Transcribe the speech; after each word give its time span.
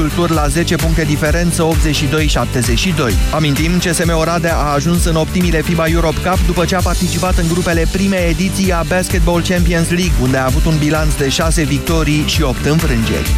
Băicușul 0.00 0.26
Tur 0.26 0.36
la 0.36 0.48
10 0.48 0.76
puncte 0.76 1.04
diferență 1.04 1.68
82-72. 1.68 3.32
Amintim, 3.32 3.78
CSM 3.78 4.16
Oradea 4.18 4.56
a 4.56 4.72
ajuns 4.72 5.04
în 5.04 5.14
optimile 5.14 5.62
FIBA 5.62 5.86
Europe 5.88 6.20
Cup 6.20 6.46
după 6.46 6.64
ce 6.64 6.76
a 6.76 6.80
participat 6.80 7.38
în 7.38 7.48
grupele 7.48 7.86
prime 7.92 8.16
ediții 8.16 8.72
a 8.72 8.82
Basketball 8.88 9.42
Champions 9.42 9.90
League, 9.90 10.12
unde 10.22 10.36
a 10.36 10.44
avut 10.44 10.64
un 10.64 10.78
bilanț 10.78 11.14
de 11.14 11.28
6 11.28 11.64
victorii 11.64 12.24
și 12.26 12.42
8 12.42 12.64
înfrângeri. 12.64 13.30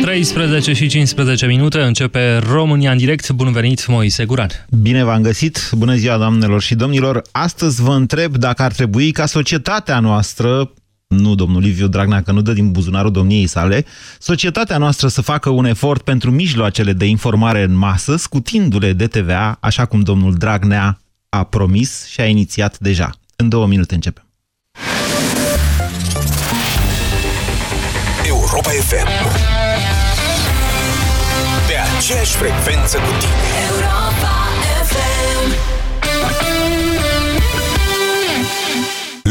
13 0.00 0.72
și 0.72 0.86
15 0.86 1.46
minute 1.46 1.80
începe 1.80 2.36
România 2.36 2.90
în 2.90 2.96
direct. 2.96 3.30
Bun 3.30 3.52
venit, 3.52 3.86
Moise 3.86 4.24
Guran. 4.24 4.50
Bine 4.82 5.04
v-am 5.04 5.22
găsit. 5.22 5.70
Bună 5.72 5.94
ziua, 5.94 6.16
doamnelor 6.16 6.62
și 6.62 6.74
domnilor. 6.74 7.22
Astăzi 7.32 7.82
vă 7.82 7.92
întreb 7.92 8.36
dacă 8.36 8.62
ar 8.62 8.72
trebui 8.72 9.10
ca 9.10 9.26
societatea 9.26 10.00
noastră 10.00 10.72
nu 11.16 11.34
domnul 11.34 11.62
Liviu 11.62 11.86
Dragnea, 11.86 12.22
că 12.22 12.32
nu 12.32 12.40
dă 12.40 12.52
din 12.52 12.72
buzunarul 12.72 13.10
domniei 13.10 13.46
sale, 13.46 13.84
societatea 14.18 14.78
noastră 14.78 15.08
să 15.08 15.22
facă 15.22 15.50
un 15.50 15.64
efort 15.64 16.02
pentru 16.02 16.30
mijloacele 16.30 16.92
de 16.92 17.04
informare 17.04 17.62
în 17.62 17.76
masă, 17.76 18.16
scutindu-le 18.16 18.92
de 18.92 19.06
TVA, 19.06 19.56
așa 19.60 19.84
cum 19.84 20.00
domnul 20.00 20.34
Dragnea 20.34 20.98
a 21.28 21.44
promis 21.44 22.06
și 22.06 22.20
a 22.20 22.26
inițiat 22.26 22.78
deja. 22.78 23.10
În 23.36 23.48
două 23.48 23.66
minute 23.66 23.94
începem. 23.94 24.24
Europa 28.26 28.68
FM 28.68 29.06
Pe 31.66 31.74
aceeași 31.96 32.32
frecvență 32.36 32.96
cu 32.96 33.10
tine 33.18 33.48
Europa 33.70 34.03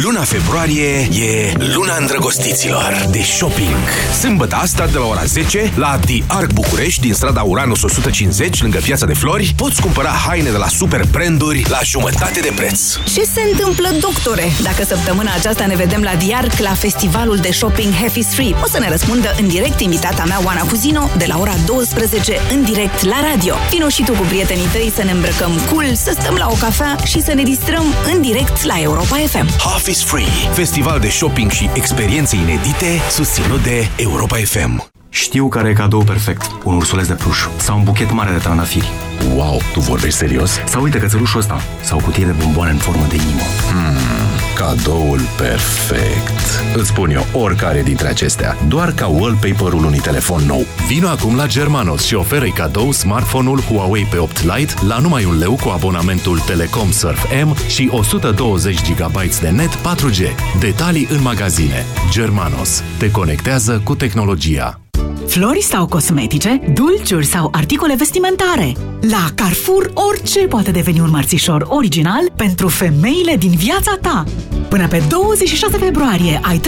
Luna 0.03 0.21
februarie 0.21 1.07
e 1.12 1.53
luna 1.57 1.98
îndrăgostiților 1.99 3.07
de 3.11 3.21
shopping. 3.21 3.77
Sâmbătă 4.20 4.55
asta 4.55 4.85
de 4.85 4.98
la 4.98 5.05
ora 5.05 5.23
10 5.23 5.73
la 5.75 5.99
The 6.05 6.23
Arc 6.27 6.52
București 6.52 7.02
din 7.02 7.13
strada 7.13 7.41
Uranus 7.41 7.84
150 7.84 8.61
lângă 8.61 8.80
Piața 8.83 9.05
de 9.05 9.13
Flori 9.13 9.53
poți 9.58 9.81
cumpăra 9.81 10.09
haine 10.09 10.50
de 10.50 10.58
la 10.58 10.67
super 10.67 11.05
branduri 11.11 11.66
la 11.69 11.80
jumătate 11.83 12.39
de 12.39 12.52
preț. 12.55 12.95
Ce 13.13 13.23
se 13.33 13.41
întâmplă, 13.52 13.89
doctore? 14.00 14.52
Dacă 14.61 14.83
săptămâna 14.83 15.33
aceasta 15.33 15.66
ne 15.66 15.75
vedem 15.75 16.02
la 16.02 16.16
The 16.16 16.35
Arc 16.35 16.58
la 16.58 16.73
festivalul 16.73 17.38
de 17.38 17.52
shopping 17.52 17.94
Happy 17.94 18.22
Street, 18.22 18.56
o 18.63 18.67
să 18.67 18.80
ne 18.80 18.89
răspundă 18.89 19.35
în 19.39 19.47
direct 19.47 19.80
invitata 19.80 20.23
mea 20.23 20.41
Oana 20.45 20.61
Cuzino 20.61 21.09
de 21.17 21.25
la 21.28 21.39
ora 21.39 21.56
12 21.66 22.39
în 22.52 22.63
direct 22.63 23.03
la 23.03 23.19
radio. 23.31 23.56
Vino 23.69 23.88
și 23.88 24.03
tu 24.03 24.11
cu 24.11 24.23
prietenii 24.28 24.67
tăi 24.72 24.91
să 24.95 25.03
ne 25.03 25.11
îmbrăcăm 25.11 25.52
cool, 25.72 25.95
să 25.95 26.16
stăm 26.19 26.35
la 26.35 26.47
o 26.52 26.56
cafea 26.59 26.95
și 27.03 27.22
să 27.22 27.33
ne 27.33 27.44
distrăm 27.44 27.85
în 28.13 28.22
direct 28.22 28.63
la 28.63 28.81
Europa 28.81 29.16
FM. 29.16 29.50
Half 29.59 29.91
is 29.94 30.03
Free, 30.03 30.53
festival 30.53 30.99
de 30.99 31.09
shopping 31.09 31.52
și 31.52 31.69
experiențe 31.73 32.36
inedite 32.36 32.99
susținut 33.09 33.63
de 33.63 33.89
Europa 33.95 34.35
FM. 34.35 34.91
Știu 35.09 35.47
care 35.47 35.69
e 35.69 35.73
cadou 35.73 36.03
perfect. 36.03 36.52
Un 36.63 36.75
ursuleț 36.75 37.08
de 37.08 37.13
pluș 37.13 37.38
sau 37.58 37.77
un 37.77 37.83
buchet 37.83 38.11
mare 38.11 38.31
de 38.31 38.38
trandafiri. 38.38 38.91
Wow, 39.35 39.61
tu 39.73 39.80
vorbești 39.80 40.17
serios? 40.17 40.52
Sau 40.66 40.81
uite 40.81 41.00
cățelușul 41.00 41.39
ăsta 41.39 41.61
sau 41.81 41.97
o 41.97 42.02
cutie 42.02 42.25
de 42.25 42.31
bomboane 42.31 42.72
în 42.72 42.77
formă 42.77 43.05
de 43.09 43.16
inimă. 43.16 43.41
Hmm, 43.72 44.33
cadoul 44.56 45.20
perfect. 45.38 46.76
Îți 46.76 46.88
spun 46.88 47.12
eu 47.12 47.26
oricare 47.34 47.82
dintre 47.82 48.08
acestea, 48.08 48.58
doar 48.68 48.92
ca 48.92 49.08
wallpaper-ul 49.08 49.84
unui 49.84 50.00
telefon 50.00 50.44
nou. 50.48 50.66
Vino 50.88 51.08
acum 51.08 51.36
la 51.36 51.46
Germanos 51.46 52.04
și 52.04 52.16
oferă 52.16 52.46
cadou 52.56 52.92
smartphone-ul 52.92 53.59
Huawei 53.59 54.08
P8 54.08 54.56
Lite 54.56 54.74
la 54.88 54.98
numai 54.98 55.26
un 55.26 55.38
leu 55.38 55.58
cu 55.64 55.70
abonamentul 55.70 56.40
Telecom 56.40 56.92
Surf 56.92 57.24
M 57.44 57.56
și 57.68 57.90
120 57.92 58.80
GB 58.92 59.22
de 59.42 59.50
net 59.50 59.76
4G. 59.76 60.20
Detalii 60.59 61.08
în 61.12 61.22
magazine. 61.22 61.86
Germanos. 62.09 62.84
Te 62.98 63.12
conectează 63.12 63.81
cu 63.84 63.96
tehnologia. 63.96 64.78
Flori 65.27 65.61
sau 65.61 65.85
cosmetice, 65.85 66.61
dulciuri 66.73 67.25
sau 67.25 67.49
articole 67.52 67.95
vestimentare. 67.95 68.73
La 69.09 69.25
Carrefour 69.35 69.91
orice 69.93 70.39
poate 70.39 70.71
deveni 70.71 70.99
un 70.99 71.09
mărțișor 71.09 71.66
original 71.69 72.31
pentru 72.35 72.67
femeile 72.67 73.35
din 73.35 73.51
viața 73.51 73.97
ta. 74.01 74.23
Până 74.69 74.88
pe 74.88 75.03
26 75.09 75.78
februarie 75.78 76.39
ai 76.44 76.62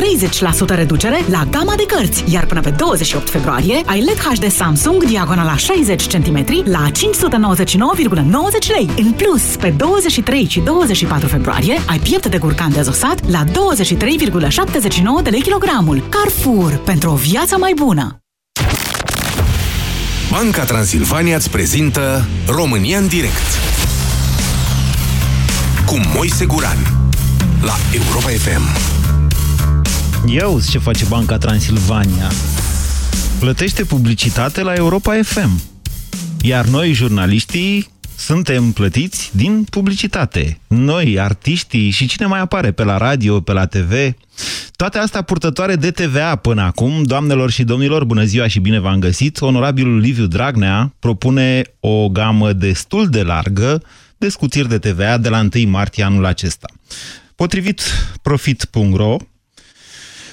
30% 0.66 0.76
reducere 0.76 1.26
la 1.30 1.44
gama 1.52 1.74
de 1.76 1.86
cărți, 1.86 2.24
iar 2.34 2.46
până 2.46 2.62
pe 2.62 2.70
28 2.70 3.30
februarie 3.30 3.82
ai 3.86 4.02
LED 4.02 4.18
HD 4.18 4.52
Samsung 4.52 5.04
diagonala 5.04 5.56
60 5.56 6.08
cm 6.08 6.62
la 6.64 6.90
599,90 6.90 6.94
lei. 8.68 8.90
În 8.98 9.12
plus, 9.12 9.56
pe 9.56 9.74
23 9.78 10.48
și 10.50 10.60
24 10.60 11.28
februarie 11.28 11.78
ai 11.90 12.00
piept 12.00 12.28
de 12.28 12.38
curcan 12.38 12.72
dezosat 12.72 13.30
la 13.30 13.44
23,79 13.44 13.52
de 15.24 15.30
lei 15.30 15.42
kilogramul. 15.42 16.04
Carrefour, 16.10 16.82
pentru 16.86 17.12
o 17.12 17.16
viață 17.16 17.58
mai 17.58 17.74
bună! 17.76 18.25
Banca 20.36 20.64
Transilvania 20.64 21.36
îți 21.36 21.50
prezintă 21.50 22.28
România 22.48 22.98
în 22.98 23.08
direct 23.08 23.60
cu 25.86 26.00
Moise 26.16 26.46
Guran 26.46 26.78
la 27.62 27.74
Europa 27.94 28.30
FM. 28.30 28.62
Eu 30.28 30.62
ce 30.70 30.78
face 30.78 31.06
Banca 31.06 31.38
Transilvania. 31.38 32.32
Plătește 33.40 33.84
publicitate 33.84 34.62
la 34.62 34.74
Europa 34.74 35.20
FM. 35.24 35.62
Iar 36.42 36.66
noi, 36.66 36.94
jurnaliștii, 36.94 37.90
suntem 38.16 38.72
plătiți 38.72 39.32
din 39.34 39.64
publicitate. 39.70 40.60
Noi, 40.68 41.20
artiștii 41.20 41.90
și 41.90 42.08
cine 42.08 42.26
mai 42.26 42.40
apare 42.40 42.72
pe 42.72 42.84
la 42.84 42.98
radio, 42.98 43.40
pe 43.40 43.52
la 43.52 43.66
TV. 43.66 43.92
Toate 44.76 44.98
astea 44.98 45.22
purtătoare 45.22 45.76
de 45.76 45.92
TVA 45.92 46.36
până 46.36 46.62
acum, 46.62 47.04
doamnelor 47.04 47.52
și 47.52 47.64
domnilor, 47.64 48.04
bună 48.04 48.24
ziua 48.24 48.48
și 48.48 48.60
bine 48.60 48.80
v-am 48.80 49.00
găsit. 49.00 49.42
Onorabilul 49.42 50.00
Liviu 50.00 50.26
Dragnea 50.26 50.94
propune 51.00 51.62
o 51.80 52.10
gamă 52.10 52.54
destul 52.54 53.10
de 53.10 53.24
largă 53.24 53.84
de 54.18 54.30
scutiri 54.30 54.68
de 54.68 54.78
TVA 54.78 55.18
de 55.18 55.30
la 55.30 55.48
1 55.56 55.70
martie 55.70 56.04
anul 56.04 56.26
acesta. 56.26 56.68
Potrivit 57.36 57.82
profit.ro, 58.22 59.18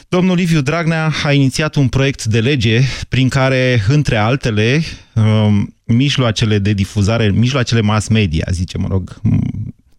Domnul 0.09 0.37
Liviu 0.37 0.61
Dragnea 0.61 1.13
a 1.25 1.33
inițiat 1.33 1.75
un 1.75 1.89
proiect 1.89 2.25
de 2.25 2.41
lege 2.41 2.81
prin 3.09 3.29
care, 3.29 3.85
între 3.89 4.17
altele, 4.17 4.83
um, 5.15 5.77
mijloacele 5.85 6.59
de 6.59 6.73
difuzare, 6.73 7.31
mijloacele 7.31 7.81
mass 7.81 8.09
media, 8.09 8.47
zice, 8.51 8.79
mă 8.79 8.87
rog, 8.91 9.21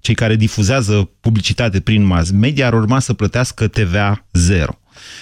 cei 0.03 0.15
care 0.15 0.35
difuzează 0.35 1.09
publicitate 1.19 1.79
prin 1.79 2.03
mass 2.03 2.31
media 2.31 2.67
ar 2.67 2.73
urma 2.73 2.99
să 2.99 3.13
plătească 3.13 3.67
TVA 3.67 4.27
zero. 4.33 4.79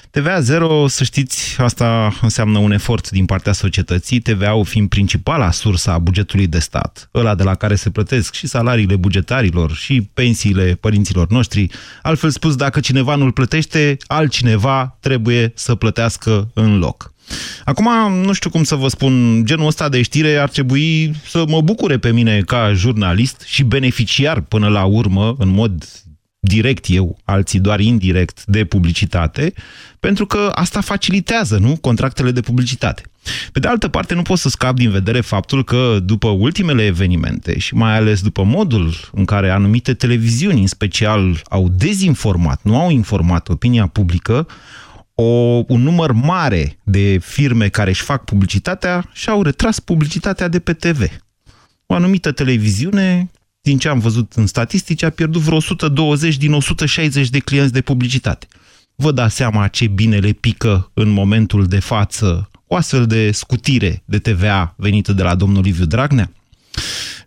TVA 0.10 0.40
zero, 0.40 0.88
să 0.88 1.04
știți, 1.04 1.56
asta 1.58 2.18
înseamnă 2.22 2.58
un 2.58 2.72
efort 2.72 3.10
din 3.10 3.26
partea 3.26 3.54
societății, 3.54 4.20
TVA-ul 4.20 4.66
fiind 4.66 4.90
principala 4.90 5.52
sursă 5.52 5.92
a 5.92 5.98
bugetului 5.98 6.48
de 6.48 6.60
stat, 6.60 7.10
ăla 7.14 7.36
de 7.36 7.44
la 7.44 7.56
care 7.56 7.76
se 7.76 7.90
plătesc 7.90 8.34
și 8.34 8.48
salariile 8.48 8.96
bugetarilor 8.96 9.72
și 9.72 10.10
pensiile 10.14 10.78
părinților 10.80 11.28
noștri. 11.28 11.68
Altfel 12.02 12.30
spus, 12.30 12.56
dacă 12.56 12.80
cineva 12.80 13.16
nu-l 13.16 13.32
plătește, 13.32 13.98
altcineva 14.08 14.98
trebuie 15.00 15.52
să 15.56 15.76
plătească 15.76 16.52
în 16.54 16.78
loc. 16.78 17.14
Acum, 17.66 18.14
nu 18.14 18.34
știu 18.34 18.50
cum 18.50 18.64
să 18.64 18.76
vă 18.76 18.88
spun, 18.88 19.44
genul 19.46 19.68
ăsta 19.68 19.90
de 19.90 20.02
știre 20.02 20.36
ar 20.36 20.50
trebui 20.50 21.16
să 21.28 21.44
mă 21.48 21.62
bucure 21.62 21.98
pe 21.98 22.12
mine 22.12 22.42
ca 22.42 22.74
jurnalist 22.74 23.44
și 23.46 23.64
beneficiar 23.64 24.42
până 24.42 24.68
la 24.68 24.84
urmă, 24.84 25.36
în 25.38 25.50
mod 25.50 25.86
direct 26.42 26.86
eu, 26.88 27.18
alții 27.24 27.60
doar 27.60 27.80
indirect, 27.80 28.46
de 28.46 28.66
publicitate, 28.66 29.54
pentru 30.00 30.26
că 30.26 30.52
asta 30.56 30.82
facilitează, 30.82 31.58
nu, 31.58 31.78
contractele 31.78 32.32
de 32.32 32.42
publicitate. 32.42 33.04
Pe 33.52 33.60
de 33.60 33.68
altă 33.68 33.88
parte, 33.88 34.14
nu 34.14 34.22
pot 34.22 34.38
să 34.38 34.50
scap 34.50 34.76
din 34.76 34.92
vedere 34.92 35.22
faptul 35.22 35.64
că 35.64 36.00
după 36.04 36.28
ultimele 36.28 36.86
evenimente 36.86 37.60
și 37.60 37.76
mai 37.76 37.96
ales 37.96 38.22
după 38.22 38.44
modul 38.44 38.94
în 39.12 39.26
care 39.26 39.50
anumite 39.50 39.94
televiziuni, 39.94 40.62
în 40.62 40.68
special, 40.68 41.42
au 41.50 41.70
dezinformat, 41.70 42.60
nu 42.64 42.80
au 42.80 42.90
informat 42.90 43.50
opinia 43.50 43.88
publică, 43.88 44.48
o, 45.14 45.24
un 45.68 45.82
număr 45.82 46.12
mare 46.12 46.78
de 46.84 47.20
firme 47.24 47.68
care 47.68 47.90
își 47.90 48.02
fac 48.02 48.24
publicitatea 48.24 49.10
și-au 49.14 49.44
retras 49.44 49.80
publicitatea 49.80 50.48
de 50.48 50.60
pe 50.60 50.74
TV. 50.74 51.02
O 51.86 51.94
anumită 51.94 52.32
televiziune 52.32 53.32
din 53.62 53.78
ce 53.78 53.88
am 53.88 54.00
văzut 54.00 54.34
în 54.34 54.48
statistici, 54.48 55.04
a 55.04 55.10
pierdut 55.10 55.42
vreo 55.42 55.56
120 55.56 56.38
din 56.38 56.54
160 56.54 57.30
de 57.30 57.40
clienți 57.40 57.74
de 57.74 57.82
publicitate. 57.82 58.48
Vă 58.96 59.12
dați 59.12 59.36
seama 59.36 59.68
ce 59.68 59.88
bine 59.88 60.18
le 60.18 60.32
pică 60.32 60.92
în 60.94 61.10
momentul 61.10 61.66
de 61.66 61.80
față 61.80 62.50
o 62.68 62.76
astfel 62.76 63.06
de 63.06 63.32
scutire 63.32 64.04
de 64.06 64.20
TVA 64.20 64.74
venită 64.78 65.14
de 65.14 65.24
la 65.24 65.36
domnul 65.36 65.62
Liviu 65.62 65.86
Dragnea? 65.86 66.32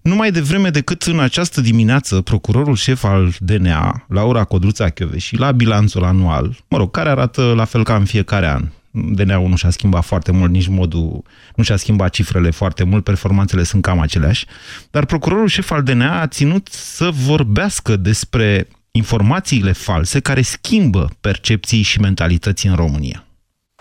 Numai 0.02 0.30
de 0.30 0.40
vreme 0.40 0.70
decât 0.70 1.02
în 1.02 1.20
această 1.20 1.60
dimineață, 1.60 2.20
procurorul 2.20 2.76
șef 2.76 3.04
al 3.04 3.34
DNA, 3.38 4.04
Laura 4.08 4.44
Codruța 4.44 4.92
și 5.16 5.36
la 5.36 5.52
bilanțul 5.52 6.04
anual, 6.04 6.56
mă 6.68 6.76
rog, 6.76 6.90
care 6.90 7.08
arată 7.08 7.52
la 7.56 7.64
fel 7.64 7.84
ca 7.84 7.96
în 7.96 8.04
fiecare 8.04 8.48
an, 8.48 8.68
DNA-ul 8.96 9.48
nu 9.48 9.56
și-a 9.56 9.70
schimbat 9.70 10.04
foarte 10.04 10.32
mult, 10.32 10.50
nici 10.50 10.66
modul, 10.68 11.22
nu 11.54 11.64
și-a 11.64 11.76
schimbat 11.76 12.10
cifrele 12.10 12.50
foarte 12.50 12.84
mult, 12.84 13.04
performanțele 13.04 13.62
sunt 13.62 13.82
cam 13.82 14.00
aceleași, 14.00 14.46
dar 14.90 15.04
procurorul 15.04 15.48
șef 15.48 15.70
al 15.70 15.82
DNA 15.82 16.20
a 16.20 16.26
ținut 16.26 16.68
să 16.70 17.10
vorbească 17.10 17.96
despre 17.96 18.68
informațiile 18.90 19.72
false 19.72 20.20
care 20.20 20.42
schimbă 20.42 21.10
percepții 21.20 21.82
și 21.82 22.00
mentalități 22.00 22.66
în 22.66 22.74
România. 22.74 23.23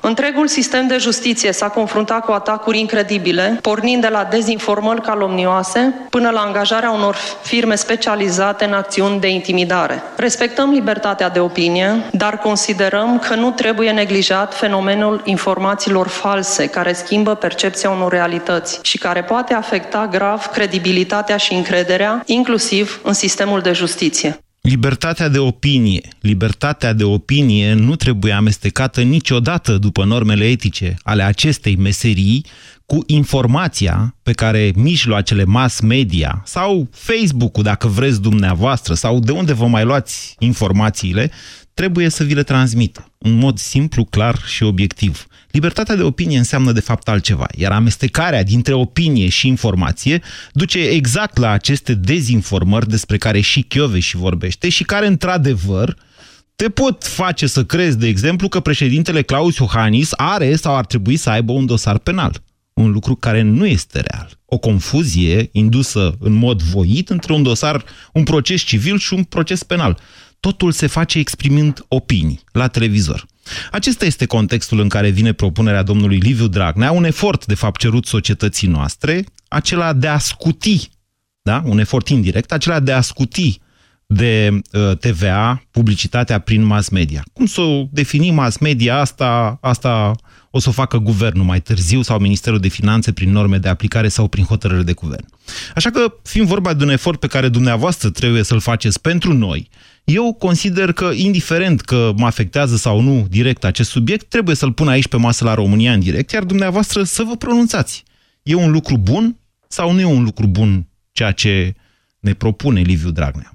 Întregul 0.05 0.47
sistem 0.47 0.87
de 0.87 0.97
justiție 0.97 1.51
s-a 1.51 1.67
confruntat 1.67 2.25
cu 2.25 2.31
atacuri 2.31 2.79
incredibile, 2.79 3.59
pornind 3.61 4.01
de 4.01 4.07
la 4.07 4.23
dezinformări 4.23 5.01
calomnioase 5.01 5.93
până 6.09 6.29
la 6.29 6.39
angajarea 6.39 6.91
unor 6.91 7.15
firme 7.41 7.75
specializate 7.75 8.65
în 8.65 8.73
acțiuni 8.73 9.19
de 9.19 9.27
intimidare. 9.27 10.03
Respectăm 10.15 10.69
libertatea 10.69 11.29
de 11.29 11.39
opinie, 11.39 12.03
dar 12.11 12.37
considerăm 12.37 13.19
că 13.19 13.35
nu 13.35 13.51
trebuie 13.51 13.91
neglijat 13.91 14.53
fenomenul 14.55 15.21
informațiilor 15.23 16.07
false 16.07 16.67
care 16.67 16.93
schimbă 16.93 17.35
percepția 17.35 17.89
unor 17.89 18.11
realități 18.11 18.79
și 18.81 18.97
care 18.97 19.23
poate 19.23 19.53
afecta 19.53 20.07
grav 20.11 20.45
credibilitatea 20.45 21.37
și 21.37 21.53
încrederea, 21.53 22.23
inclusiv 22.25 22.99
în 23.03 23.13
sistemul 23.13 23.61
de 23.61 23.71
justiție. 23.71 24.37
Libertatea 24.69 25.27
de 25.27 25.39
opinie. 25.39 26.07
Libertatea 26.19 26.93
de 26.93 27.03
opinie 27.03 27.73
nu 27.73 27.95
trebuie 27.95 28.31
amestecată 28.31 29.01
niciodată 29.01 29.77
după 29.77 30.03
normele 30.03 30.45
etice 30.45 30.95
ale 31.01 31.23
acestei 31.23 31.75
meserii 31.75 32.45
cu 32.85 33.03
informația 33.05 34.15
pe 34.21 34.31
care 34.31 34.71
mijloacele 34.75 35.43
mass 35.43 35.79
media 35.79 36.41
sau 36.45 36.87
Facebook-ul, 36.91 37.63
dacă 37.63 37.87
vreți 37.87 38.21
dumneavoastră, 38.21 38.93
sau 38.93 39.19
de 39.19 39.31
unde 39.31 39.53
vă 39.53 39.67
mai 39.67 39.83
luați 39.83 40.35
informațiile, 40.39 41.31
trebuie 41.73 42.09
să 42.09 42.23
vi 42.23 42.33
le 42.33 42.43
transmită 42.43 43.12
în 43.23 43.33
mod 43.33 43.57
simplu, 43.57 44.05
clar 44.05 44.41
și 44.45 44.63
obiectiv. 44.63 45.27
Libertatea 45.51 45.95
de 45.95 46.01
opinie 46.01 46.37
înseamnă 46.37 46.71
de 46.71 46.79
fapt 46.79 47.07
altceva, 47.07 47.47
iar 47.57 47.71
amestecarea 47.71 48.43
dintre 48.43 48.73
opinie 48.73 49.29
și 49.29 49.47
informație 49.47 50.21
duce 50.51 50.79
exact 50.79 51.37
la 51.37 51.49
aceste 51.49 51.93
dezinformări 51.93 52.89
despre 52.89 53.17
care 53.17 53.39
și 53.39 53.67
și 53.99 54.15
vorbește 54.15 54.69
și 54.69 54.83
care, 54.83 55.07
într-adevăr, 55.07 55.97
te 56.55 56.69
pot 56.69 57.03
face 57.03 57.47
să 57.47 57.65
crezi, 57.65 57.97
de 57.97 58.07
exemplu, 58.07 58.47
că 58.47 58.59
președintele 58.59 59.21
Claus 59.21 59.57
Iohannis 59.57 60.09
are 60.15 60.55
sau 60.55 60.75
ar 60.75 60.85
trebui 60.85 61.15
să 61.15 61.29
aibă 61.29 61.51
un 61.51 61.65
dosar 61.65 61.97
penal. 61.97 62.41
Un 62.73 62.91
lucru 62.91 63.15
care 63.15 63.41
nu 63.41 63.65
este 63.65 63.99
real. 63.99 64.29
O 64.45 64.57
confuzie 64.57 65.49
indusă 65.51 66.15
în 66.19 66.33
mod 66.33 66.61
voit 66.61 67.09
între 67.09 67.33
un 67.33 67.43
dosar, 67.43 67.83
un 68.13 68.23
proces 68.23 68.61
civil 68.61 68.97
și 68.97 69.13
un 69.13 69.23
proces 69.23 69.63
penal. 69.63 69.99
Totul 70.43 70.71
se 70.71 70.87
face 70.87 71.19
exprimând 71.19 71.85
opinii 71.87 72.39
la 72.51 72.67
televizor. 72.67 73.25
Acesta 73.71 74.05
este 74.05 74.25
contextul 74.25 74.79
în 74.79 74.89
care 74.89 75.09
vine 75.09 75.33
propunerea 75.33 75.83
domnului 75.83 76.17
Liviu 76.17 76.47
Dragnea, 76.47 76.91
un 76.91 77.03
efort, 77.03 77.45
de 77.45 77.55
fapt, 77.55 77.79
cerut 77.79 78.05
societății 78.05 78.67
noastre, 78.67 79.25
acela 79.47 79.93
de 79.93 80.07
a 80.07 80.17
scuti, 80.17 80.89
da? 81.41 81.61
un 81.65 81.79
efort 81.79 82.07
indirect, 82.07 82.51
acela 82.51 82.79
de 82.79 82.91
a 82.91 83.01
scuti 83.01 83.59
de 84.05 84.59
uh, 84.71 84.97
TVA 84.97 85.63
publicitatea 85.71 86.39
prin 86.39 86.63
mass 86.63 86.89
media. 86.89 87.23
Cum 87.33 87.45
să 87.45 87.61
o 87.61 87.87
definim 87.91 88.33
mass 88.33 88.57
media 88.57 88.99
asta, 88.99 89.57
asta 89.61 90.11
o 90.51 90.59
să 90.59 90.69
o 90.69 90.71
facă 90.71 90.97
guvernul 90.97 91.45
mai 91.45 91.61
târziu 91.61 92.01
sau 92.01 92.19
Ministerul 92.19 92.59
de 92.59 92.67
Finanțe 92.67 93.11
prin 93.11 93.31
norme 93.31 93.57
de 93.57 93.69
aplicare 93.69 94.07
sau 94.07 94.27
prin 94.27 94.43
hotărâri 94.43 94.85
de 94.85 94.93
guvern. 94.93 95.25
Așa 95.75 95.89
că, 95.89 96.13
fiind 96.23 96.47
vorba 96.47 96.73
de 96.73 96.83
un 96.83 96.89
efort 96.89 97.19
pe 97.19 97.27
care 97.27 97.49
dumneavoastră 97.49 98.09
trebuie 98.09 98.43
să-l 98.43 98.59
faceți 98.59 99.01
pentru 99.01 99.33
noi, 99.33 99.69
eu 100.03 100.33
consider 100.33 100.91
că, 100.91 101.11
indiferent 101.15 101.81
că 101.81 102.11
mă 102.17 102.25
afectează 102.25 102.75
sau 102.75 102.99
nu 102.99 103.25
direct 103.29 103.63
acest 103.63 103.89
subiect, 103.89 104.25
trebuie 104.25 104.55
să-l 104.55 104.71
pun 104.71 104.87
aici 104.87 105.07
pe 105.07 105.17
masă 105.17 105.43
la 105.43 105.53
România 105.53 105.93
în 105.93 105.99
direct, 105.99 106.31
iar 106.31 106.43
dumneavoastră 106.43 107.03
să 107.03 107.23
vă 107.23 107.35
pronunțați. 107.35 108.03
E 108.43 108.55
un 108.55 108.71
lucru 108.71 108.97
bun 108.97 109.37
sau 109.67 109.91
nu 109.91 109.99
e 109.99 110.05
un 110.05 110.23
lucru 110.23 110.47
bun 110.47 110.87
ceea 111.11 111.31
ce 111.31 111.73
ne 112.19 112.33
propune 112.33 112.81
Liviu 112.81 113.09
Dragnea? 113.09 113.51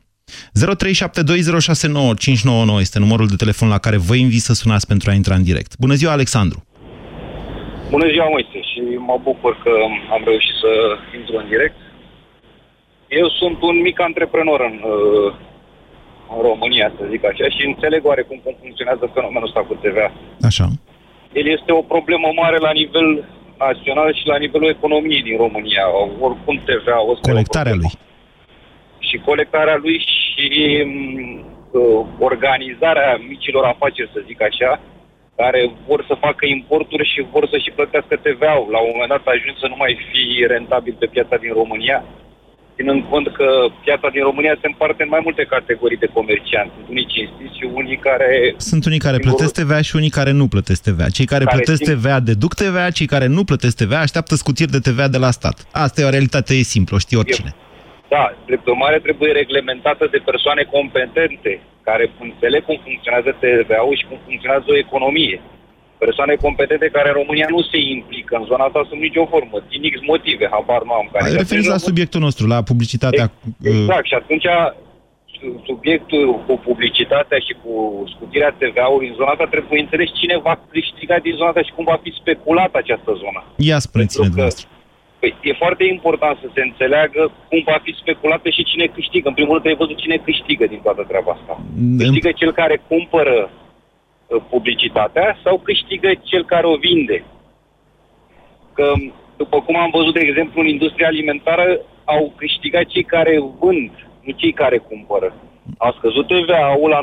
0372069599 2.76 2.80
este 2.80 2.98
numărul 2.98 3.26
de 3.26 3.36
telefon 3.36 3.68
la 3.68 3.78
care 3.78 3.96
vă 3.96 4.14
invit 4.14 4.40
să 4.40 4.54
sunați 4.54 4.86
pentru 4.86 5.10
a 5.10 5.14
intra 5.14 5.34
în 5.34 5.42
direct. 5.42 5.78
Bună 5.78 5.94
ziua, 5.94 6.12
Alexandru! 6.12 6.62
Bună 7.90 8.08
ziua, 8.10 8.28
Moise, 8.28 8.60
și 8.70 8.80
mă 9.10 9.20
bucur 9.22 9.52
că 9.64 9.70
am 10.14 10.22
reușit 10.24 10.56
să 10.62 10.70
intru 11.18 11.36
în 11.36 11.48
direct. 11.48 11.76
Eu 13.08 13.28
sunt 13.28 13.62
un 13.62 13.80
mic 13.80 14.00
antreprenor 14.00 14.60
în, 14.60 14.76
uh, 14.82 15.34
în 16.36 16.40
România, 16.50 16.92
să 16.96 17.02
zic 17.12 17.22
așa, 17.25 17.46
și 17.54 17.62
înțeleg 17.66 18.02
oarecum 18.04 18.40
cum 18.44 18.54
funcționează 18.60 19.10
fenomenul 19.14 19.48
ăsta 19.48 19.60
cu 19.69 19.75
TVA. 19.75 20.08
Așa. 20.50 20.66
El 21.32 21.46
este 21.56 21.72
o 21.72 21.82
problemă 21.82 22.28
mare 22.42 22.58
la 22.58 22.72
nivel 22.80 23.08
național 23.58 24.14
și 24.14 24.26
la 24.26 24.38
nivelul 24.44 24.69
economiei 24.69 25.22
din 25.22 25.36
România. 25.36 25.84
Oricum 26.20 26.56
TVA 26.64 26.98
o 27.00 27.12
Colectarea 27.20 27.75
lui. 27.75 27.90
Și 28.98 29.16
colectarea 29.19 29.76
lui 29.84 29.98
și 29.98 30.48
uh, 31.70 32.06
organizarea 32.19 33.20
micilor 33.28 33.64
afaceri, 33.64 34.10
să 34.14 34.22
zic 34.26 34.42
așa, 34.42 34.80
care 35.36 35.70
vor 35.86 36.04
să 36.08 36.14
facă 36.26 36.46
importuri 36.46 37.10
și 37.12 37.26
vor 37.32 37.44
să 37.52 37.56
și 37.58 37.70
plătească 37.70 38.14
TVA-ul. 38.16 38.70
La 38.75 38.80
un 38.80 38.90
moment 38.92 39.10
dat 39.14 39.26
ajung 39.26 39.56
să 39.62 39.66
nu 39.69 39.76
mai 39.78 39.92
fi 40.10 40.46
rentabil 40.54 40.94
pe 40.98 41.06
piața 41.06 41.36
din 41.36 41.52
România, 41.60 41.98
ținând 42.78 43.02
cont 43.10 43.26
că 43.38 43.48
piața 43.84 44.08
din 44.14 44.22
România 44.28 44.54
se 44.60 44.66
împarte 44.72 45.02
în 45.02 45.12
mai 45.14 45.22
multe 45.26 45.44
categorii 45.54 46.02
de 46.04 46.14
comercianți. 46.19 46.72
Sunt 46.76 46.88
unii 46.94 47.06
cinstiți 47.14 47.56
și 47.58 47.64
unii 47.80 47.98
care... 48.08 48.30
Sunt 48.70 48.82
unii 48.90 49.02
care 49.06 49.19
plătesc 49.26 49.52
TVA 49.60 49.80
și 49.88 49.96
unii 50.00 50.16
care 50.19 50.32
nu 50.40 50.46
plătesc 50.54 50.80
TVA. 50.88 51.08
Cei 51.16 51.28
care, 51.32 51.44
care 51.44 51.56
plătesc 51.56 51.82
simt... 51.84 51.90
TVA 51.94 52.20
deduc 52.30 52.52
TVA, 52.62 52.86
cei 52.98 53.08
care 53.14 53.26
nu 53.36 53.42
plătesc 53.50 53.76
TVA 53.76 54.00
așteaptă 54.06 54.34
scutiri 54.34 54.75
de 54.76 54.80
TVA 54.86 55.08
de 55.08 55.20
la 55.25 55.30
stat. 55.38 55.56
Asta 55.86 55.96
e 56.00 56.10
o 56.10 56.14
realitate 56.16 56.54
simplă, 56.75 56.94
o 56.96 57.04
știe 57.04 57.19
oricine. 57.22 57.50
E... 57.54 57.66
Da, 58.14 58.25
drept 58.48 58.66
urmare 58.66 58.98
trebuie 59.06 59.32
reglementată 59.32 60.04
de 60.14 60.20
persoane 60.30 60.62
competente 60.76 61.52
care 61.88 62.04
înțeleg 62.26 62.62
cum 62.64 62.78
funcționează 62.86 63.30
TVA-ul 63.42 63.96
și 64.00 64.06
cum 64.08 64.19
funcționează 64.28 64.66
o 64.69 64.80
economie. 64.84 65.40
Persoane 66.04 66.34
competente 66.34 66.88
care 66.96 67.08
în 67.08 67.18
România 67.20 67.46
nu 67.54 67.62
se 67.70 67.78
implică 67.96 68.36
în 68.36 68.44
zona 68.50 68.64
asta 68.64 68.86
sub 68.90 68.98
nicio 69.06 69.26
formă, 69.32 69.56
din 69.68 69.82
X 69.94 69.96
motive, 70.12 70.46
habar 70.54 70.82
nu 70.88 70.92
am. 70.92 71.08
Care 71.12 71.30
Referiți 71.42 71.74
la 71.74 71.84
subiectul 71.88 72.20
nostru, 72.20 72.46
la 72.46 72.58
publicitatea... 72.70 73.26
Exact, 73.62 74.06
și 74.10 74.14
atunci 74.14 74.48
subiectul 75.70 76.42
cu 76.46 76.54
publicitatea 76.68 77.38
și 77.46 77.52
cu 77.62 77.72
scutirea 78.12 78.56
TVA-ului 78.58 79.08
în 79.08 79.14
zona 79.14 79.30
asta 79.30 79.46
trebuie 79.54 79.80
înțeles 79.80 80.08
cine 80.20 80.36
va 80.46 80.54
câștiga 80.74 81.16
din 81.26 81.34
zona 81.38 81.48
asta 81.48 81.62
și 81.68 81.76
cum 81.76 81.84
va 81.92 81.98
fi 82.02 82.10
speculat 82.20 82.72
această 82.74 83.12
zonă. 83.22 83.40
Ia 83.56 83.78
spuneți-ne 83.78 84.24
dumneavoastră. 84.26 84.66
Păi, 85.20 85.34
e 85.42 85.62
foarte 85.64 85.84
important 85.84 86.36
să 86.42 86.48
se 86.54 86.62
înțeleagă 86.68 87.22
cum 87.48 87.60
va 87.70 87.78
fi 87.84 87.92
speculată 88.02 88.48
și 88.56 88.68
cine 88.70 88.86
câștigă. 88.96 89.26
În 89.28 89.36
primul 89.38 89.54
rând 89.54 89.64
trebuie 89.64 89.84
văzut 89.86 90.02
cine 90.04 90.18
câștigă 90.28 90.64
din 90.66 90.80
toată 90.86 91.02
treaba 91.10 91.30
asta. 91.38 91.54
Câștigă 92.02 92.30
cel 92.40 92.52
care 92.52 92.76
cumpără 92.88 93.36
uh, 93.42 93.67
publicitatea 94.98 95.38
sau 95.44 95.58
câștigă 95.58 96.10
cel 96.22 96.44
care 96.44 96.66
o 96.66 96.76
vinde. 96.76 97.24
Că, 98.76 98.92
după 99.36 99.60
cum 99.60 99.76
am 99.76 99.90
văzut, 99.92 100.14
de 100.14 100.20
exemplu, 100.28 100.61
în 100.61 100.66
industria 100.66 101.06
alimentară, 101.06 101.66
au 102.04 102.32
câștigat 102.37 102.84
cei 102.84 103.04
care 103.04 103.34
vând, 103.61 103.90
nu 104.25 104.32
cei 104.37 104.52
care 104.52 104.78
cumpără. 104.78 105.32
A 105.78 105.94
scăzut 105.99 106.26
TVA-ul 106.26 106.90
la 106.90 107.00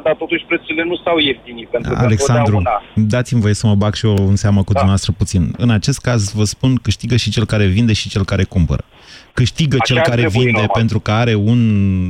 9%, 0.00 0.02
dar 0.04 0.14
totuși 0.14 0.44
prețurile 0.44 0.84
nu 0.84 0.96
s-au 0.96 1.18
ieftinit. 1.18 1.68
Pentru 1.68 1.94
Alexandru, 1.96 2.62
dați-mi 2.94 3.40
voie 3.40 3.54
să 3.54 3.66
mă 3.66 3.74
bag 3.74 3.94
și 3.94 4.06
eu 4.06 4.16
în 4.16 4.36
seamă 4.36 4.58
cu 4.58 4.72
da. 4.72 4.78
dumneavoastră 4.78 5.12
puțin. 5.16 5.54
În 5.56 5.70
acest 5.70 6.00
caz, 6.00 6.32
vă 6.32 6.44
spun, 6.44 6.76
câștigă 6.76 7.16
și 7.16 7.30
cel 7.30 7.46
care 7.46 7.66
vinde 7.66 7.92
și 7.92 8.08
cel 8.08 8.24
care 8.24 8.44
cumpără. 8.44 8.84
Câștigă 9.32 9.76
Așa 9.80 9.94
cel 9.94 10.02
care 10.02 10.28
vinde 10.28 10.50
normal. 10.50 10.70
pentru 10.74 11.00
că 11.00 11.10
are 11.10 11.34
un 11.34 11.60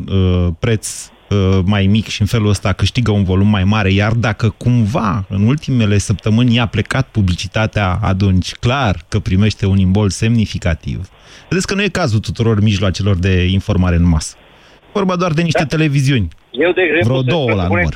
uh, 0.09 0.49
preț 0.59 1.07
uh, 1.07 1.14
mai 1.65 1.87
mic 1.87 2.07
și 2.07 2.21
în 2.21 2.27
felul 2.27 2.49
ăsta 2.49 2.73
câștigă 2.73 3.11
un 3.11 3.25
volum 3.25 3.49
mai 3.49 3.65
mare, 3.65 3.91
iar 3.91 4.13
dacă 4.13 4.55
cumva 4.57 5.25
în 5.29 5.47
ultimele 5.47 5.99
săptămâni 5.99 6.55
i-a 6.55 6.67
plecat 6.67 7.09
publicitatea, 7.09 7.99
atunci 8.03 8.53
clar 8.53 8.97
că 9.09 9.19
primește 9.19 9.67
un 9.67 9.79
imbol 9.79 10.09
semnificativ. 10.09 11.09
Vedeți 11.49 11.67
că 11.67 11.75
nu 11.75 11.83
e 11.83 11.89
cazul 11.89 12.19
tuturor 12.19 12.61
mijloacelor 12.61 13.17
de 13.17 13.45
informare 13.45 13.97
în 13.97 14.09
masă 14.09 14.37
vorba 14.99 15.15
doar 15.23 15.33
de 15.39 15.43
niște 15.51 15.67
da. 15.67 15.75
televiziuni. 15.75 16.29
Eu, 16.65 16.71
de 16.79 16.83
exemplu, 16.83 17.09
Vreo 17.09 17.23
două 17.35 17.51
la 17.61 17.67
număr. 17.67 17.95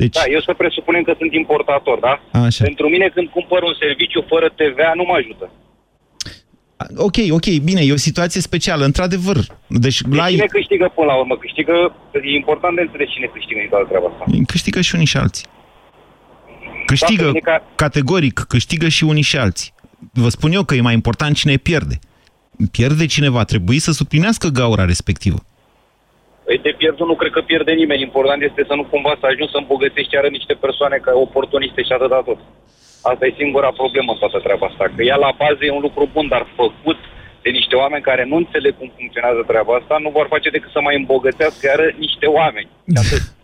Deci... 0.00 0.16
Da, 0.20 0.24
eu 0.36 0.40
să 0.48 0.52
presupunem 0.62 1.02
că 1.08 1.12
sunt 1.20 1.32
importator, 1.42 1.98
da? 2.08 2.14
Așa. 2.46 2.64
Pentru 2.64 2.86
mine, 2.94 3.06
când 3.14 3.28
cumpăr 3.36 3.62
un 3.70 3.76
serviciu 3.84 4.20
fără 4.32 4.46
TVA, 4.60 4.90
nu 5.00 5.04
mă 5.08 5.14
ajută. 5.20 5.46
Ok, 6.96 7.16
ok, 7.30 7.46
bine, 7.64 7.80
e 7.84 7.92
o 7.92 7.96
situație 7.96 8.40
specială, 8.40 8.84
într-adevăr. 8.84 9.36
Deci, 9.66 10.00
deci 10.00 10.18
la... 10.18 10.26
cine 10.26 10.46
câștigă 10.46 10.92
până 10.94 11.06
la 11.06 11.18
urmă? 11.18 11.36
Câștigă, 11.36 11.94
e 12.22 12.34
important 12.34 12.74
de 12.76 12.80
înțeles 12.80 13.08
cine 13.08 13.26
câștigă 13.32 13.58
din 13.60 13.68
toată 13.68 13.86
treaba 13.88 14.06
asta. 14.06 14.24
Câștigă 14.46 14.80
și 14.80 14.94
unii 14.94 15.06
și 15.06 15.16
alții. 15.16 15.46
Câștigă, 16.86 17.30
da, 17.32 17.38
ca... 17.42 17.64
categoric, 17.74 18.44
câștigă 18.48 18.88
și 18.88 19.04
unii 19.04 19.22
și 19.22 19.36
alții. 19.36 19.72
Vă 20.12 20.28
spun 20.28 20.52
eu 20.52 20.62
că 20.64 20.74
e 20.74 20.80
mai 20.80 20.94
important 20.94 21.36
cine 21.36 21.56
pierde. 21.56 21.98
Pierde 22.70 23.06
cineva, 23.06 23.44
trebuie 23.44 23.78
să 23.78 23.92
suplinească 23.92 24.48
gaura 24.48 24.84
respectivă. 24.84 25.38
Păi 26.44 26.58
de 26.62 26.74
pierdut 26.78 27.06
nu 27.06 27.16
cred 27.16 27.32
că 27.32 27.40
pierde 27.40 27.72
nimeni. 27.72 28.02
Important 28.02 28.42
este 28.42 28.64
să 28.66 28.74
nu 28.74 28.84
cumva 28.84 29.16
să 29.20 29.26
ajungi 29.26 29.52
să 29.52 29.58
îmbogățești 29.60 30.14
iară 30.14 30.28
niște 30.28 30.54
persoane 30.64 30.96
ca 30.96 31.12
oportuniste 31.26 31.82
și 31.82 31.92
atâta 31.92 32.22
tot. 32.24 32.38
Asta 33.10 33.26
e 33.26 33.40
singura 33.42 33.70
problemă 33.80 34.12
în 34.12 34.18
toată 34.22 34.38
treaba 34.46 34.66
asta. 34.66 34.84
Că 34.94 35.02
ea 35.02 35.18
la 35.26 35.32
bază 35.42 35.62
e 35.64 35.78
un 35.78 35.86
lucru 35.88 36.04
bun, 36.14 36.26
dar 36.34 36.44
făcut 36.62 37.00
de 37.44 37.50
niște 37.58 37.74
oameni 37.82 38.08
care 38.10 38.24
nu 38.30 38.36
înțeleg 38.36 38.72
cum 38.76 38.90
funcționează 38.98 39.42
treaba 39.46 39.72
asta, 39.74 39.94
nu 40.04 40.10
vor 40.18 40.26
face 40.34 40.48
decât 40.50 40.70
să 40.72 40.80
mai 40.80 40.96
îmbogățească 40.96 41.62
iară 41.66 41.86
niște 42.04 42.26
oameni. 42.38 42.68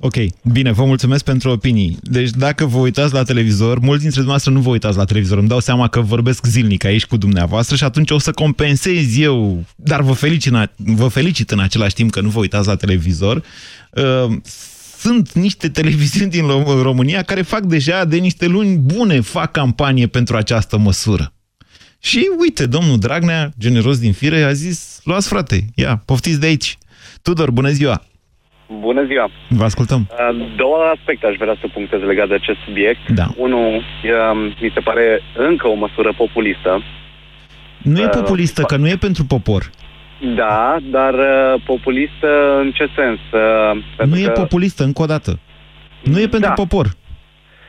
Ok, 0.00 0.14
bine, 0.52 0.72
vă 0.72 0.84
mulțumesc 0.84 1.24
pentru 1.24 1.50
opinii. 1.50 1.96
Deci 2.02 2.30
dacă 2.30 2.66
vă 2.66 2.78
uitați 2.78 3.12
la 3.12 3.22
televizor, 3.22 3.78
mulți 3.78 4.00
dintre 4.00 4.20
dumneavoastră 4.20 4.50
nu 4.50 4.60
vă 4.60 4.70
uitați 4.70 4.96
la 4.96 5.04
televizor, 5.04 5.38
îmi 5.38 5.48
dau 5.48 5.60
seama 5.60 5.88
că 5.88 6.00
vorbesc 6.00 6.46
zilnic 6.46 6.84
aici 6.84 7.06
cu 7.06 7.16
dumneavoastră 7.16 7.76
și 7.76 7.84
atunci 7.84 8.10
o 8.10 8.18
să 8.18 8.30
compensez 8.30 9.18
eu, 9.18 9.64
dar 9.76 10.00
vă 10.00 10.12
felicit, 10.12 10.52
vă 10.76 11.08
felicit 11.08 11.50
în 11.50 11.58
același 11.58 11.94
timp 11.94 12.10
că 12.10 12.20
nu 12.20 12.28
vă 12.28 12.38
uitați 12.38 12.68
la 12.68 12.76
televizor. 12.76 13.42
Uh, 13.90 14.36
sunt 15.02 15.32
niște 15.32 15.68
televiziuni 15.68 16.30
din 16.30 16.44
România 16.82 17.22
care 17.22 17.42
fac 17.42 17.60
deja 17.60 18.04
de 18.04 18.16
niște 18.16 18.46
luni 18.46 18.76
bune, 18.76 19.20
fac 19.20 19.50
campanie 19.50 20.06
pentru 20.06 20.36
această 20.36 20.78
măsură. 20.78 21.32
Și 22.00 22.30
uite, 22.38 22.66
domnul 22.66 22.98
Dragnea, 22.98 23.50
generos 23.58 23.98
din 23.98 24.12
fire, 24.12 24.42
a 24.42 24.52
zis, 24.52 25.00
luați 25.04 25.28
frate, 25.28 25.56
ia, 25.74 26.02
poftiți 26.06 26.40
de 26.40 26.46
aici. 26.46 26.78
Tudor, 27.22 27.50
bună 27.50 27.68
ziua! 27.68 28.02
Bună 28.80 29.04
ziua! 29.04 29.30
Vă 29.48 29.64
ascultăm! 29.64 30.00
Uh, 30.10 30.56
două 30.56 30.78
aspecte 30.96 31.26
aș 31.26 31.36
vrea 31.36 31.56
să 31.60 31.66
punctez 31.72 32.00
legat 32.00 32.28
de 32.28 32.34
acest 32.34 32.58
subiect. 32.66 33.10
Da. 33.10 33.26
Unul, 33.36 33.66
um, 33.74 34.38
mi 34.60 34.70
se 34.74 34.80
pare 34.80 35.20
încă 35.36 35.68
o 35.68 35.74
măsură 35.74 36.14
populistă. 36.16 36.82
Nu 37.82 38.00
e 38.00 38.04
uh, 38.04 38.10
populistă, 38.10 38.62
că 38.62 38.76
nu 38.76 38.88
e 38.88 38.96
pentru 38.96 39.24
popor. 39.24 39.70
Da, 40.20 40.76
dar 40.82 41.14
uh, 41.14 41.62
populistă 41.64 42.58
în 42.60 42.70
ce 42.70 42.88
sens? 42.96 43.18
Nu 44.08 44.14
că... 44.14 44.18
e 44.18 44.30
populistă, 44.30 44.84
încă 44.84 45.02
o 45.02 45.06
dată. 45.06 45.38
Nu 46.02 46.18
e 46.18 46.26
pentru 46.26 46.48
da. 46.48 46.52
popor. 46.52 46.86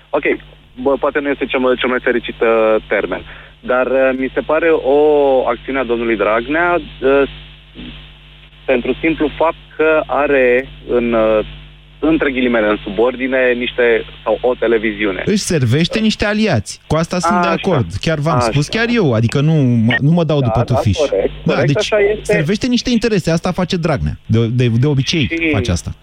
Ok, 0.10 0.24
Bă, 0.82 0.94
poate 1.00 1.20
nu 1.20 1.30
este 1.30 1.46
cel 1.46 1.60
mai, 1.60 1.76
cel 1.76 1.90
mai 1.90 2.00
fericit 2.00 2.36
termen. 2.88 3.22
Dar 3.60 3.88
mi 4.18 4.32
se 4.34 4.42
pare 4.42 4.70
o 4.70 5.00
acțiune 5.48 5.80
a 5.80 5.84
domnului 5.84 6.16
Dragnea 6.16 6.82
pentru 8.72 8.94
simplu 9.02 9.28
fapt 9.38 9.62
că 9.76 10.04
are 10.06 10.70
în 10.88 11.14
uh, 11.14 11.40
între 12.00 12.32
ghilimele, 12.32 12.68
în 12.68 12.78
subordine, 12.84 13.54
niște, 13.58 14.06
sau 14.24 14.38
o 14.42 14.56
televiziune. 14.56 15.24
Își 15.26 15.42
servește 15.42 16.00
niște 16.00 16.26
aliați. 16.26 16.80
Cu 16.88 16.96
asta 16.96 17.20
sunt 17.20 17.38
A, 17.38 17.42
de 17.42 17.48
acord. 17.48 17.86
Așa. 17.88 17.98
Chiar 18.02 18.18
v-am 18.18 18.40
spus, 18.40 18.68
chiar 18.68 18.86
eu. 18.90 19.14
Adică 19.14 19.42
nu, 19.42 19.54
nu 20.00 20.12
mă 20.12 20.24
dau 20.24 20.40
da, 20.40 20.46
după 20.46 20.64
da, 20.64 20.74
tufiș. 20.74 20.98
Corect, 20.98 21.32
da, 21.46 21.54
corect, 21.54 21.74
deci 21.74 21.90
este... 22.12 22.34
servește 22.34 22.68
niște 22.68 22.90
interese. 22.90 23.32
Asta 23.32 23.52
face 23.52 23.78
Dragnea. 23.78 24.20
De, 24.26 24.48
de, 24.48 24.68
de 24.68 24.88
obicei 24.88 25.28
și... 25.32 25.50
face 25.52 25.72
asta. 25.72 25.96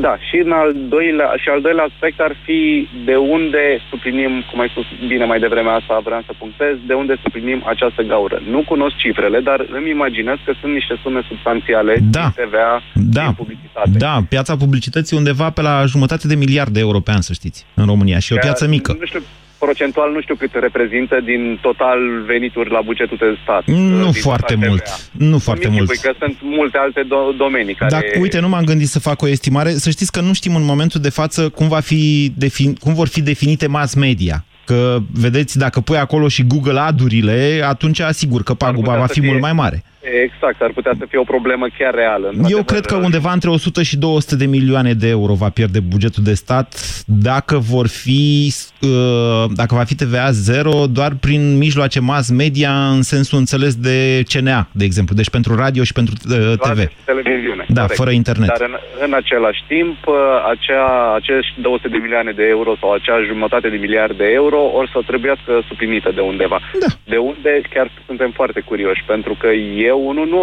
Da, 0.00 0.16
și, 0.28 0.36
în 0.44 0.52
al 0.52 0.74
doilea, 0.88 1.32
și 1.42 1.48
al 1.48 1.60
doilea 1.60 1.84
aspect 1.84 2.20
ar 2.20 2.36
fi 2.44 2.88
de 3.04 3.16
unde 3.16 3.62
suplinim, 3.90 4.44
cum 4.50 4.60
ai 4.60 4.68
spus 4.68 4.84
bine 5.06 5.24
mai 5.24 5.40
devreme 5.40 5.70
asta, 5.70 6.00
vreau 6.04 6.22
să 6.26 6.32
punctez, 6.38 6.74
de 6.86 6.94
unde 6.94 7.14
suplinim 7.22 7.62
această 7.66 8.02
gaură. 8.02 8.42
Nu 8.50 8.60
cunosc 8.62 8.96
cifrele, 8.96 9.40
dar 9.40 9.66
îmi 9.78 9.90
imaginez 9.90 10.36
că 10.44 10.52
sunt 10.60 10.72
niște 10.72 10.94
sume 11.02 11.22
substanțiale 11.28 11.94
da. 12.10 12.20
din 12.20 12.44
TVA, 12.44 12.82
da. 12.94 13.22
din 13.22 13.32
publicitate. 13.32 13.90
Da, 13.98 14.24
piața 14.28 14.56
publicității 14.56 15.16
undeva 15.16 15.50
pe 15.50 15.62
la 15.62 15.84
jumătate 15.86 16.26
de 16.26 16.34
miliard 16.34 16.72
de 16.72 16.80
euro 16.80 17.00
pe 17.00 17.10
an, 17.10 17.20
să 17.20 17.32
știți, 17.32 17.66
în 17.74 17.86
România. 17.86 18.18
Și 18.18 18.32
o 18.32 18.36
piață 18.36 18.66
mică. 18.68 18.96
Nu 18.98 19.06
știu, 19.06 19.22
procentual 19.64 20.12
nu 20.12 20.20
știu 20.20 20.34
cât 20.34 20.52
reprezintă 20.66 21.16
din 21.24 21.58
total 21.62 21.98
venituri 22.26 22.70
la 22.70 22.80
bugetul 22.84 23.16
de 23.20 23.38
stat. 23.42 23.62
Nu 24.00 24.12
foarte 24.12 24.54
mult. 24.54 24.84
Nu 25.12 25.38
foarte 25.38 25.68
mult. 25.68 25.88
că 25.90 26.12
sunt 26.18 26.36
multe 26.42 26.78
alte 26.78 27.02
do 27.08 27.16
domenii 27.36 27.74
care... 27.74 27.90
Dacă, 27.90 28.18
uite, 28.20 28.40
nu 28.40 28.48
m-am 28.48 28.64
gândit 28.64 28.88
să 28.88 29.00
fac 29.00 29.22
o 29.22 29.28
estimare. 29.28 29.70
Să 29.70 29.90
știți 29.90 30.12
că 30.12 30.20
nu 30.20 30.32
știm 30.32 30.54
în 30.54 30.64
momentul 30.64 31.00
de 31.00 31.10
față 31.10 31.48
cum, 31.48 31.68
va 31.68 31.80
fi 31.80 32.32
cum 32.80 32.94
vor 32.94 33.08
fi 33.08 33.22
definite 33.22 33.66
mass 33.66 33.94
media. 33.94 34.44
Că, 34.64 34.98
vedeți, 35.12 35.58
dacă 35.58 35.80
pui 35.80 35.96
acolo 35.96 36.28
și 36.28 36.46
Google 36.46 36.80
adurile, 36.80 37.60
atunci 37.64 38.00
asigur 38.00 38.42
că 38.42 38.54
paguba 38.54 38.96
va 38.96 39.06
fi 39.06 39.20
fie... 39.20 39.28
mult 39.28 39.40
mai 39.40 39.52
mare. 39.52 39.84
Exact, 40.02 40.62
ar 40.62 40.70
putea 40.74 40.92
să 40.98 41.06
fie 41.08 41.18
o 41.18 41.24
problemă 41.24 41.66
chiar 41.78 41.94
reală. 41.94 42.32
Eu 42.48 42.62
cred 42.62 42.86
că 42.86 42.96
undeva 42.96 43.32
între 43.32 43.50
100 43.50 43.82
și 43.82 43.96
200 43.96 44.36
de 44.36 44.46
milioane 44.46 44.92
de 44.92 45.08
euro 45.08 45.32
va 45.34 45.48
pierde 45.48 45.80
bugetul 45.80 46.22
de 46.22 46.34
stat 46.34 46.74
dacă 47.06 47.58
vor 47.58 47.86
fi, 47.88 48.52
uh, 48.80 49.44
dacă 49.54 49.74
va 49.74 49.84
fi 49.84 49.94
TVA 49.94 50.30
zero 50.30 50.86
doar 50.86 51.12
prin 51.20 51.56
mijloace 51.58 52.00
mass 52.00 52.30
media 52.30 52.72
în 52.94 53.02
sensul 53.02 53.38
înțeles 53.38 53.74
de 53.74 54.22
CNA, 54.32 54.68
de 54.72 54.84
exemplu, 54.84 55.14
deci 55.14 55.30
pentru 55.30 55.54
radio 55.54 55.82
și 55.82 55.92
pentru 55.92 56.14
uh, 56.30 56.58
TV. 56.58 56.80
televiziune. 57.04 57.64
Da, 57.68 57.80
corect. 57.80 57.98
fără 58.00 58.10
internet. 58.10 58.48
Dar 58.48 58.68
în, 58.68 58.76
în 59.06 59.12
același 59.14 59.62
timp, 59.66 59.96
uh, 60.06 60.14
acea, 60.52 61.14
acești 61.14 61.60
200 61.60 61.88
de 61.88 61.96
milioane 61.96 62.32
de 62.32 62.46
euro 62.56 62.76
sau 62.80 62.92
acea 62.92 63.22
jumătate 63.26 63.68
de 63.68 63.76
miliard 63.76 64.16
de 64.16 64.28
euro 64.40 64.60
or 64.78 64.88
să 64.92 64.98
trebuiască 65.06 65.52
suplinită 65.68 66.10
de 66.14 66.20
undeva. 66.20 66.58
Da. 66.80 66.86
De 67.04 67.16
unde 67.16 67.60
chiar 67.74 67.90
suntem 68.06 68.30
foarte 68.30 68.60
curioși, 68.60 69.02
pentru 69.06 69.36
că 69.40 69.48
eu 69.90 69.91
eu 69.92 70.08
unul 70.10 70.26
nu, 70.34 70.42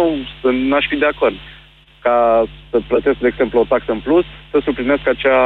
nu 0.50 0.74
aș 0.74 0.86
fi 0.90 0.96
de 0.96 1.10
acord 1.14 1.36
ca 2.02 2.44
să 2.70 2.80
plătesc, 2.88 3.18
de 3.18 3.26
exemplu, 3.26 3.60
o 3.60 3.64
taxă 3.72 3.92
în 3.92 4.00
plus, 4.00 4.24
să 4.50 4.60
suplinesc 4.64 5.08
acea, 5.08 5.38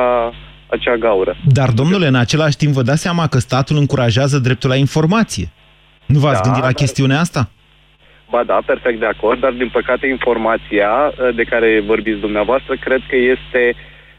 acea 0.67 0.97
gaură. 0.97 1.37
Dar, 1.45 1.71
domnule, 1.71 2.07
în 2.07 2.15
același 2.15 2.57
timp 2.57 2.73
vă 2.73 2.83
dați 2.83 3.03
seama 3.07 3.27
că 3.27 3.39
statul 3.39 3.77
încurajează 3.77 4.39
dreptul 4.39 4.71
la 4.71 4.77
informație. 4.77 5.47
Nu 6.07 6.19
v-ați 6.19 6.43
da, 6.43 6.45
gândit 6.45 6.63
la 6.69 6.73
dar... 6.73 6.81
chestiunea 6.83 7.19
asta? 7.19 7.43
Ba 8.31 8.43
da, 8.45 8.59
perfect 8.67 8.99
de 9.01 9.07
acord, 9.07 9.41
dar 9.41 9.53
din 9.53 9.69
păcate 9.69 10.07
informația 10.07 10.91
uh, 10.91 11.35
de 11.35 11.43
care 11.43 11.83
vorbiți 11.87 12.21
dumneavoastră 12.27 12.77
cred 12.77 13.01
că 13.09 13.17
este, 13.17 13.63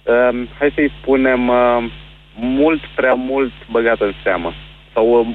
um, 0.04 0.48
hai 0.60 0.72
să-i 0.75 0.94
spunem, 1.01 1.48
uh, 1.48 1.84
mult 2.36 2.82
prea 2.96 3.13
mult 3.13 3.51
băgată 3.72 4.06
în 4.06 4.13
seamă. 4.24 4.54
Sau 4.94 5.06
uh, 5.20 5.27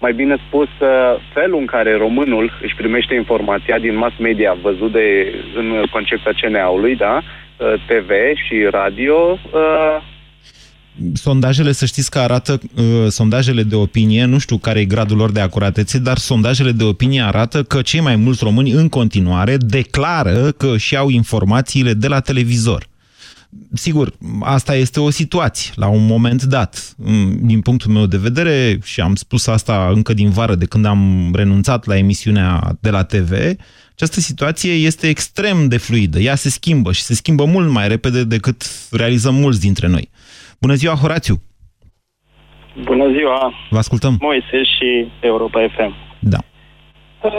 mai 0.00 0.12
bine 0.12 0.36
spus, 0.46 0.68
uh, 0.80 0.88
felul 1.32 1.58
în 1.58 1.66
care 1.66 1.96
românul 1.96 2.58
își 2.62 2.74
primește 2.74 3.14
informația 3.14 3.78
din 3.78 3.96
mass 3.96 4.14
media 4.18 4.56
văzut 4.62 4.92
de, 4.92 5.34
în 5.56 5.84
concepția 5.90 6.32
CNA-ului, 6.40 6.96
da, 6.96 7.22
uh, 7.22 7.74
TV 7.86 8.10
și 8.46 8.66
radio, 8.70 9.38
uh, 9.52 10.12
sondajele, 11.14 11.72
să 11.72 11.86
știți 11.86 12.10
că 12.10 12.18
arată, 12.18 12.60
uh, 12.76 13.06
sondajele 13.08 13.62
de 13.62 13.74
opinie, 13.74 14.24
nu 14.24 14.38
știu 14.38 14.56
care 14.56 14.80
e 14.80 14.84
gradul 14.84 15.16
lor 15.16 15.32
de 15.32 15.40
acuratețe, 15.40 15.98
dar 15.98 16.16
sondajele 16.16 16.70
de 16.70 16.84
opinie 16.84 17.22
arată 17.22 17.62
că 17.62 17.82
cei 17.82 18.00
mai 18.00 18.16
mulți 18.16 18.44
români 18.44 18.70
în 18.70 18.88
continuare 18.88 19.56
declară 19.56 20.50
că 20.50 20.76
și 20.76 20.96
au 20.96 21.08
informațiile 21.08 21.92
de 21.92 22.08
la 22.08 22.20
televizor. 22.20 22.86
Sigur, 23.72 24.12
asta 24.40 24.74
este 24.74 25.00
o 25.00 25.10
situație 25.10 25.72
la 25.76 25.88
un 25.88 26.06
moment 26.06 26.42
dat. 26.42 26.94
Mm, 26.96 27.46
din 27.46 27.60
punctul 27.60 27.90
meu 27.90 28.06
de 28.06 28.16
vedere, 28.16 28.78
și 28.84 29.00
am 29.00 29.14
spus 29.14 29.46
asta 29.46 29.90
încă 29.94 30.14
din 30.14 30.30
vară 30.30 30.54
de 30.54 30.66
când 30.66 30.84
am 30.86 31.30
renunțat 31.34 31.86
la 31.86 31.96
emisiunea 31.96 32.60
de 32.80 32.90
la 32.90 33.04
TV, 33.04 33.32
această 33.92 34.20
situație 34.20 34.72
este 34.72 35.08
extrem 35.08 35.68
de 35.68 35.76
fluidă. 35.76 36.18
Ea 36.18 36.34
se 36.34 36.48
schimbă 36.48 36.92
și 36.92 37.02
se 37.02 37.14
schimbă 37.14 37.44
mult 37.44 37.68
mai 37.68 37.88
repede 37.88 38.24
decât 38.24 38.62
realizăm 38.90 39.34
mulți 39.34 39.60
dintre 39.60 39.88
noi. 39.88 40.08
Bună 40.60 40.74
ziua, 40.74 40.94
Horațiu! 40.94 41.36
Bună 42.84 43.12
ziua! 43.16 43.54
Vă 43.70 43.78
ascultăm! 43.78 44.16
Moise 44.20 44.64
și 44.76 45.12
Europa 45.20 45.60
FM. 45.76 45.94
Da. 46.18 46.38
Uh, 47.22 47.30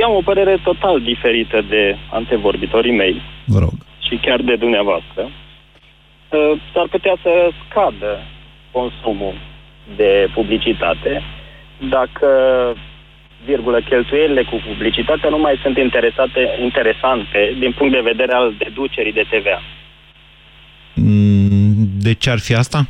eu 0.00 0.08
am 0.10 0.16
o 0.16 0.22
părere 0.24 0.58
total 0.64 1.00
diferită 1.00 1.64
de 1.68 1.96
antevorbitorii 2.10 2.96
mei. 2.96 3.22
Vă 3.46 3.58
rog 3.58 3.74
și 4.08 4.16
chiar 4.16 4.40
de 4.40 4.56
dumneavoastră, 4.56 5.22
uh, 5.22 6.60
s-ar 6.72 6.86
putea 6.90 7.16
să 7.22 7.50
scadă 7.68 8.18
consumul 8.70 9.34
de 9.96 10.28
publicitate 10.34 11.22
dacă 11.78 12.28
virgulă, 13.44 13.80
cheltuielile 13.80 14.42
cu 14.42 14.62
publicitatea 14.66 15.28
nu 15.28 15.38
mai 15.38 15.58
sunt 15.62 15.76
interesate, 15.76 16.40
interesante 16.62 17.56
din 17.58 17.72
punct 17.72 17.92
de 17.92 18.00
vedere 18.10 18.32
al 18.32 18.54
deducerii 18.58 19.12
de 19.12 19.24
TVA. 19.30 19.62
Mm, 20.94 21.88
de 21.98 22.12
ce 22.14 22.30
ar 22.30 22.38
fi 22.38 22.54
asta? 22.54 22.86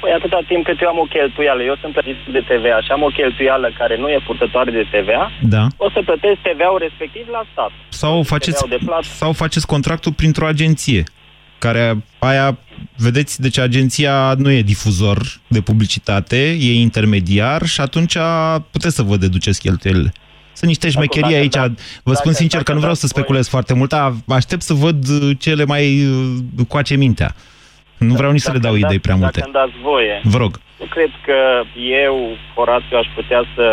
Păi 0.00 0.12
atâta 0.18 0.40
timp 0.48 0.64
cât 0.64 0.80
eu 0.80 0.88
am 0.88 0.98
o 0.98 1.10
cheltuială, 1.14 1.62
eu 1.62 1.76
sunt 1.80 1.92
plătit 1.92 2.16
de 2.32 2.40
TVA 2.40 2.80
și 2.84 2.90
am 2.90 3.02
o 3.02 3.10
cheltuială 3.18 3.68
care 3.78 3.96
nu 3.98 4.08
e 4.08 4.26
purtătoare 4.26 4.70
de 4.70 4.84
TVA, 4.92 5.30
da. 5.42 5.66
o 5.76 5.90
să 5.90 6.00
plătesc 6.04 6.38
TVA-ul 6.48 6.78
respectiv 6.78 7.26
la 7.30 7.42
stat. 7.52 7.70
Sau 7.88 8.22
faceți, 8.22 8.68
de 8.68 8.78
sau 9.00 9.32
faceți 9.32 9.66
contractul 9.66 10.12
printr-o 10.12 10.46
agenție, 10.46 11.02
care 11.58 12.04
aia, 12.18 12.58
vedeți, 12.96 13.40
deci 13.40 13.58
agenția 13.58 14.34
nu 14.38 14.50
e 14.50 14.62
difuzor 14.62 15.18
de 15.46 15.60
publicitate, 15.60 16.56
e 16.60 16.80
intermediar 16.80 17.66
și 17.66 17.80
atunci 17.80 18.16
puteți 18.70 18.94
să 18.94 19.02
vă 19.02 19.16
deduceți 19.16 19.60
cheltuielile. 19.60 20.12
Sunt 20.52 20.70
niște 20.70 20.90
șmecherii 20.90 21.34
aici. 21.34 21.52
Da, 21.52 21.72
vă 22.02 22.14
spun 22.14 22.32
sincer 22.32 22.62
că 22.62 22.72
nu 22.72 22.78
vreau 22.78 22.94
să 22.94 23.06
speculez 23.06 23.48
foarte 23.48 23.74
mult, 23.74 23.94
aștept 24.28 24.62
să 24.62 24.74
văd 24.74 25.04
cele 25.38 25.64
mai 25.64 26.04
uh, 26.06 26.66
coace 26.68 26.96
mintea. 26.96 27.34
Nu 27.98 28.14
vreau 28.14 28.32
nici 28.32 28.40
să 28.40 28.52
le 28.52 28.58
dau 28.58 28.74
idei 28.74 28.98
prea 28.98 29.14
multe. 29.14 29.40
Dacă 29.40 29.50
îmi 29.50 29.58
dați 29.60 29.82
voie. 29.82 30.20
Vă 30.22 30.38
rog. 30.38 30.60
Nu 30.80 30.86
cred 30.86 31.10
că 31.24 31.38
eu, 32.04 32.36
Horațiu, 32.54 32.96
aș 32.96 33.06
putea 33.14 33.42
să 33.54 33.66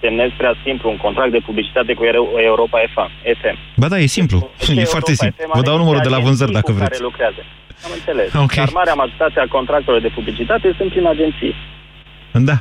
semnez 0.00 0.30
prea 0.36 0.54
simplu 0.64 0.90
un 0.90 0.96
contract 0.96 1.32
de 1.32 1.38
publicitate 1.38 1.92
cu 1.94 2.04
Europa 2.50 2.78
FM. 2.94 3.58
Ba 3.76 3.88
da, 3.88 3.98
e 3.98 4.06
simplu. 4.06 4.50
E 4.60 4.64
Europa 4.68 4.90
foarte 4.90 5.12
simplu. 5.14 5.44
Vă 5.52 5.60
dau 5.60 5.76
numărul 5.76 6.00
de 6.02 6.08
la 6.08 6.18
vânzări 6.18 6.52
dacă 6.52 6.72
vreți. 6.72 6.90
Care 6.90 7.02
lucrează. 7.02 7.40
Am 7.84 7.90
înțeles. 7.94 8.32
Okay. 8.34 8.64
Dar 8.64 8.72
marea 8.72 8.94
majoritate 8.94 9.40
a 9.40 9.46
contractelor 9.46 10.00
de 10.00 10.08
publicitate 10.08 10.74
sunt 10.76 10.90
prin 10.90 11.06
agenții. 11.06 11.54
Da. 12.32 12.58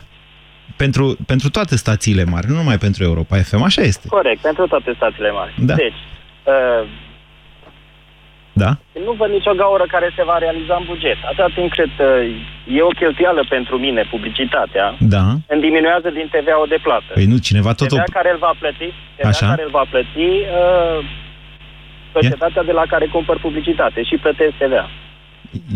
Pentru, 0.76 1.18
pentru 1.26 1.50
toate 1.50 1.76
stațiile 1.76 2.24
mari, 2.24 2.48
nu 2.48 2.56
numai 2.56 2.78
pentru 2.78 3.04
Europa 3.04 3.38
FM, 3.38 3.62
așa 3.62 3.82
este. 3.82 4.08
Corect, 4.08 4.42
pentru 4.42 4.68
toate 4.68 4.94
stațiile 4.96 5.32
mari. 5.32 5.54
Da. 5.58 5.74
Deci, 5.74 6.02
uh, 6.44 6.88
Da? 8.64 8.72
Nu 9.06 9.12
văd 9.22 9.30
nicio 9.38 9.54
gaură 9.62 9.86
care 9.96 10.08
se 10.18 10.24
va 10.30 10.38
realiza 10.38 10.76
în 10.80 10.86
buget. 10.92 11.18
Atâta 11.30 11.50
timp 11.58 11.70
cât 11.80 11.96
uh, 12.00 12.78
e 12.78 12.82
o 12.90 12.98
cheltuială 13.02 13.42
pentru 13.56 13.76
mine, 13.86 14.02
publicitatea, 14.14 14.86
Da. 15.16 15.24
îmi 15.54 15.62
diminuează 15.68 16.10
din 16.18 16.28
TVA-ul 16.34 16.68
de 16.76 16.80
plată. 16.86 17.12
Păi 17.14 17.26
nu, 17.32 17.38
cineva 17.38 17.72
tot... 17.74 17.88
TVA 17.88 18.10
care 18.18 18.30
îl 18.32 18.40
va 18.48 18.54
plăti, 18.62 18.90
TVA 19.16 19.28
Așa. 19.28 19.48
care 19.48 19.64
îl 19.64 19.74
va 19.80 19.86
plăti 19.94 20.30
uh, 20.60 21.00
societatea 22.16 22.64
de 22.64 22.72
la 22.72 22.86
care 22.94 23.06
cumpăr 23.06 23.38
publicitate 23.40 24.00
și 24.04 24.16
plătesc 24.18 24.54
TVA. 24.58 24.90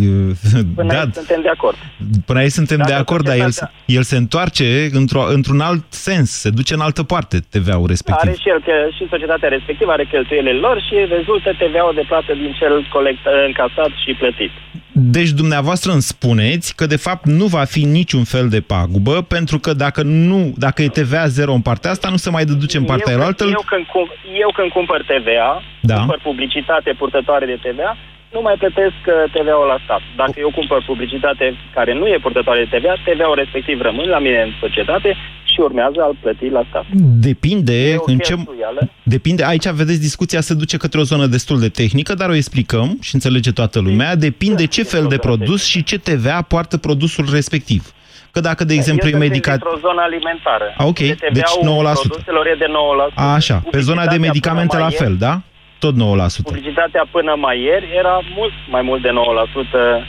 Eu- 0.01 0.33
Până 0.75 0.91
da, 0.93 0.99
aici 0.99 1.13
suntem 1.13 1.41
de 1.41 1.47
acord. 1.49 1.77
până 2.25 2.39
aici 2.39 2.51
suntem 2.51 2.77
Dacă 2.77 2.89
de 2.91 2.95
acord, 2.97 3.23
dar 3.25 3.35
el, 3.35 3.41
societatea- 3.51 3.73
el 3.85 4.03
se 4.03 4.17
întoarce 4.17 4.89
într-o, 4.91 5.23
într-un 5.37 5.59
alt 5.59 5.83
sens, 5.89 6.29
se 6.31 6.49
duce 6.49 6.73
în 6.73 6.79
altă 6.79 7.03
parte 7.03 7.39
TVA-ul 7.49 7.87
respectiv. 7.87 8.29
Are 8.29 8.37
și 8.41 8.49
el, 8.49 8.61
că 8.65 8.71
și 8.97 9.07
societatea 9.09 9.49
respectivă 9.49 9.91
are 9.91 10.05
cheltuielile 10.05 10.53
lor 10.53 10.81
și 10.87 10.95
rezultă 11.17 11.49
TVA-ul 11.53 11.93
de 11.95 12.03
plată 12.07 12.33
din 12.33 12.55
cel 12.59 12.87
colect, 12.93 13.19
încasat 13.47 13.89
și 14.05 14.13
plătit. 14.13 14.51
Deci 14.93 15.29
dumneavoastră 15.29 15.91
îmi 15.91 16.01
spuneți 16.01 16.75
că 16.75 16.85
de 16.85 16.95
fapt 16.95 17.25
nu 17.25 17.45
va 17.45 17.63
fi 17.63 17.83
niciun 17.83 18.23
fel 18.23 18.49
de 18.49 18.61
pagubă, 18.61 19.21
pentru 19.21 19.59
că 19.59 19.73
dacă 19.73 20.01
nu, 20.03 20.53
dacă 20.57 20.81
e 20.81 20.87
TVA 20.87 21.27
zero 21.27 21.53
în 21.53 21.61
partea 21.61 21.91
asta, 21.91 22.09
nu 22.09 22.15
se 22.15 22.29
mai 22.29 22.45
deduce 22.45 22.77
în 22.77 22.83
partea 22.83 23.13
eu, 23.13 23.19
elaltă. 23.19 23.43
când, 23.43 23.55
eu, 23.55 23.63
când, 23.67 23.85
cum, 23.85 24.07
eu 24.39 24.51
când 24.55 24.69
cumpăr 24.71 25.01
TVA, 25.01 25.61
Da. 25.81 25.95
cumpăr 25.97 26.19
publicitate 26.23 26.93
purtătoare 26.97 27.45
de 27.45 27.59
TVA, 27.69 27.97
nu 28.35 28.41
mai 28.41 28.55
plătesc 28.63 28.99
uh, 29.07 29.13
TVA-ul 29.33 29.67
la 29.73 29.79
stat. 29.83 30.01
Dacă 30.21 30.35
eu 30.45 30.51
cumpăr 30.59 30.83
publicitate 30.91 31.45
care 31.77 31.93
nu 31.99 32.05
e 32.07 32.17
purtătoare 32.25 32.59
de 32.63 32.77
TVA, 32.77 32.93
TVA-ul 33.05 33.35
respectiv 33.43 33.81
rămâne 33.81 34.09
la 34.09 34.19
mine 34.19 34.41
în 34.41 34.51
societate 34.59 35.09
și 35.51 35.59
urmează 35.59 35.97
a-l 36.01 36.15
plăti 36.21 36.47
la 36.49 36.63
stat. 36.69 36.85
Depinde 37.27 37.89
E 37.91 37.95
o 37.97 38.03
în 38.05 38.17
ce... 38.17 38.33
cheltuială. 38.33 38.89
Depinde, 39.03 39.43
aici 39.45 39.67
vedeți, 39.69 39.99
discuția 39.99 40.41
se 40.41 40.53
duce 40.53 40.77
către 40.77 40.99
o 40.99 41.03
zonă 41.03 41.25
destul 41.25 41.59
de 41.59 41.69
tehnică, 41.69 42.13
dar 42.13 42.29
o 42.29 42.35
explicăm 42.35 42.97
și 43.01 43.13
înțelege 43.13 43.51
toată 43.51 43.79
lumea. 43.79 44.15
Depinde 44.15 44.65
ce 44.65 44.83
fel 44.83 45.05
de 45.09 45.17
produs 45.17 45.65
și 45.65 45.83
ce 45.83 45.97
TVA 45.99 46.41
poartă 46.41 46.77
produsul 46.77 47.25
respectiv. 47.31 47.93
Că 48.31 48.39
dacă, 48.39 48.63
de 48.63 48.73
exemplu, 48.73 49.07
eu 49.09 49.15
e 49.15 49.17
sunt 49.17 49.29
medicat... 49.29 49.53
într-o 49.53 49.77
zonă 49.87 50.01
alimentară. 50.01 50.73
A, 50.77 50.85
ok, 50.85 50.97
De 50.99 51.13
TVA-ul 51.13 51.33
deci 51.33 51.91
9%. 51.91 52.07
produselor 52.07 52.45
e 52.47 52.55
de 52.57 52.65
9%. 53.11 53.13
A, 53.15 53.33
așa, 53.33 53.63
pe 53.71 53.79
zona 53.79 54.01
de 54.05 54.15
Publicitatea 54.15 54.29
medicamente 54.29 54.75
până 54.75 54.81
la 54.81 54.87
mai 54.87 54.97
fel, 54.97 55.13
ieri- 55.15 55.19
da? 55.19 55.41
Tot 55.83 55.93
9%. 55.93 55.97
Publicitatea 56.43 57.03
până 57.11 57.33
mai 57.45 57.57
ieri 57.67 57.87
era 58.01 58.15
mult 58.37 58.53
mai 58.75 58.81
mult 58.89 59.01
de 59.01 59.09
9% 59.09 59.13
uh, 59.13 60.01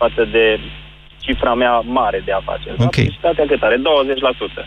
față 0.00 0.22
de 0.34 0.44
cifra 1.24 1.54
mea 1.54 1.74
mare 1.98 2.22
de 2.24 2.32
afaceri. 2.32 2.74
Ok. 2.78 2.94
Publicitatea 2.94 3.44
cât 3.46 3.62
are? 3.62 3.76
20% 3.76 3.80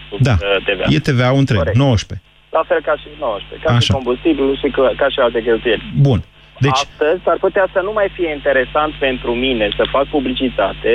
sub 0.10 0.20
Da, 0.20 0.32
uh, 0.32 0.64
TVA. 0.68 0.86
e 0.96 1.00
TVA-ul 1.00 1.38
întreg, 1.44 1.58
Corect. 1.58 1.78
19. 1.78 2.28
La 2.58 2.64
fel 2.70 2.82
ca 2.90 2.96
și 3.02 3.08
19, 3.20 3.66
ca 3.68 3.72
și 3.72 3.78
Așa. 3.78 3.94
combustibilul 3.94 4.56
și 4.62 4.68
ca, 4.76 4.92
ca 5.02 5.08
și 5.14 5.20
alte 5.20 5.42
cheltuieli. 5.48 5.84
Bun. 6.08 6.20
Deci, 6.60 6.72
Astăzi 6.72 7.22
ar 7.34 7.38
putea 7.46 7.66
să 7.74 7.80
nu 7.88 7.92
mai 8.00 8.10
fie 8.18 8.30
interesant 8.38 8.94
pentru 9.08 9.32
mine 9.46 9.66
să 9.78 9.84
fac 9.96 10.06
publicitate 10.18 10.94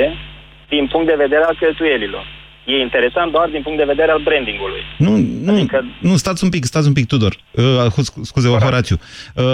din 0.73 0.87
punct 0.91 1.07
de 1.07 1.21
vedere 1.25 1.43
al 1.43 1.55
cheltuielilor. 1.59 2.25
E 2.65 2.81
interesant 2.81 3.31
doar 3.31 3.49
din 3.49 3.61
punct 3.61 3.77
de 3.77 3.83
vedere 3.83 4.11
al 4.11 4.21
brandingului. 4.23 4.81
Nu, 4.97 5.17
nu, 5.43 5.53
Adică- 5.53 5.85
nu, 6.01 6.15
stați 6.17 6.43
un 6.43 6.49
pic, 6.49 6.63
stați 6.65 6.87
un 6.87 6.93
pic, 6.93 7.07
Tudor. 7.07 7.35
Uh, 7.51 7.63
scu- 8.03 8.23
scuze, 8.23 8.47
Horațiu. 8.47 8.97
Uh, 9.35 9.45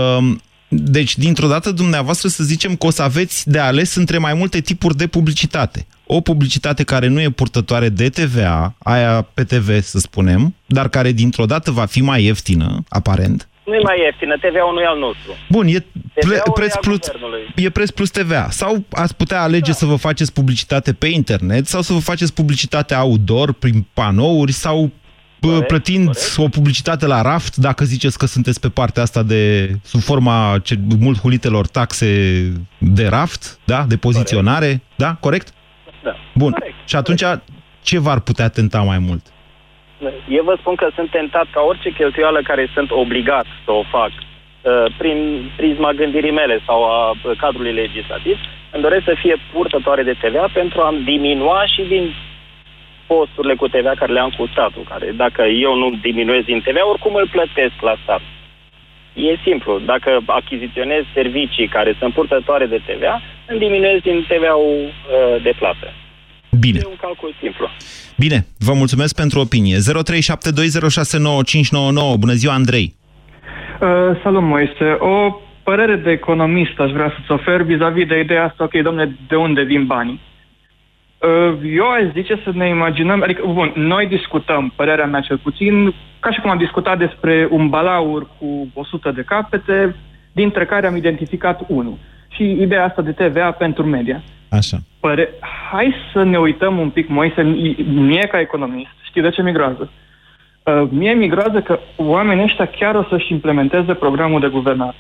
deci, 0.70 1.18
dintr-o 1.18 1.48
dată, 1.48 1.72
dumneavoastră, 1.72 2.28
să 2.28 2.44
zicem 2.44 2.76
că 2.76 2.86
o 2.86 2.90
să 2.90 3.02
aveți 3.04 3.50
de 3.50 3.60
ales 3.60 3.96
între 3.96 4.18
mai 4.18 4.34
multe 4.34 4.60
tipuri 4.60 4.96
de 4.98 5.08
publicitate. 5.08 5.88
O 6.06 6.22
publicitate 6.22 6.84
care 6.84 7.08
nu 7.08 7.22
e 7.22 7.30
purtătoare 7.30 7.90
de 7.90 8.10
TVA, 8.10 8.76
aia 8.84 9.28
pe 9.34 9.44
TV, 9.44 9.82
să 9.82 9.98
spunem, 10.00 10.56
dar 10.66 10.90
care 10.90 11.12
dintr-o 11.12 11.46
dată 11.46 11.72
va 11.72 11.86
fi 11.86 12.02
mai 12.02 12.24
ieftină, 12.24 12.84
aparent. 12.90 13.48
Nu 13.66 13.74
e 13.74 13.80
mai 13.84 14.00
ieftină, 14.04 14.36
TVA-ul 14.36 14.74
nu 14.74 14.80
e 14.82 14.86
al 14.86 15.00
nostru. 15.00 15.32
Bun, 15.50 15.68
e 15.68 15.86
ple- 16.20 16.36
TVA-ul 16.36 16.54
preț 16.54 16.72
e 16.74 16.76
al 16.76 16.82
plus, 16.82 17.00
guvernului. 17.00 17.54
e 17.56 17.70
preț 17.70 17.90
plus 17.90 18.10
TVA. 18.10 18.48
Sau 18.50 18.84
ați 18.92 19.16
putea 19.16 19.42
alege 19.42 19.72
să 19.72 19.86
vă 19.86 19.96
faceți 19.96 20.34
publicitate 20.34 20.94
pe 20.94 21.08
internet 21.08 21.66
sau 21.66 21.82
să 21.82 21.94
vă 21.94 22.00
faceți 22.00 22.34
publicitate 22.34 22.96
outdoor 22.96 23.54
prin 23.54 23.86
panouri 23.94 24.52
sau 24.52 24.92
corect, 25.40 25.68
plătind 25.68 26.06
corect. 26.06 26.38
o 26.38 26.48
publicitate 26.48 27.06
la 27.08 27.22
raft, 27.22 27.56
dacă 27.56 27.84
ziceți 27.84 28.18
că 28.18 28.25
sunteți 28.25 28.60
pe 28.60 28.70
partea 28.70 29.03
asta 29.03 29.24
de, 29.24 29.72
sub 29.84 30.00
forma 30.00 30.60
ce, 30.64 30.75
mult 31.00 31.20
hulitelor 31.20 31.68
taxe 31.68 32.08
de 32.77 33.08
raft, 33.08 33.60
da? 33.64 33.86
de 33.88 33.98
poziționare, 33.98 34.66
corect. 34.66 34.84
da? 34.96 35.18
Corect? 35.20 35.53
Da. 36.03 36.16
Bun. 36.34 36.51
Corect. 36.51 36.75
Și 36.86 36.96
atunci 36.96 37.24
ce 37.82 38.00
v-ar 38.00 38.20
putea 38.20 38.48
tenta 38.50 38.82
mai 38.82 39.00
mult? 39.00 39.25
Eu 40.30 40.44
vă 40.44 40.56
spun 40.60 40.75
că 40.75 40.88
sunt 40.96 41.10
tentat 41.10 41.48
ca 41.51 41.62
orice 41.62 41.90
cheltuială 41.92 42.40
care 42.44 42.70
sunt 42.74 42.92
obligat 42.92 43.46
să 43.66 43.72
o 43.72 43.84
fac 43.92 44.12
uh, 44.12 44.37
prin 44.98 45.50
prisma 45.56 45.92
gândirii 45.94 46.32
mele 46.42 46.62
sau 46.66 46.84
a 46.84 47.10
uh, 47.10 47.38
cadrului 47.38 47.74
legislativ, 47.74 48.38
îmi 48.72 48.84
doresc 48.84 49.03
să 49.03 49.16
fie 49.22 49.36
purtătoare 49.53 50.03
de 50.03 50.18
TVA 50.22 50.50
pentru 50.53 50.82
a 50.82 50.96
diminua 51.06 51.66
și 51.74 51.82
din 51.82 52.16
posturile 53.08 53.56
cu 53.56 53.68
TVA 53.68 53.94
care 53.96 54.14
le 54.14 54.20
am 54.20 54.34
cu 54.38 54.46
statul, 54.51 54.84
care 54.90 55.12
dacă 55.24 55.42
eu 55.42 55.75
nu 55.75 55.88
diminuez 56.01 56.44
din 56.44 56.62
TVA, 56.62 56.90
oricum 56.90 57.16
îl 57.16 57.27
plătesc 57.32 57.77
la 57.82 57.96
stat. 58.03 58.22
E 59.14 59.38
simplu. 59.44 59.80
Dacă 59.80 60.20
achiziționez 60.25 61.03
servicii 61.14 61.68
care 61.68 61.96
sunt 62.00 62.14
purtătoare 62.14 62.66
de 62.66 62.82
TVA, 62.86 63.22
îmi 63.48 63.60
diminuez 63.60 64.00
din 64.01 64.25
TVA-ul 64.30 64.80
uh, 64.86 64.92
de 65.44 65.53
plată. 65.60 65.94
Bine. 66.60 66.80
E 66.84 66.88
un 66.90 66.96
calcul 67.01 67.36
simplu. 67.42 67.70
Bine, 68.18 68.48
vă 68.58 68.74
mulțumesc 68.74 69.16
pentru 69.16 69.40
opinie. 69.40 69.77
0372069599. 69.77 69.82
Bună 72.18 72.34
ziua, 72.34 72.53
Andrei. 72.53 72.97
Uh, 73.81 74.20
salut, 74.24 74.42
Moise. 74.42 74.98
O 75.00 75.40
părere 75.63 75.96
de 75.96 76.11
economist 76.11 76.79
aș 76.79 76.92
vrea 76.92 77.13
să-ți 77.16 77.31
ofer 77.31 77.61
vis-a-vis 77.61 78.07
de 78.07 78.20
ideea 78.20 78.46
asta, 78.46 78.63
ok, 78.63 78.81
domne, 78.81 79.16
de 79.27 79.35
unde 79.35 79.61
vin 79.61 79.85
banii? 79.85 80.20
Uh, 81.18 81.57
eu 81.75 81.90
aș 81.90 82.03
zice 82.13 82.40
să 82.44 82.51
ne 82.53 82.68
imaginăm, 82.68 83.24
adică, 83.24 83.42
bun, 83.53 83.72
noi 83.75 84.07
discutăm, 84.07 84.74
părerea 84.75 85.05
mea 85.05 85.20
cel 85.20 85.37
puțin, 85.37 85.94
ca 86.20 86.31
și 86.31 86.40
cum 86.40 86.50
am 86.50 86.57
discutat 86.57 86.98
despre 86.98 87.48
un 87.51 87.70
balaur 87.70 88.27
cu 88.40 88.68
100 88.74 89.11
de 89.11 89.22
capete, 89.22 89.96
dintre 90.31 90.66
care 90.66 90.87
am 90.87 90.96
identificat 90.96 91.61
unul. 91.68 91.98
Și 92.29 92.51
ideea 92.51 92.85
asta 92.85 93.01
de 93.01 93.11
TVA 93.11 93.51
pentru 93.51 93.85
media. 93.85 94.22
Așa. 94.50 94.77
Păre... 95.00 95.29
Hai 95.72 95.94
să 96.13 96.24
ne 96.24 96.37
uităm 96.37 96.77
un 96.77 96.90
pic, 96.90 97.07
Moise, 97.07 97.42
mie 97.87 98.27
ca 98.31 98.40
economist, 98.40 98.92
știi 99.01 99.22
de 99.22 99.29
ce 99.29 99.42
mi 99.42 99.51
groază? 99.51 99.92
Uh, 100.68 100.88
mie 100.92 101.14
mi 101.14 101.27
groază 101.27 101.60
că 101.62 101.80
oamenii 101.96 102.44
ăștia 102.44 102.66
chiar 102.66 102.96
o 102.96 103.06
să-și 103.10 103.32
implementeze 103.32 103.94
programul 103.94 104.40
de 104.40 104.48
guvernare. 104.48 104.96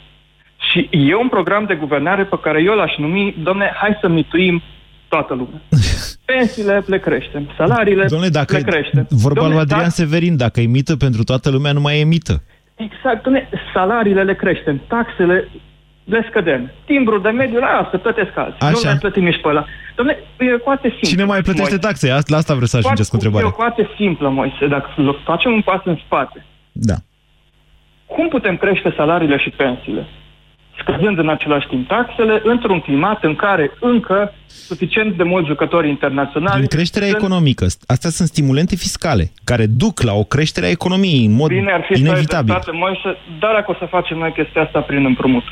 Și 0.71 0.89
e 0.91 1.15
un 1.15 1.27
program 1.27 1.65
de 1.65 1.75
guvernare 1.75 2.23
pe 2.23 2.39
care 2.41 2.61
eu 2.63 2.75
l-aș 2.75 2.95
numi, 2.97 3.35
domne, 3.43 3.71
hai 3.75 3.97
să 4.01 4.07
mituim 4.07 4.61
toată 5.07 5.33
lumea. 5.33 5.61
Pensiile 6.25 6.83
le 6.87 6.99
creștem, 6.99 7.49
salariile 7.57 8.05
Domnule, 8.05 8.31
dacă 8.31 8.55
le 8.55 8.61
creștem. 8.61 9.07
vorba 9.09 9.39
Domne, 9.39 9.53
lui 9.53 9.61
Adrian 9.61 9.81
da- 9.81 9.87
Severin, 9.89 10.37
dacă 10.37 10.61
e 10.61 10.65
mită 10.65 10.95
pentru 10.95 11.23
toată 11.23 11.49
lumea, 11.49 11.71
nu 11.71 11.79
mai 11.79 11.99
e 11.99 12.03
mită. 12.03 12.43
Exact, 12.75 13.23
domne, 13.23 13.49
salariile 13.73 14.23
le 14.23 14.35
creștem, 14.35 14.81
taxele 14.87 15.47
le 16.13 16.25
scădem. 16.29 16.71
Timbrul 16.85 17.21
de 17.21 17.29
mediu, 17.29 17.59
la 17.59 17.87
să 17.91 17.97
plătesc 17.97 18.37
alții. 18.37 18.57
Nu 18.59 18.67
Așa. 18.67 18.91
le 18.91 18.97
plătim 18.99 19.23
nici 19.23 19.41
pe 19.41 19.47
ăla. 19.47 19.65
Domne, 19.95 20.17
e 20.39 20.57
foarte 20.63 20.87
simplu. 20.89 21.07
Cine 21.07 21.23
mai 21.23 21.41
plătește 21.41 21.69
Moise. 21.69 21.87
taxe? 21.87 22.09
Asta- 22.09 22.31
La 22.33 22.37
asta 22.37 22.53
vreau 22.53 22.67
să 22.67 22.77
ajungeți 22.77 23.09
cu 23.09 23.15
E 23.15 23.19
o 23.19 23.21
întrebarea. 23.23 23.55
foarte 23.61 23.89
simplă, 23.97 24.29
Moise. 24.29 24.67
Dacă 24.67 24.87
l- 25.01 25.19
facem 25.23 25.51
un 25.51 25.61
pas 25.61 25.81
în 25.83 25.97
spate, 26.05 26.45
Da. 26.71 26.95
cum 28.05 28.27
putem 28.27 28.57
crește 28.57 28.93
salariile 28.97 29.37
și 29.37 29.49
pensiile? 29.49 30.05
Scăzând 30.81 31.17
în 31.17 31.29
același 31.29 31.67
timp 31.67 31.87
taxele, 31.87 32.41
într-un 32.43 32.79
climat 32.79 33.23
în 33.23 33.35
care 33.35 33.71
încă 33.79 34.33
suficient 34.47 35.17
de 35.17 35.23
mulți 35.23 35.47
jucători 35.47 35.89
internaționali... 35.89 36.53
Prin 36.55 36.67
creșterea 36.67 37.07
sunt- 37.07 37.19
economică. 37.21 37.65
Astea 37.87 38.09
sunt 38.09 38.27
stimulente 38.27 38.75
fiscale, 38.75 39.31
care 39.43 39.65
duc 39.65 40.01
la 40.01 40.13
o 40.13 40.23
creștere 40.23 40.65
a 40.65 40.69
economiei 40.69 41.25
în 41.25 41.31
mod 41.35 41.47
Bine 41.49 41.71
ar 41.71 41.81
fi 41.81 41.87
să 41.87 41.93
ai 41.93 41.99
inevitabil. 41.99 42.45
dreptate, 42.53 42.77
Moise, 42.77 43.17
dar 43.39 43.53
dacă 43.53 43.71
o 43.71 43.75
să 43.79 43.85
facem 43.89 44.17
noi 44.17 44.31
chestia 44.31 44.61
asta 44.61 44.79
prin 44.79 45.05
împrumut. 45.05 45.43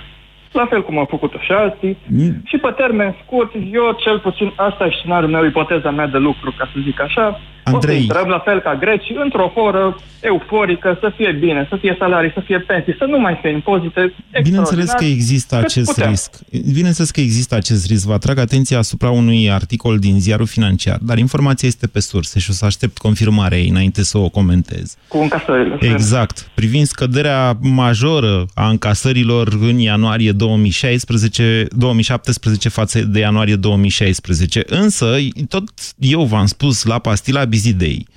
La 0.56 0.66
fel 0.66 0.84
cum 0.84 0.98
au 0.98 1.06
făcut-o 1.06 1.38
și 1.40 1.52
alții. 1.52 1.98
Mm. 2.08 2.42
Și 2.44 2.58
pe 2.58 2.72
termen 2.78 3.16
scurt, 3.24 3.52
eu 3.72 3.98
cel 4.04 4.20
puțin, 4.20 4.54
asta 4.56 4.86
e 4.86 4.96
scenariul 5.00 5.32
meu, 5.32 5.46
ipoteza 5.46 5.92
mea 5.92 6.08
de 6.08 6.18
lucru, 6.18 6.54
ca 6.58 6.70
să 6.74 6.80
zic 6.84 7.02
așa. 7.02 7.40
Andrei. 7.66 7.96
O 7.96 7.98
să 7.98 8.04
intrăm 8.04 8.28
la 8.28 8.40
fel 8.40 8.60
ca 8.60 8.76
grecii, 8.76 9.16
într-o 9.24 9.52
foră 9.54 9.98
euforică, 10.20 10.98
să 11.00 11.12
fie 11.16 11.32
bine, 11.40 11.66
să 11.70 11.76
fie 11.76 11.96
salarii, 12.00 12.32
să 12.34 12.42
fie 12.46 12.60
pensii, 12.60 12.96
să 12.98 13.06
nu 13.06 13.20
mai 13.20 13.38
fie 13.42 13.52
impozite 13.52 14.14
Bineînțeles 14.44 14.92
că 14.92 15.04
există 15.04 15.56
cât 15.56 15.66
acest 15.66 15.94
putem. 15.94 16.10
risc. 16.10 16.32
Bineînțeles 16.74 17.12
că 17.12 17.20
există 17.20 17.56
acest 17.56 17.88
risc. 17.88 18.06
Vă 18.06 18.14
atrag 18.14 18.38
atenția 18.38 18.78
asupra 18.78 19.10
unui 19.10 19.52
articol 19.52 19.98
din 20.00 20.20
ziarul 20.20 20.46
financiar, 20.46 20.98
dar 21.02 21.18
informația 21.18 21.68
este 21.68 21.88
pe 21.88 22.00
surse 22.00 22.40
și 22.40 22.50
o 22.50 22.54
să 22.54 22.66
aștept 22.66 22.98
confirmarea 22.98 23.58
ei 23.58 23.70
înainte 23.70 24.04
să 24.04 24.18
o 24.18 24.30
comentez. 24.30 24.98
Cu 25.08 25.18
încasările. 25.18 25.78
Exact. 25.80 26.50
Privind 26.54 26.86
scăderea 26.86 27.58
majoră 27.62 28.46
a 28.54 28.70
încasărilor 28.70 29.58
în 29.62 29.78
ianuarie 29.78 30.32
2016, 30.32 31.68
2017 31.72 32.70
față 32.70 33.00
de 33.00 33.20
ianuarie 33.20 33.56
2016. 33.56 34.64
Însă, 34.66 35.16
tot 35.50 35.64
eu 35.98 36.24
v-am 36.24 36.46
spus 36.46 36.84
la 36.84 37.00
pastila 37.00 37.46
Bizidei. 37.56 38.08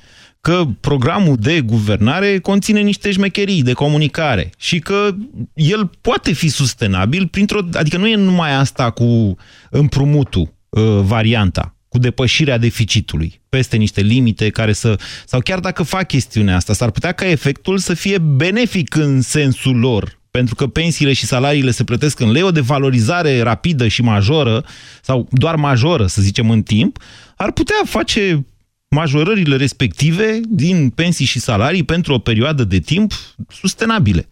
Că 0.40 0.64
programul 0.80 1.36
de 1.36 1.60
guvernare 1.60 2.38
conține 2.38 2.80
niște 2.80 3.10
șmecherii 3.10 3.62
de 3.62 3.72
comunicare 3.72 4.50
și 4.56 4.78
că 4.78 5.14
el 5.54 5.90
poate 6.00 6.32
fi 6.32 6.48
sustenabil 6.48 7.28
printr-o... 7.28 7.60
Adică 7.72 7.96
nu 7.96 8.06
e 8.06 8.14
numai 8.14 8.54
asta 8.54 8.90
cu 8.90 9.36
împrumutul, 9.70 10.54
uh, 10.68 10.82
varianta, 11.02 11.76
cu 11.88 11.98
depășirea 11.98 12.58
deficitului 12.58 13.40
peste 13.48 13.76
niște 13.76 14.00
limite 14.00 14.48
care 14.50 14.72
să... 14.72 14.98
Sau 15.26 15.40
chiar 15.40 15.58
dacă 15.60 15.82
fac 15.82 16.06
chestiunea 16.06 16.56
asta, 16.56 16.72
s-ar 16.72 16.90
putea 16.90 17.12
ca 17.12 17.26
efectul 17.26 17.78
să 17.78 17.94
fie 17.94 18.18
benefic 18.18 18.94
în 18.94 19.20
sensul 19.20 19.76
lor, 19.76 20.20
pentru 20.30 20.54
că 20.54 20.66
pensiile 20.66 21.12
și 21.12 21.26
salariile 21.26 21.70
se 21.70 21.84
plătesc 21.84 22.20
în 22.20 22.30
lei, 22.30 22.42
o 22.42 22.50
devalorizare 22.50 23.40
rapidă 23.40 23.88
și 23.88 24.02
majoră, 24.02 24.64
sau 25.02 25.28
doar 25.30 25.56
majoră, 25.56 26.06
să 26.06 26.22
zicem, 26.22 26.50
în 26.50 26.62
timp, 26.62 26.98
ar 27.36 27.52
putea 27.52 27.80
face 27.84 28.44
majorările 28.88 29.56
respective 29.56 30.40
din 30.48 30.90
pensii 30.90 31.24
și 31.24 31.40
salarii 31.40 31.82
pentru 31.82 32.12
o 32.12 32.18
perioadă 32.18 32.64
de 32.64 32.78
timp 32.78 33.12
sustenabile. 33.48 34.28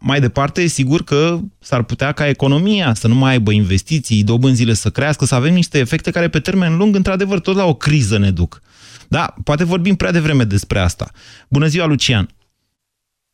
Mai 0.00 0.20
departe, 0.20 0.66
sigur 0.66 1.04
că 1.04 1.38
s-ar 1.58 1.82
putea 1.82 2.12
ca 2.12 2.28
economia 2.28 2.94
să 2.94 3.08
nu 3.08 3.14
mai 3.14 3.30
aibă 3.30 3.50
investiții, 3.50 4.24
dobânzile 4.24 4.72
să 4.72 4.90
crească, 4.90 5.24
să 5.24 5.34
avem 5.34 5.54
niște 5.54 5.78
efecte 5.78 6.10
care 6.10 6.28
pe 6.28 6.40
termen 6.40 6.76
lung, 6.76 6.94
într-adevăr, 6.94 7.40
tot 7.40 7.56
la 7.56 7.64
o 7.64 7.74
criză 7.74 8.18
ne 8.18 8.30
duc. 8.30 8.60
Da, 9.08 9.34
poate 9.44 9.64
vorbim 9.64 9.94
prea 9.94 10.10
devreme 10.10 10.44
despre 10.44 10.78
asta. 10.78 11.10
Bună 11.48 11.66
ziua, 11.66 11.86
Lucian! 11.86 12.28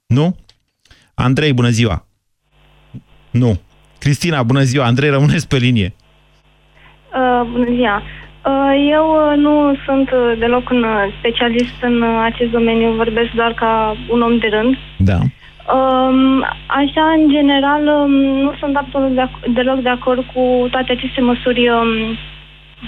Nu? 0.06 0.36
Andrei, 1.14 1.52
bună 1.52 1.68
ziua! 1.68 2.06
Nu. 3.30 3.60
Cristina, 3.98 4.42
bună 4.42 4.62
ziua! 4.62 4.84
Andrei, 4.84 5.10
rămâneți 5.10 5.48
pe 5.48 5.56
linie. 5.56 5.94
Uh, 7.14 7.50
bună 7.50 7.64
ziua! 7.74 8.02
Uh, 8.44 8.88
eu 8.90 9.06
uh, 9.14 9.36
nu 9.36 9.74
sunt 9.86 10.10
uh, 10.10 10.38
deloc 10.38 10.70
un 10.70 10.84
specialist 11.18 11.78
în 11.80 12.02
acest 12.02 12.50
domeniu, 12.50 12.92
vorbesc 12.92 13.30
doar 13.30 13.52
ca 13.54 13.96
un 14.08 14.22
om 14.22 14.38
de 14.38 14.48
rând. 14.50 14.76
Da. 14.96 15.18
Um, 15.76 16.42
așa, 16.66 17.04
în 17.18 17.28
general, 17.30 17.86
um, 17.86 18.10
nu 18.44 18.52
sunt 18.58 18.76
absolut 18.76 19.14
de 19.14 19.22
deloc 19.54 19.82
de 19.82 19.88
acord 19.88 20.24
cu 20.34 20.68
toate 20.70 20.92
aceste 20.92 21.20
măsuri 21.20 21.68
um, 21.68 22.16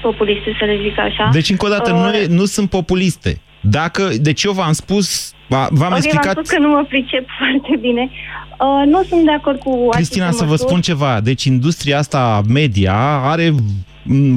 populiste, 0.02 0.56
să 0.58 0.64
le 0.64 0.78
zic 0.82 0.98
așa. 0.98 1.28
Deci, 1.32 1.50
încă 1.50 1.66
o 1.66 1.68
dată, 1.68 1.92
uh, 1.92 1.98
nu, 1.98 2.34
nu 2.34 2.44
sunt 2.44 2.70
populiste. 2.70 3.40
Dacă, 3.60 4.08
deci 4.20 4.42
eu 4.42 4.52
v-am 4.52 4.72
spus, 4.72 5.34
v-am 5.48 5.68
okay, 5.74 5.96
explicat... 5.96 6.24
v-am 6.24 6.34
spus 6.34 6.48
că 6.48 6.58
nu 6.58 6.68
mă 6.68 6.84
pricep 6.88 7.26
foarte 7.38 7.76
bine. 7.80 8.10
Uh, 8.58 8.86
nu 8.86 9.02
sunt 9.02 9.24
de 9.24 9.32
acord 9.32 9.58
cu 9.58 9.88
Cristina, 9.88 10.30
să 10.30 10.44
vă 10.44 10.56
spun 10.56 10.80
ceva. 10.80 11.20
Deci 11.20 11.44
industria 11.44 11.98
asta 11.98 12.40
media 12.48 13.20
are 13.24 13.54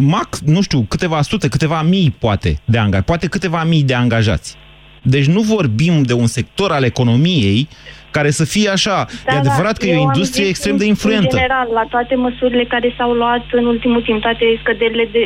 max, 0.02 0.42
nu 0.46 0.62
știu, 0.62 0.86
câteva 0.90 1.22
sute, 1.22 1.48
câteva 1.48 1.82
mii 1.82 2.16
poate 2.20 2.60
de 2.66 2.78
angajați, 2.78 3.06
poate 3.06 3.28
câteva 3.28 3.64
mii 3.64 3.84
de 3.84 3.94
angajați. 3.94 4.58
Deci 5.02 5.28
nu 5.28 5.42
vorbim 5.42 6.04
de 6.04 6.14
un 6.14 6.28
sector 6.28 6.72
al 6.72 6.84
economiei 6.84 7.68
care 8.12 8.30
să 8.30 8.46
fie 8.46 8.70
așa. 8.70 9.06
Da, 9.26 9.34
e 9.34 9.38
adevărat 9.38 9.76
da, 9.78 9.80
că 9.80 9.86
e 9.86 9.98
o 9.98 10.10
industrie 10.12 10.48
extrem 10.48 10.78
de 10.78 10.86
influentă. 10.86 11.28
În 11.32 11.38
general, 11.38 11.68
la 11.74 11.86
toate 11.90 12.16
măsurile 12.16 12.66
care 12.74 12.94
s-au 12.98 13.12
luat 13.12 13.46
în 13.52 13.66
ultimul 13.66 14.02
timp, 14.02 14.22
toate 14.22 14.46
scăderile 14.62 15.10
de, 15.12 15.24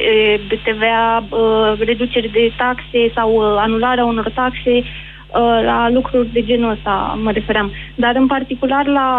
de 0.49 0.57
TVA, 0.65 1.27
reduceri 1.79 2.29
de 2.31 2.53
taxe 2.57 3.01
sau 3.15 3.57
anularea 3.57 4.05
unor 4.05 4.31
taxe, 4.41 4.83
la 5.65 5.89
lucruri 5.89 6.33
de 6.33 6.43
genul 6.43 6.71
ăsta 6.71 7.19
mă 7.23 7.31
refeream. 7.31 7.71
Dar 7.95 8.15
în 8.15 8.27
particular 8.27 8.85
la 8.85 9.09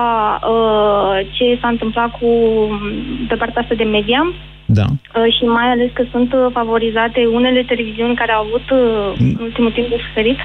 uh, 0.49 1.27
ce 1.31 1.59
s-a 1.61 1.69
întâmplat 1.69 2.11
cu 2.11 2.29
pe 3.29 3.35
partea 3.35 3.63
asta 3.63 3.75
de 3.75 3.85
media, 3.85 4.33
da. 4.67 4.85
Uh, 4.85 5.35
și 5.37 5.45
mai 5.45 5.69
ales 5.71 5.91
că 5.95 6.05
sunt 6.11 6.33
uh, 6.33 6.47
favorizate 6.53 7.21
unele 7.33 7.63
televiziuni 7.63 8.15
care 8.15 8.33
au 8.33 8.45
avut 8.45 8.71
uh, 8.71 9.19
în 9.19 9.37
ultimul 9.41 9.73
timp 9.73 9.89
de 9.89 9.97
suferit? 10.07 10.39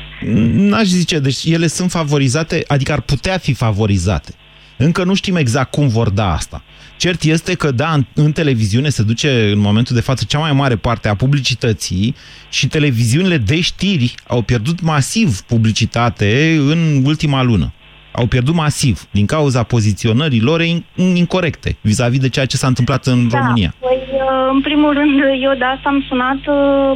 N-aș 0.69 0.85
zice, 0.85 1.19
deci 1.19 1.43
ele 1.45 1.67
sunt 1.67 1.89
favorizate, 1.91 2.63
adică 2.67 2.91
ar 2.91 3.01
putea 3.01 3.37
fi 3.37 3.53
favorizate. 3.53 4.31
Încă 4.77 5.03
nu 5.03 5.13
știm 5.13 5.35
exact 5.35 5.71
cum 5.71 5.87
vor 5.87 6.09
da 6.09 6.31
asta. 6.33 6.61
Cert 6.97 7.23
este 7.23 7.55
că, 7.55 7.71
da, 7.71 7.89
în, 7.93 8.03
în 8.15 8.31
televiziune 8.31 8.89
se 8.89 9.03
duce 9.03 9.51
în 9.53 9.59
momentul 9.59 9.95
de 9.95 10.01
față 10.01 10.25
cea 10.27 10.39
mai 10.39 10.53
mare 10.53 10.75
parte 10.75 11.07
a 11.07 11.15
publicității 11.15 12.15
și 12.49 12.67
televiziunile 12.67 13.37
de 13.37 13.61
știri 13.61 14.15
au 14.27 14.41
pierdut 14.41 14.81
masiv 14.81 15.41
publicitate 15.41 16.57
în 16.69 17.01
ultima 17.05 17.43
lună 17.43 17.71
au 18.11 18.25
pierdut 18.25 18.53
masiv 18.53 19.07
din 19.11 19.25
cauza 19.25 19.63
poziționării 19.63 20.41
lor 20.41 20.61
incorrecte 20.95 21.77
vis-a-vis 21.81 22.17
-vis 22.17 22.21
de 22.21 22.29
ceea 22.29 22.45
ce 22.45 22.57
s-a 22.57 22.67
întâmplat 22.67 23.05
în 23.05 23.29
da, 23.29 23.37
România. 23.37 23.73
Păi, 23.79 24.01
uh, 24.13 24.49
în 24.51 24.61
primul 24.61 24.93
rând, 24.93 25.19
eu 25.41 25.53
de 25.57 25.63
asta 25.63 25.89
am 25.89 26.05
sunat 26.07 26.41
uh, 26.47 26.91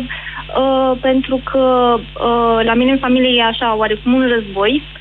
uh, 0.62 0.98
pentru 1.02 1.42
că 1.52 1.96
uh, 1.98 2.66
la 2.66 2.74
mine 2.74 2.92
în 2.92 2.98
familie 2.98 3.38
e 3.38 3.44
așa, 3.44 3.76
oarecum 3.78 4.14
un 4.14 4.28
război. 4.28 4.74
Uh, 4.84 5.01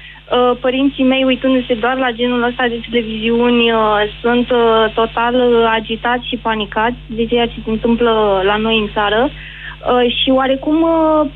părinții 0.61 1.05
mei, 1.05 1.25
uitându-se 1.25 1.75
doar 1.75 1.97
la 1.97 2.11
genul 2.11 2.43
ăsta 2.43 2.69
de 2.69 2.81
televiziuni, 2.91 3.73
uh, 3.73 4.03
sunt 4.21 4.51
uh, 4.51 4.85
total 4.95 5.67
agitați 5.67 6.29
și 6.29 6.37
panicați 6.37 6.97
de 7.07 7.27
ceea 7.27 7.47
ce 7.47 7.61
se 7.65 7.71
întâmplă 7.71 8.41
la 8.45 8.57
noi 8.57 8.79
în 8.79 8.89
țară. 8.93 9.31
Uh, 9.31 10.15
și 10.23 10.31
oarecum 10.31 10.83
uh, 10.83 11.31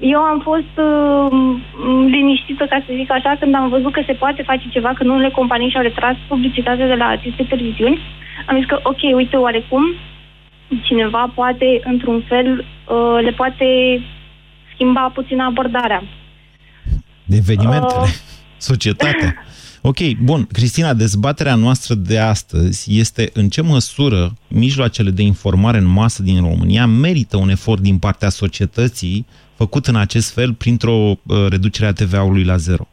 eu 0.00 0.20
am 0.20 0.40
fost 0.40 0.74
uh, 0.76 1.26
liniștită, 2.06 2.66
ca 2.66 2.82
să 2.86 2.92
zic 2.94 3.10
așa, 3.10 3.36
când 3.40 3.54
am 3.54 3.68
văzut 3.68 3.92
că 3.92 4.02
se 4.06 4.12
poate 4.12 4.42
face 4.42 4.64
ceva, 4.70 4.92
că 4.92 5.04
unele 5.04 5.30
companii 5.30 5.70
și-au 5.70 5.82
retras 5.82 6.16
publicitatea 6.28 6.86
de 6.86 6.94
la 6.94 7.06
aceste 7.08 7.42
televiziuni. 7.48 7.98
Am 8.46 8.56
zis 8.56 8.66
că, 8.66 8.80
ok, 8.82 9.14
uite, 9.14 9.36
oarecum, 9.36 9.94
cineva 10.82 11.30
poate, 11.34 11.80
într-un 11.84 12.22
fel, 12.28 12.58
uh, 12.58 13.18
le 13.20 13.30
poate 13.30 14.00
schimba 14.72 15.10
puțin 15.14 15.40
abordarea. 15.40 16.02
Evenimentele, 17.28 18.00
uh... 18.02 18.14
societatea. 18.58 19.34
Ok, 19.80 19.98
bun. 20.22 20.48
Cristina, 20.52 20.94
dezbaterea 20.94 21.54
noastră 21.54 21.94
de 21.94 22.18
astăzi 22.18 22.98
este 22.98 23.30
în 23.32 23.48
ce 23.48 23.60
măsură 23.60 24.36
mijloacele 24.48 25.10
de 25.10 25.22
informare 25.22 25.78
în 25.78 25.84
masă 25.84 26.22
din 26.22 26.40
România 26.40 26.86
merită 26.86 27.36
un 27.36 27.48
efort 27.48 27.80
din 27.80 27.98
partea 27.98 28.28
societății 28.28 29.26
făcut 29.56 29.86
în 29.86 29.96
acest 29.96 30.30
fel 30.30 30.54
printr-o 30.54 30.92
uh, 30.92 31.46
reducere 31.48 31.86
a 31.86 31.92
TVA-ului 31.92 32.44
la 32.44 32.56
zero? 32.56 32.88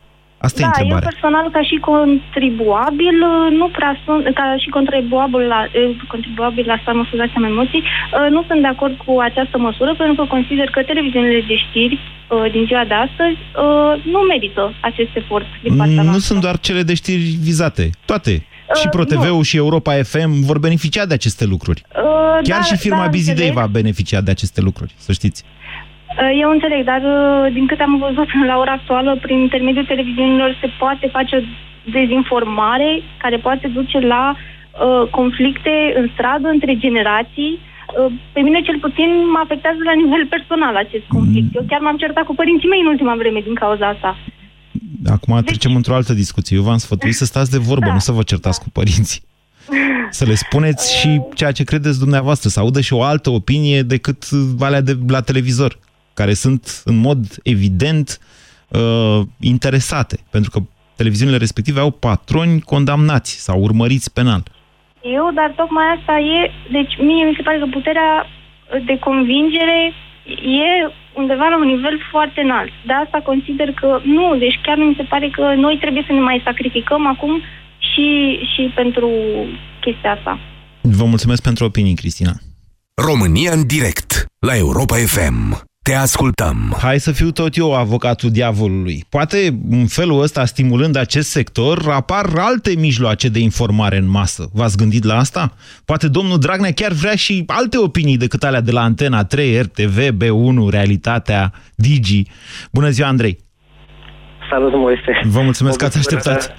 Asta 0.47 0.59
da, 0.61 0.65
e 0.65 0.69
întrebarea. 0.71 1.03
eu 1.03 1.09
personal, 1.09 1.45
ca 1.55 1.61
și 1.69 1.75
contribuabil, 1.91 3.17
uh, 3.31 3.47
nu 3.59 3.67
prea 3.77 3.93
sunt, 4.03 4.21
ca 4.39 4.45
și 4.63 4.69
contribuabil 4.77 5.43
la, 5.53 5.59
uh, 5.65 5.95
contribuabil 6.13 6.65
la 6.71 6.77
mă 6.99 7.03
scuzați 7.07 7.37
am 7.39 7.43
emoții, 7.53 7.83
nu 8.35 8.41
sunt 8.47 8.61
de 8.65 8.71
acord 8.75 8.95
cu 9.05 9.11
această 9.29 9.57
măsură, 9.67 9.91
pentru 10.01 10.15
că 10.19 10.23
consider 10.35 10.67
că 10.69 10.79
televiziunile 10.91 11.41
de 11.51 11.57
știri 11.65 11.97
din 12.51 12.63
ziua 12.69 12.83
de 12.91 12.97
astăzi 13.07 13.39
nu 14.13 14.19
merită 14.31 14.73
acest 14.89 15.09
efort 15.21 15.45
din 15.63 15.75
partea 15.75 15.95
Nu 15.95 16.09
noastră. 16.09 16.25
sunt 16.29 16.41
doar 16.41 16.57
cele 16.67 16.81
de 16.89 16.93
știri 16.93 17.25
vizate, 17.49 17.89
toate. 18.05 18.33
Și 18.79 18.87
ProTV-ul 18.87 19.43
și 19.43 19.57
Europa 19.57 19.93
FM 20.03 20.31
vor 20.49 20.57
beneficia 20.57 21.05
de 21.05 21.13
aceste 21.13 21.45
lucruri. 21.45 21.81
Uh, 21.95 22.39
Chiar 22.43 22.59
da, 22.59 22.63
și 22.63 22.75
firma 22.77 23.03
da, 23.03 23.07
Busy 23.07 23.33
Day 23.33 23.51
va 23.51 23.67
beneficia 23.67 24.21
de 24.21 24.31
aceste 24.31 24.61
lucruri, 24.61 24.93
să 24.97 25.11
știți. 25.11 25.43
Uh, 25.45 25.64
eu 26.41 26.49
înțeleg, 26.51 26.81
dar 26.91 27.01
uh, 27.15 27.53
din 27.53 27.65
câte 27.67 27.83
am 27.83 27.97
văzut 28.07 28.29
la 28.51 28.57
ora 28.63 28.71
actuală, 28.71 29.17
prin 29.21 29.39
intermediul 29.39 29.91
televiziunilor 29.91 30.57
se 30.61 30.69
poate 30.79 31.07
face 31.17 31.35
o 31.35 31.41
dezinformare 31.97 32.91
care 33.23 33.37
poate 33.37 33.67
duce 33.67 33.99
la 33.99 34.23
uh, 34.35 35.09
conflicte 35.09 35.93
în 35.99 36.05
stradă 36.13 36.47
între 36.47 36.73
generații. 36.85 37.53
Uh, 37.59 38.13
pe 38.33 38.39
mine 38.39 38.59
cel 38.61 38.77
puțin 38.85 39.09
mă 39.33 39.39
afectează 39.43 39.81
la 39.83 39.95
nivel 40.01 40.23
personal 40.35 40.75
acest 40.75 41.05
conflict. 41.15 41.49
Mm. 41.49 41.57
Eu 41.57 41.63
chiar 41.69 41.81
m-am 41.81 41.97
certat 42.03 42.25
cu 42.25 42.35
părinții 42.35 42.71
mei 42.71 42.83
în 42.83 42.91
ultima 42.93 43.15
vreme 43.15 43.39
din 43.47 43.55
cauza 43.63 43.87
asta. 43.87 44.11
Acum 45.15 45.33
deci... 45.35 45.45
trecem 45.45 45.75
într-o 45.75 45.95
altă 45.95 46.13
discuție. 46.13 46.57
Eu 46.57 46.63
v-am 46.63 46.77
sfătuit 46.77 47.15
să 47.21 47.25
stați 47.25 47.51
de 47.51 47.57
vorbă, 47.69 47.85
da. 47.85 47.93
nu 47.93 47.99
să 47.99 48.11
vă 48.11 48.23
certați 48.23 48.59
da. 48.59 48.63
cu 48.63 48.69
părinții. 48.79 49.21
Să 50.09 50.25
le 50.25 50.35
spuneți 50.35 50.99
și 50.99 51.21
ceea 51.33 51.51
ce 51.51 51.63
credeți 51.63 51.99
dumneavoastră, 51.99 52.49
să 52.49 52.59
audă 52.59 52.81
și 52.81 52.93
o 52.93 53.01
altă 53.01 53.29
opinie 53.29 53.81
decât 53.81 54.29
valea 54.31 54.81
de 54.81 54.97
la 55.07 55.21
televizor 55.21 55.77
care 56.19 56.33
sunt 56.33 56.81
în 56.85 56.97
mod 57.07 57.19
evident 57.43 58.19
uh, 58.69 59.19
interesate, 59.39 60.17
pentru 60.31 60.49
că 60.51 60.59
televiziunile 60.95 61.37
respective 61.37 61.79
au 61.79 61.91
patroni 61.91 62.61
condamnați 62.61 63.31
sau 63.45 63.61
urmăriți 63.61 64.13
penal. 64.13 64.43
Eu, 65.17 65.31
dar 65.39 65.53
tocmai 65.55 65.85
asta 65.97 66.15
e, 66.19 66.51
deci 66.71 66.93
mie 67.07 67.23
mi 67.25 67.35
se 67.37 67.41
pare 67.41 67.57
că 67.59 67.67
puterea 67.71 68.11
de 68.89 68.95
convingere 69.07 69.93
e 70.63 70.69
undeva 71.21 71.47
la 71.47 71.57
un 71.57 71.69
nivel 71.75 71.97
foarte 72.11 72.41
înalt. 72.41 72.71
De 72.85 72.93
asta 72.93 73.19
consider 73.25 73.69
că 73.73 73.99
nu, 74.03 74.35
deci 74.37 74.59
chiar 74.65 74.77
mi 74.77 74.97
se 74.97 75.03
pare 75.03 75.29
că 75.29 75.53
noi 75.65 75.77
trebuie 75.81 76.03
să 76.07 76.13
ne 76.13 76.19
mai 76.19 76.41
sacrificăm 76.43 77.07
acum 77.07 77.41
și, 77.77 78.39
și 78.53 78.71
pentru 78.75 79.09
chestia 79.81 80.11
asta. 80.11 80.39
Vă 80.81 81.05
mulțumesc 81.05 81.41
pentru 81.41 81.65
opinii, 81.65 81.95
Cristina. 81.95 82.33
România 83.09 83.51
în 83.51 83.67
direct, 83.67 84.25
la 84.39 84.55
Europa 84.57 84.95
FM. 84.95 85.63
Te 85.89 85.93
ascultăm. 85.93 86.75
Hai 86.81 86.99
să 86.99 87.11
fiu 87.11 87.31
tot 87.31 87.57
eu 87.57 87.75
avocatul 87.75 88.29
diavolului. 88.29 89.03
Poate 89.09 89.57
în 89.69 89.87
felul 89.87 90.21
ăsta, 90.21 90.45
stimulând 90.45 90.95
acest 90.95 91.29
sector, 91.29 91.89
apar 91.89 92.25
alte 92.37 92.73
mijloace 92.77 93.29
de 93.29 93.39
informare 93.39 93.97
în 93.97 94.09
masă. 94.09 94.49
V-ați 94.53 94.77
gândit 94.77 95.03
la 95.03 95.17
asta? 95.17 95.53
Poate 95.85 96.07
domnul 96.07 96.39
Dragnea 96.39 96.71
chiar 96.71 96.91
vrea 96.91 97.15
și 97.15 97.43
alte 97.47 97.77
opinii 97.77 98.17
decât 98.17 98.43
alea 98.43 98.61
de 98.61 98.71
la 98.71 98.81
Antena 98.81 99.23
3, 99.23 99.61
RTV, 99.61 99.99
B1, 100.09 100.69
Realitatea, 100.69 101.53
Digi. 101.75 102.23
Bună 102.71 102.89
ziua, 102.89 103.07
Andrei! 103.07 103.37
Salut, 104.49 104.73
Moise! 104.75 105.21
Vă 105.23 105.41
mulțumesc 105.41 105.77
că 105.77 105.85
ați 105.85 105.97
așteptat! 105.97 106.55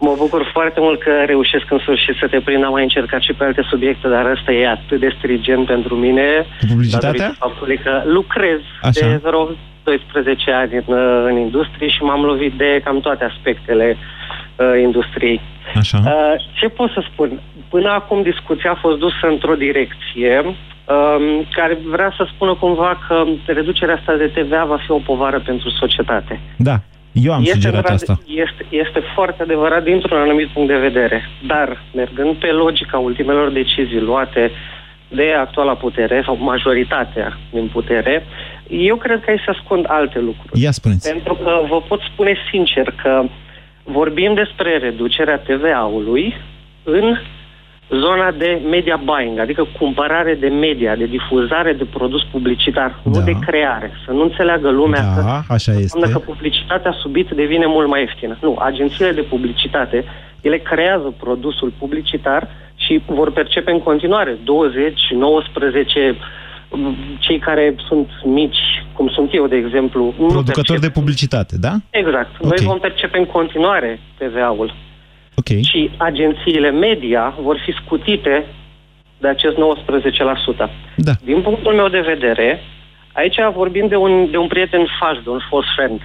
Mă 0.00 0.14
bucur 0.16 0.50
foarte 0.52 0.80
mult 0.80 0.98
că 1.02 1.12
reușesc 1.26 1.66
în 1.70 1.78
sfârșit 1.78 2.14
să 2.20 2.26
te 2.30 2.40
prind. 2.40 2.64
Am 2.64 2.72
mai 2.72 2.82
încercat 2.82 3.20
și 3.20 3.32
pe 3.32 3.44
alte 3.44 3.62
subiecte, 3.70 4.08
dar 4.08 4.24
ăsta 4.30 4.52
e 4.52 4.68
atât 4.68 5.00
de 5.00 5.14
strigent 5.18 5.66
pentru 5.66 5.94
mine. 5.94 6.26
Cu 6.60 6.66
publicitatea? 6.68 7.34
faptului 7.38 7.78
că 7.78 8.02
lucrez 8.04 8.60
Așa. 8.82 9.06
de 9.06 9.20
vreo 9.22 9.48
12 9.84 10.50
ani 10.50 10.74
în, 10.86 10.94
în 11.30 11.36
industrie 11.36 11.88
și 11.88 12.02
m-am 12.02 12.22
lovit 12.22 12.52
de 12.52 12.80
cam 12.84 13.00
toate 13.00 13.24
aspectele 13.24 13.96
uh, 13.96 14.80
industriei. 14.82 15.40
Așa. 15.74 15.98
Uh, 16.04 16.34
ce 16.52 16.68
pot 16.68 16.90
să 16.90 17.02
spun? 17.12 17.40
Până 17.68 17.90
acum 17.90 18.22
discuția 18.22 18.70
a 18.70 18.78
fost 18.80 18.98
dusă 18.98 19.26
într-o 19.28 19.54
direcție 19.54 20.42
um, 20.44 21.46
care 21.52 21.78
vrea 21.84 22.12
să 22.16 22.28
spună 22.34 22.54
cumva 22.54 23.00
că 23.08 23.24
reducerea 23.46 23.94
asta 23.94 24.16
de 24.16 24.26
TVA 24.26 24.64
va 24.64 24.78
fi 24.84 24.90
o 24.90 24.98
povară 24.98 25.40
pentru 25.40 25.70
societate. 25.70 26.40
Da, 26.56 26.76
eu 27.12 27.32
am 27.32 27.40
este 27.40 27.54
sugerat 27.54 27.84
adevărat, 27.84 28.00
asta. 28.00 28.20
Este, 28.26 28.66
este 28.68 29.00
foarte 29.14 29.42
adevărat 29.42 29.84
dintr-un 29.84 30.18
anumit 30.18 30.48
punct 30.48 30.68
de 30.68 30.78
vedere. 30.78 31.28
Dar, 31.46 31.82
mergând 31.94 32.36
pe 32.36 32.46
logica 32.46 32.98
ultimelor 32.98 33.50
decizii 33.50 34.00
luate 34.00 34.50
de 35.08 35.32
actuala 35.32 35.74
putere 35.74 36.22
sau 36.24 36.36
majoritatea 36.36 37.38
din 37.50 37.68
putere, 37.72 38.26
eu 38.68 38.96
cred 38.96 39.20
că 39.20 39.30
aici 39.30 39.42
se 39.44 39.50
ascund 39.50 39.84
alte 39.88 40.18
lucruri. 40.18 40.62
Ia 40.62 40.70
spuneți. 40.70 41.10
Pentru 41.12 41.34
că 41.34 41.60
vă 41.68 41.80
pot 41.88 42.00
spune 42.00 42.36
sincer 42.50 42.94
că 43.02 43.24
vorbim 43.82 44.34
despre 44.34 44.78
reducerea 44.78 45.38
TVA-ului 45.38 46.36
în 46.82 47.16
zona 47.90 48.30
de 48.30 48.60
media 48.70 49.00
buying, 49.04 49.38
adică 49.38 49.66
cumpărare 49.78 50.34
de 50.34 50.48
media, 50.48 50.96
de 50.96 51.04
difuzare 51.06 51.72
de 51.72 51.84
produs 51.84 52.22
publicitar, 52.30 53.00
da. 53.02 53.10
nu 53.18 53.24
de 53.24 53.32
creare. 53.46 53.90
Să 54.04 54.10
nu 54.12 54.22
înțeleagă 54.22 54.70
lumea 54.70 55.00
că 55.14 55.20
Da, 55.20 55.42
așa 55.48 55.70
este. 55.72 55.82
înseamnă 55.82 56.08
că 56.08 56.18
publicitatea 56.18 56.92
subit 57.02 57.30
devine 57.30 57.66
mult 57.66 57.88
mai 57.88 58.00
ieftină. 58.00 58.38
Nu, 58.40 58.56
agențiile 58.60 59.12
de 59.12 59.20
publicitate, 59.22 60.04
ele 60.40 60.58
creează 60.58 61.14
produsul 61.18 61.72
publicitar 61.78 62.48
și 62.76 63.02
vor 63.06 63.32
percepe 63.32 63.70
în 63.70 63.80
continuare 63.80 64.38
20, 64.44 65.00
19, 65.10 66.16
m, 66.70 66.94
cei 67.18 67.38
care 67.38 67.74
sunt 67.88 68.08
mici, 68.24 68.84
cum 68.92 69.08
sunt 69.08 69.34
eu, 69.34 69.46
de 69.46 69.56
exemplu. 69.56 70.04
nu 70.04 70.26
Producători 70.26 70.66
percep. 70.66 70.80
de 70.82 70.90
publicitate, 70.98 71.56
da? 71.58 71.72
Exact. 71.90 72.30
Noi 72.42 72.56
Ok. 72.60 72.66
vom 72.66 72.78
percepe 72.78 73.18
în 73.18 73.24
continuare 73.24 74.00
TVA-ul. 74.18 74.74
Ok. 75.40 75.60
Și 75.70 75.90
agențiile 75.96 76.70
media 76.70 77.34
vor 77.40 77.56
fi 77.64 77.72
scutite 77.84 78.46
de 79.18 79.28
acest 79.28 79.56
19%. 79.56 79.58
Da. 80.96 81.12
Din 81.24 81.40
punctul 81.40 81.74
meu 81.74 81.88
de 81.88 82.00
vedere, 82.00 82.60
aici 83.12 83.36
vorbim 83.54 83.86
de 83.88 83.96
un, 83.96 84.30
de 84.30 84.36
un 84.36 84.46
prieten 84.46 84.86
faș, 84.98 85.16
de 85.24 85.30
un 85.30 85.40
false 85.50 85.68
friend. 85.76 86.00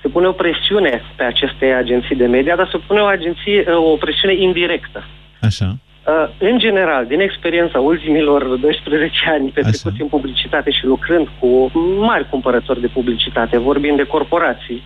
Se 0.00 0.08
pune 0.08 0.26
o 0.26 0.32
presiune 0.32 1.02
pe 1.16 1.24
aceste 1.24 1.66
agenții 1.66 2.16
de 2.16 2.26
media, 2.26 2.56
dar 2.56 2.68
se 2.70 2.78
pune 2.86 3.00
o, 3.00 3.04
agenție, 3.04 3.64
o 3.72 3.96
presiune 3.96 4.34
indirectă. 4.34 5.04
Așa. 5.40 5.76
Uh, 6.06 6.28
În 6.38 6.58
general, 6.58 7.06
din 7.06 7.20
experiența 7.20 7.78
ultimilor 7.80 8.42
12 8.44 9.12
ani 9.26 9.50
petrecuți 9.50 10.00
în 10.00 10.06
publicitate 10.08 10.70
și 10.70 10.84
lucrând 10.84 11.28
cu 11.38 11.70
mari 11.98 12.28
cumpărători 12.28 12.80
de 12.80 12.86
publicitate, 12.86 13.58
vorbim 13.58 13.96
de 13.96 14.02
corporații, 14.02 14.82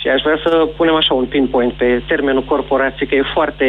și 0.00 0.08
aș 0.08 0.20
vrea 0.22 0.38
să 0.44 0.68
punem 0.76 0.94
așa 0.94 1.14
un 1.14 1.24
pinpoint 1.24 1.72
pe 1.72 2.02
termenul 2.08 2.44
corporație, 2.44 3.06
că 3.06 3.14
e 3.14 3.22
foarte... 3.34 3.66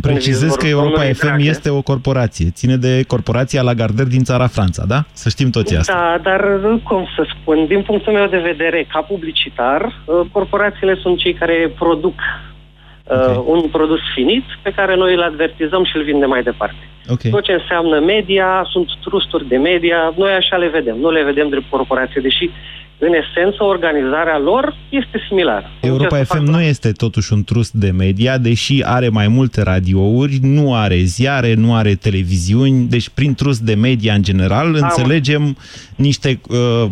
Precizez 0.00 0.50
în 0.50 0.56
că 0.56 0.64
vizorul 0.64 0.70
Europa 0.70 0.90
domnului 0.90 1.14
FM 1.14 1.26
Dragnea. 1.26 1.50
este 1.50 1.70
o 1.70 1.82
corporație. 1.82 2.48
Ține 2.50 2.76
de 2.76 3.04
corporația 3.06 3.62
Lagardère 3.62 4.08
din 4.08 4.24
țara 4.24 4.46
Franța, 4.46 4.84
da? 4.86 5.04
Să 5.12 5.28
știm 5.28 5.50
toți 5.50 5.76
asta. 5.76 5.92
Da, 5.92 6.18
dar 6.30 6.40
cum 6.82 7.06
să 7.16 7.26
spun, 7.34 7.66
din 7.66 7.82
punctul 7.82 8.12
meu 8.12 8.26
de 8.26 8.38
vedere, 8.38 8.86
ca 8.92 9.00
publicitar, 9.00 9.82
uh, 9.84 10.20
corporațiile 10.32 10.94
sunt 11.02 11.18
cei 11.18 11.34
care 11.34 11.72
produc 11.78 12.14
uh, 12.18 13.42
un 13.46 13.60
produs 13.60 14.00
finit 14.14 14.44
pe 14.62 14.72
care 14.76 14.96
noi 14.96 15.14
îl 15.14 15.22
advertizăm 15.22 15.84
și 15.84 15.96
îl 15.96 16.02
vindem 16.02 16.28
mai 16.28 16.42
departe. 16.42 16.82
Ok. 17.08 17.22
Tot 17.30 17.42
ce 17.42 17.52
înseamnă 17.52 18.00
media, 18.00 18.66
sunt 18.72 18.88
trusturi 19.04 19.48
de 19.48 19.56
media, 19.56 20.14
noi 20.16 20.32
așa 20.32 20.56
le 20.56 20.68
vedem, 20.68 20.96
nu 20.96 21.10
le 21.10 21.22
vedem 21.22 21.48
drept 21.48 21.70
corporație, 21.70 22.20
deși 22.20 22.50
în 22.98 23.12
esență 23.12 23.64
organizarea 23.64 24.38
lor 24.38 24.74
este 24.88 25.24
similară. 25.28 25.70
Europa 25.80 26.16
FM 26.16 26.42
nu 26.42 26.60
este 26.60 26.92
totuși 26.92 27.32
un 27.32 27.44
trust 27.44 27.72
de 27.72 27.90
media, 27.90 28.38
deși 28.38 28.82
are 28.84 29.08
mai 29.08 29.28
multe 29.28 29.62
radiouri, 29.62 30.38
nu 30.42 30.74
are 30.74 30.96
ziare, 30.96 31.54
nu 31.54 31.74
are 31.74 31.94
televiziuni, 31.94 32.86
deci 32.88 33.08
prin 33.08 33.34
trust 33.34 33.60
de 33.60 33.74
media 33.74 34.14
în 34.14 34.22
general 34.22 34.74
înțelegem 34.74 35.56
niște 35.96 36.40
uh, 36.48 36.90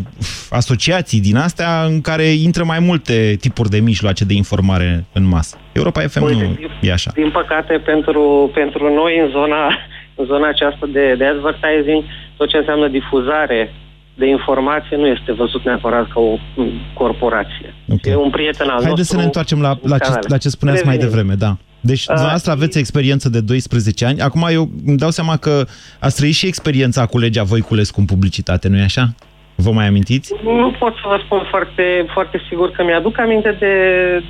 asociații 0.50 1.20
din 1.20 1.36
astea 1.36 1.84
în 1.84 2.00
care 2.00 2.22
intră 2.22 2.64
mai 2.64 2.78
multe 2.80 3.36
tipuri 3.40 3.68
de 3.68 3.78
mijloace 3.78 4.24
de 4.24 4.34
informare 4.34 5.04
în 5.12 5.28
masă. 5.28 5.58
Europa 5.72 6.00
FM 6.00 6.24
nu 6.24 6.58
e 6.80 6.92
așa. 6.92 7.10
Din 7.14 7.30
păcate, 7.30 7.74
pentru, 7.84 8.50
pentru 8.54 8.94
noi, 8.94 9.18
în 9.18 9.28
zona, 9.28 9.78
în 10.14 10.24
zona 10.24 10.48
aceasta 10.48 10.86
de, 10.92 11.14
de 11.18 11.24
advertising, 11.24 12.04
tot 12.36 12.48
ce 12.48 12.56
înseamnă 12.56 12.88
difuzare 12.88 13.72
de 14.14 14.26
informație 14.28 14.96
nu 14.96 15.06
este 15.06 15.32
văzut 15.32 15.64
neapărat 15.64 16.08
ca 16.08 16.20
o 16.20 16.32
m, 16.56 16.70
corporație. 16.94 17.74
Ok. 17.88 18.04
E 18.06 18.16
un 18.16 18.30
prieten 18.30 18.66
al 18.66 18.72
nostru. 18.72 18.86
Haideți 18.86 19.08
să 19.08 19.16
ne 19.16 19.22
întoarcem 19.22 19.60
la, 19.60 19.78
la, 19.82 19.98
ce, 19.98 20.04
canal. 20.04 20.24
la 20.28 20.38
ce 20.38 20.48
spuneați 20.48 20.84
mai 20.84 20.94
Revenim. 20.94 21.14
devreme, 21.14 21.38
da. 21.38 21.56
Deci, 21.80 22.04
dumneavoastră 22.04 22.52
aveți 22.52 22.78
experiență 22.78 23.28
de 23.28 23.40
12 23.40 24.04
ani. 24.04 24.20
Acum 24.20 24.46
eu 24.50 24.70
îmi 24.86 24.96
dau 24.96 25.10
seama 25.10 25.36
că 25.36 25.66
ați 25.98 26.16
trăit 26.16 26.34
și 26.34 26.46
experiența 26.46 27.06
cu 27.06 27.18
legea 27.18 27.42
Voiculescu 27.42 28.00
în 28.00 28.06
publicitate, 28.06 28.68
nu-i 28.68 28.80
așa? 28.80 29.14
Vă 29.56 29.70
mai 29.70 29.86
amintiți? 29.86 30.34
Nu 30.44 30.70
pot 30.78 30.94
să 30.94 31.04
vă 31.12 31.18
spun 31.24 31.40
foarte, 31.50 32.06
foarte 32.12 32.40
sigur 32.48 32.70
că 32.70 32.84
mi-aduc 32.84 33.18
aminte 33.18 33.56
de, 33.58 33.74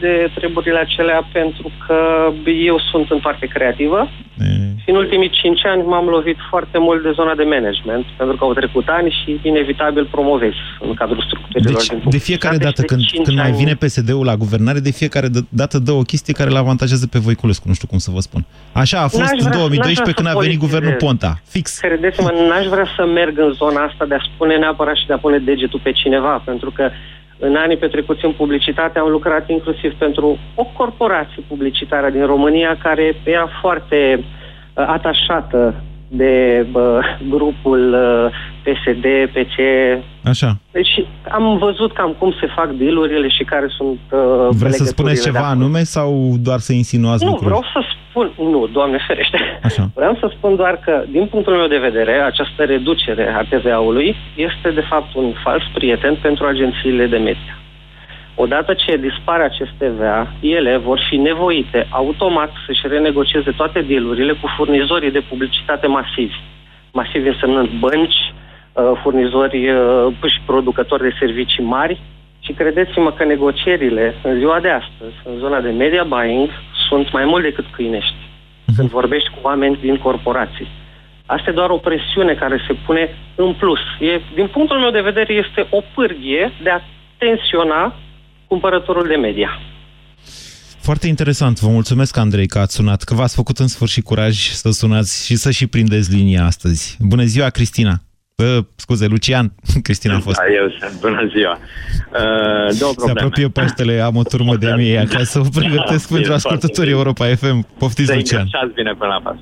de 0.00 0.30
treburile 0.34 0.78
acelea 0.78 1.28
pentru 1.32 1.70
că 1.86 1.96
eu 2.66 2.78
sunt 2.90 3.10
în 3.10 3.18
parte 3.18 3.46
creativă 3.46 4.08
și 4.82 4.90
în 4.90 4.96
ultimii 4.96 5.30
cinci 5.30 5.64
ani 5.66 5.82
m-am 5.82 6.06
lovit 6.06 6.36
foarte 6.48 6.78
mult 6.78 7.02
de 7.02 7.10
zona 7.14 7.34
de 7.34 7.42
management 7.42 8.04
pentru 8.16 8.36
că 8.36 8.44
au 8.44 8.52
trecut 8.52 8.86
ani 8.88 9.10
și 9.24 9.38
inevitabil 9.42 10.04
promovezi 10.10 10.56
în 10.80 10.94
cadrul 10.94 11.22
structurilor 11.26 11.72
Deci, 11.80 11.86
din 11.88 12.00
de 12.10 12.18
fiecare 12.18 12.54
publicitate 12.56 12.64
dată 12.64 12.80
și 12.80 12.86
de 12.86 12.94
când, 12.94 13.00
cinci 13.12 13.24
când 13.26 13.36
mai 13.36 13.46
ani- 13.46 13.56
vine 13.56 13.74
PSD-ul 13.74 14.24
la 14.24 14.36
guvernare, 14.36 14.78
de 14.78 14.90
fiecare 14.90 15.28
d- 15.28 15.46
dată 15.48 15.78
dă 15.78 15.92
o 15.92 16.02
chestie 16.02 16.32
care 16.34 16.50
îl 16.50 16.56
avantajează 16.56 17.06
pe 17.06 17.18
Voiculescu, 17.18 17.68
nu 17.68 17.74
știu 17.74 17.88
cum 17.88 17.98
să 17.98 18.10
vă 18.10 18.20
spun. 18.20 18.44
Așa 18.72 18.98
a 18.98 19.08
fost 19.08 19.22
N-aș 19.22 19.30
în 19.30 19.36
vrea- 19.38 19.50
n-aș 19.50 19.58
2012 19.58 20.02
vrea 20.02 20.14
când 20.18 20.28
să 20.28 20.34
a 20.36 20.40
venit 20.40 20.58
politizez. 20.58 20.64
guvernul 20.66 20.94
Ponta. 21.04 21.30
Fix. 21.54 21.66
Credeți-mă, 21.78 22.30
n-aș 22.48 22.66
vrea 22.74 22.86
să 22.96 23.02
merg 23.18 23.34
în 23.46 23.52
zona 23.62 23.80
asta 23.90 24.04
de 24.10 24.14
a 24.14 24.22
spune 24.34 24.54
neapărat 24.56 24.96
și 24.96 25.06
de 25.06 25.12
a 25.14 25.18
pune 25.18 25.38
degetul 25.38 25.80
pe 25.82 25.92
cineva, 25.92 26.42
pentru 26.44 26.70
că 26.70 26.90
în 27.38 27.56
anii 27.56 27.76
petrecuți 27.76 28.24
în 28.24 28.32
publicitate 28.32 28.98
am 28.98 29.08
lucrat 29.08 29.48
inclusiv 29.48 29.92
pentru 29.92 30.38
o 30.54 30.64
corporație 30.64 31.42
publicitară 31.48 32.10
din 32.10 32.26
România 32.26 32.78
care 32.82 33.16
era 33.24 33.48
foarte 33.60 34.18
uh, 34.18 34.84
atașată 34.86 35.74
de 36.16 36.66
uh, 36.72 36.98
grupul 37.28 37.94
uh, 37.94 38.32
PSD, 38.64 39.04
PC. 39.32 39.56
Așa. 40.24 40.56
Deci 40.70 41.04
am 41.30 41.58
văzut 41.58 41.92
cam 41.92 42.14
cum 42.18 42.34
se 42.40 42.46
fac 42.56 42.70
dealurile 42.70 43.28
și 43.28 43.44
care 43.44 43.66
sunt 43.68 43.98
uh, 44.10 44.20
Vreți 44.62 44.76
să 44.76 44.82
legăturile 44.82 44.84
spuneți 44.96 45.22
de 45.22 45.30
ceva 45.30 45.38
acolo. 45.38 45.60
anume 45.60 45.82
sau 45.82 46.34
doar 46.40 46.58
să 46.58 46.72
insinuați 46.72 47.24
Nu, 47.24 47.30
lucruri? 47.30 47.48
vreau 47.50 47.64
să 47.72 47.80
spun, 48.08 48.30
nu, 48.50 48.66
Doamne 48.72 48.98
ferește. 49.06 49.38
Așa. 49.62 49.88
Vreau 50.00 50.16
să 50.20 50.32
spun 50.36 50.56
doar 50.56 50.80
că, 50.84 51.04
din 51.10 51.26
punctul 51.26 51.54
meu 51.56 51.66
de 51.66 51.78
vedere, 51.88 52.12
această 52.20 52.62
reducere 52.64 53.34
a 53.38 53.42
TVA-ului 53.56 54.16
este, 54.36 54.70
de 54.70 54.84
fapt, 54.90 55.14
un 55.14 55.32
fals 55.42 55.62
prieten 55.74 56.18
pentru 56.22 56.46
agențiile 56.46 57.06
de 57.06 57.16
media. 57.16 57.54
Odată 58.34 58.74
ce 58.74 58.96
dispare 58.96 59.44
acest 59.44 59.70
TVA, 59.78 60.32
ele 60.40 60.76
vor 60.76 61.00
fi 61.08 61.16
nevoite 61.16 61.86
automat 61.90 62.52
să-și 62.66 62.86
renegocieze 62.88 63.50
toate 63.50 63.80
dealurile 63.80 64.32
cu 64.32 64.46
furnizorii 64.56 65.10
de 65.10 65.26
publicitate 65.28 65.86
masivi. 65.86 66.40
Masivi 66.92 67.28
însemnând 67.28 67.68
bănci, 67.68 68.32
uh, 68.72 68.92
furnizori 69.02 69.70
uh, 69.70 70.30
și 70.30 70.40
producători 70.46 71.02
de 71.02 71.16
servicii 71.18 71.64
mari 71.64 72.00
și 72.40 72.52
credeți-mă 72.52 73.12
că 73.12 73.24
negocierile 73.24 74.14
în 74.22 74.38
ziua 74.38 74.60
de 74.60 74.68
astăzi, 74.68 75.14
în 75.24 75.38
zona 75.38 75.60
de 75.60 75.70
media 75.70 76.04
buying, 76.04 76.48
sunt 76.88 77.12
mai 77.12 77.24
mult 77.24 77.42
decât 77.42 77.64
câinești. 77.70 78.16
Când 78.76 78.88
vorbești 78.88 79.28
cu 79.28 79.38
oameni 79.42 79.78
din 79.80 79.96
corporații. 79.96 80.68
Asta 81.26 81.50
e 81.50 81.52
doar 81.52 81.70
o 81.70 81.76
presiune 81.76 82.34
care 82.34 82.64
se 82.66 82.74
pune 82.86 83.08
în 83.34 83.52
plus. 83.52 83.80
E, 84.00 84.20
din 84.34 84.46
punctul 84.46 84.78
meu 84.78 84.90
de 84.90 85.00
vedere, 85.00 85.32
este 85.32 85.66
o 85.70 85.80
pârghie 85.94 86.52
de 86.62 86.70
a 86.70 86.80
tensiona 87.18 87.94
cumpărătorul 88.46 89.06
de 89.06 89.16
media. 89.16 89.50
Foarte 90.80 91.06
interesant. 91.06 91.60
Vă 91.60 91.68
mulțumesc, 91.68 92.16
Andrei, 92.16 92.46
că 92.46 92.58
ați 92.58 92.74
sunat, 92.74 93.02
că 93.02 93.14
v-ați 93.14 93.34
făcut 93.34 93.58
în 93.58 93.66
sfârșit 93.66 94.04
curaj 94.04 94.36
să 94.36 94.70
sunați 94.70 95.26
și 95.26 95.36
să 95.36 95.50
și 95.50 95.66
prindeți 95.66 96.14
linia 96.16 96.44
astăzi. 96.44 96.96
Bună 97.00 97.22
ziua, 97.22 97.48
Cristina! 97.48 97.94
Uh, 98.36 98.64
scuze, 98.76 99.06
Lucian, 99.06 99.52
Cristina 99.86 100.14
a 100.14 100.18
fost. 100.18 100.36
Da, 100.36 100.52
eu 100.52 100.66
sunt, 100.78 101.00
bună 101.00 101.30
ziua. 101.34 101.58
Uh, 101.58 102.78
două 102.78 102.92
probleme. 102.92 103.18
Se 103.18 103.24
apropie 103.24 103.48
Paștele, 103.48 104.00
am 104.00 104.16
o 104.16 104.22
turmă 104.22 104.56
de 104.56 104.72
mie 104.76 104.98
acasă, 104.98 105.38
o 105.38 105.48
pregătesc 105.60 106.08
da, 106.08 106.14
pentru 106.16 106.32
ascultătorii 106.32 106.92
Europa 106.92 107.24
FM. 107.24 107.66
Poftiți, 107.78 108.14
Lucian. 108.14 108.46
Să 108.50 108.70
bine 108.74 108.92
până 108.98 109.10
la 109.10 109.20
pas. 109.26 109.36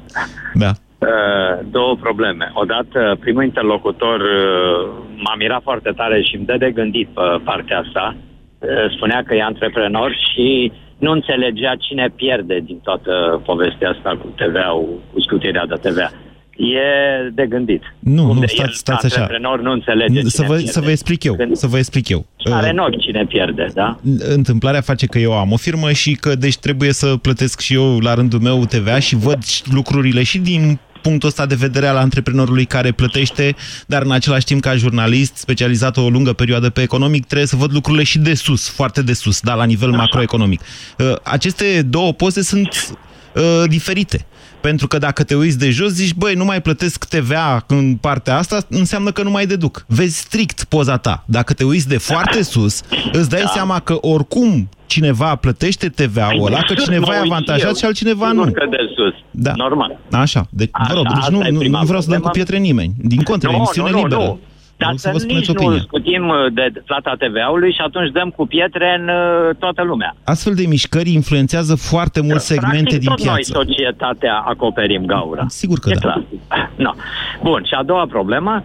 Da. 0.55 0.71
Uh, 0.99 1.67
două 1.71 1.97
probleme. 1.97 2.51
Odată, 2.55 3.17
primul 3.21 3.45
interlocutor 3.45 4.21
uh, 4.21 4.93
m-a 5.17 5.35
mirat 5.39 5.63
foarte 5.63 5.91
tare 5.97 6.23
și 6.23 6.37
îmi 6.37 6.45
dă 6.45 6.57
de 6.59 6.71
gândit 6.71 7.09
pe 7.09 7.21
partea 7.45 7.79
asta. 7.79 8.17
Uh, 8.17 8.32
spunea 8.97 9.23
că 9.27 9.35
e 9.35 9.43
antreprenor 9.43 10.17
și 10.33 10.73
nu 10.99 11.11
înțelegea 11.11 11.75
cine 11.79 12.13
pierde 12.17 12.63
din 12.65 12.79
toată 12.83 13.43
povestea 13.45 13.91
asta 13.91 14.11
cu 14.21 14.27
TVA-ul, 14.37 15.01
cu 15.13 15.21
scutirea 15.21 15.67
de 15.67 15.75
TVA. 15.75 16.11
E 16.57 17.31
de 17.35 17.47
gândit. 17.47 17.83
Nu, 17.99 18.29
Unde 18.29 18.41
nu, 18.41 18.47
stați, 18.47 18.77
stați 18.77 19.07
așa. 19.07 19.29
nu 19.63 19.71
înțelege 19.71 20.21
să 20.21 20.43
vă, 20.47 20.57
să 20.57 20.81
vă 20.81 20.91
explic 20.91 21.25
eu. 21.25 21.35
Când... 21.35 21.57
Să 21.57 21.67
vă 21.67 21.79
explic 21.79 22.09
eu. 22.09 22.27
Are 22.51 22.71
în 22.71 22.79
ochi 22.79 23.01
cine 23.01 23.25
pierde, 23.25 23.67
da? 23.75 23.99
Întâmplarea 24.19 24.81
face 24.81 25.07
că 25.07 25.19
eu 25.19 25.33
am 25.39 25.53
o 25.53 25.57
firmă 25.57 25.93
și 25.93 26.13
că 26.13 26.35
deci 26.35 26.57
trebuie 26.57 26.93
să 26.93 27.17
plătesc 27.23 27.61
și 27.61 27.75
eu 27.75 27.99
la 27.99 28.15
rândul 28.15 28.41
meu 28.41 28.65
TVA 28.65 28.99
și 28.99 29.17
văd 29.17 29.39
lucrurile 29.75 30.23
și 30.23 30.39
din 30.39 30.79
punctul 31.03 31.29
ăsta 31.29 31.47
de 31.47 31.55
vedere 31.55 31.87
al 31.87 31.97
antreprenorului 31.97 32.65
care 32.65 32.93
plătește, 32.93 33.57
dar 33.87 34.03
în 34.03 34.11
același 34.13 34.45
timp 34.45 34.63
ca 34.63 34.77
jurnalist 34.77 35.37
specializat 35.37 35.97
o 35.97 36.09
lungă 36.09 36.33
perioadă 36.33 36.71
pe 36.71 36.83
economic, 36.83 37.27
trebuie 37.27 37.49
să 37.49 37.57
văd 37.57 37.73
lucrurile 37.73 38.05
și 38.05 38.19
de 38.19 38.35
sus, 38.35 38.69
foarte 38.69 39.03
de 39.03 39.13
sus, 39.13 39.41
dar 39.41 39.57
la 39.57 39.65
nivel 39.65 39.91
macroeconomic. 39.91 40.61
Uh, 40.99 41.15
aceste 41.23 41.83
două 41.83 42.13
poze 42.13 42.43
sunt 42.43 42.97
uh, 43.35 43.63
diferite. 43.69 44.27
Pentru 44.63 44.87
că 44.87 44.99
dacă 44.99 45.25
te 45.25 45.35
uiți 45.35 45.59
de 45.59 45.71
jos, 45.71 45.93
zici, 45.93 46.15
băi, 46.15 46.35
nu 46.35 46.45
mai 46.45 46.63
plătesc 46.63 47.05
TVA 47.05 47.65
în 47.67 47.97
partea 47.97 48.37
asta, 48.37 48.59
înseamnă 48.69 49.11
că 49.11 49.23
nu 49.23 49.31
mai 49.31 49.47
deduc. 49.47 49.85
Vezi 49.89 50.19
strict 50.19 50.65
poza 50.65 50.97
ta. 50.97 51.25
Dacă 51.27 51.53
te 51.53 51.65
uiți 51.65 51.89
de 51.89 51.99
foarte 51.99 52.43
sus, 52.43 52.83
îți 53.13 53.29
dai 53.29 53.43
da. 53.43 53.51
seama 53.55 53.81
că 53.81 53.99
oricum 54.01 54.69
cineva 54.87 55.35
plătește 55.35 55.89
TVA-ul 55.89 56.47
ăla, 56.47 56.61
că 56.61 56.75
cineva 56.75 57.15
e 57.15 57.19
avantajat 57.19 57.77
și 57.77 57.85
altcineva 57.85 58.33
nu. 58.33 58.43
Că 58.43 58.67
de 58.71 58.77
sus. 58.97 59.15
Da. 59.31 59.53
Normal. 59.57 59.99
Așa. 60.11 60.47
Deci, 60.51 60.71
vă 60.89 60.95
rog, 60.95 61.07
deci 61.15 61.29
nu, 61.29 61.51
nu, 61.51 61.79
nu 61.79 61.85
vreau 61.85 62.01
să 62.01 62.11
dăm 62.11 62.21
cu 62.21 62.29
pietre 62.29 62.57
nimeni. 62.57 62.93
Din 62.99 63.23
contră, 63.23 63.51
no, 63.51 63.57
emisiune 63.57 63.91
nu, 63.91 63.97
liberă. 63.97 64.21
Nu. 64.21 64.39
Dar 64.85 64.97
să, 64.97 65.11
să 65.15 65.27
nici 65.27 65.49
opinia. 65.49 65.71
nu 65.71 65.79
scutim 65.79 66.29
uh, 66.29 66.37
de 66.53 66.73
plata 66.87 67.15
TVA-ului 67.19 67.73
și 67.73 67.81
atunci 67.81 68.11
dăm 68.11 68.31
cu 68.31 68.47
pietre 68.47 68.97
în 69.01 69.09
uh, 69.09 69.57
toată 69.59 69.83
lumea. 69.83 70.17
Astfel 70.25 70.55
de 70.55 70.67
mișcări 70.67 71.13
influențează 71.13 71.75
foarte 71.75 72.21
mult 72.23 72.41
segmente 72.41 72.77
Practic, 72.77 72.99
din 72.99 73.09
tot 73.09 73.17
piață. 73.17 73.31
noi, 73.33 73.45
societatea, 73.45 74.35
acoperim 74.47 75.05
gaura. 75.05 75.45
Sigur 75.49 75.79
că 75.79 75.91
e 75.91 75.95
da. 75.95 76.01
Clar. 76.01 76.23
No. 76.85 76.93
Bun, 77.43 77.63
și 77.65 77.75
a 77.75 77.83
doua 77.83 78.07
problemă. 78.07 78.65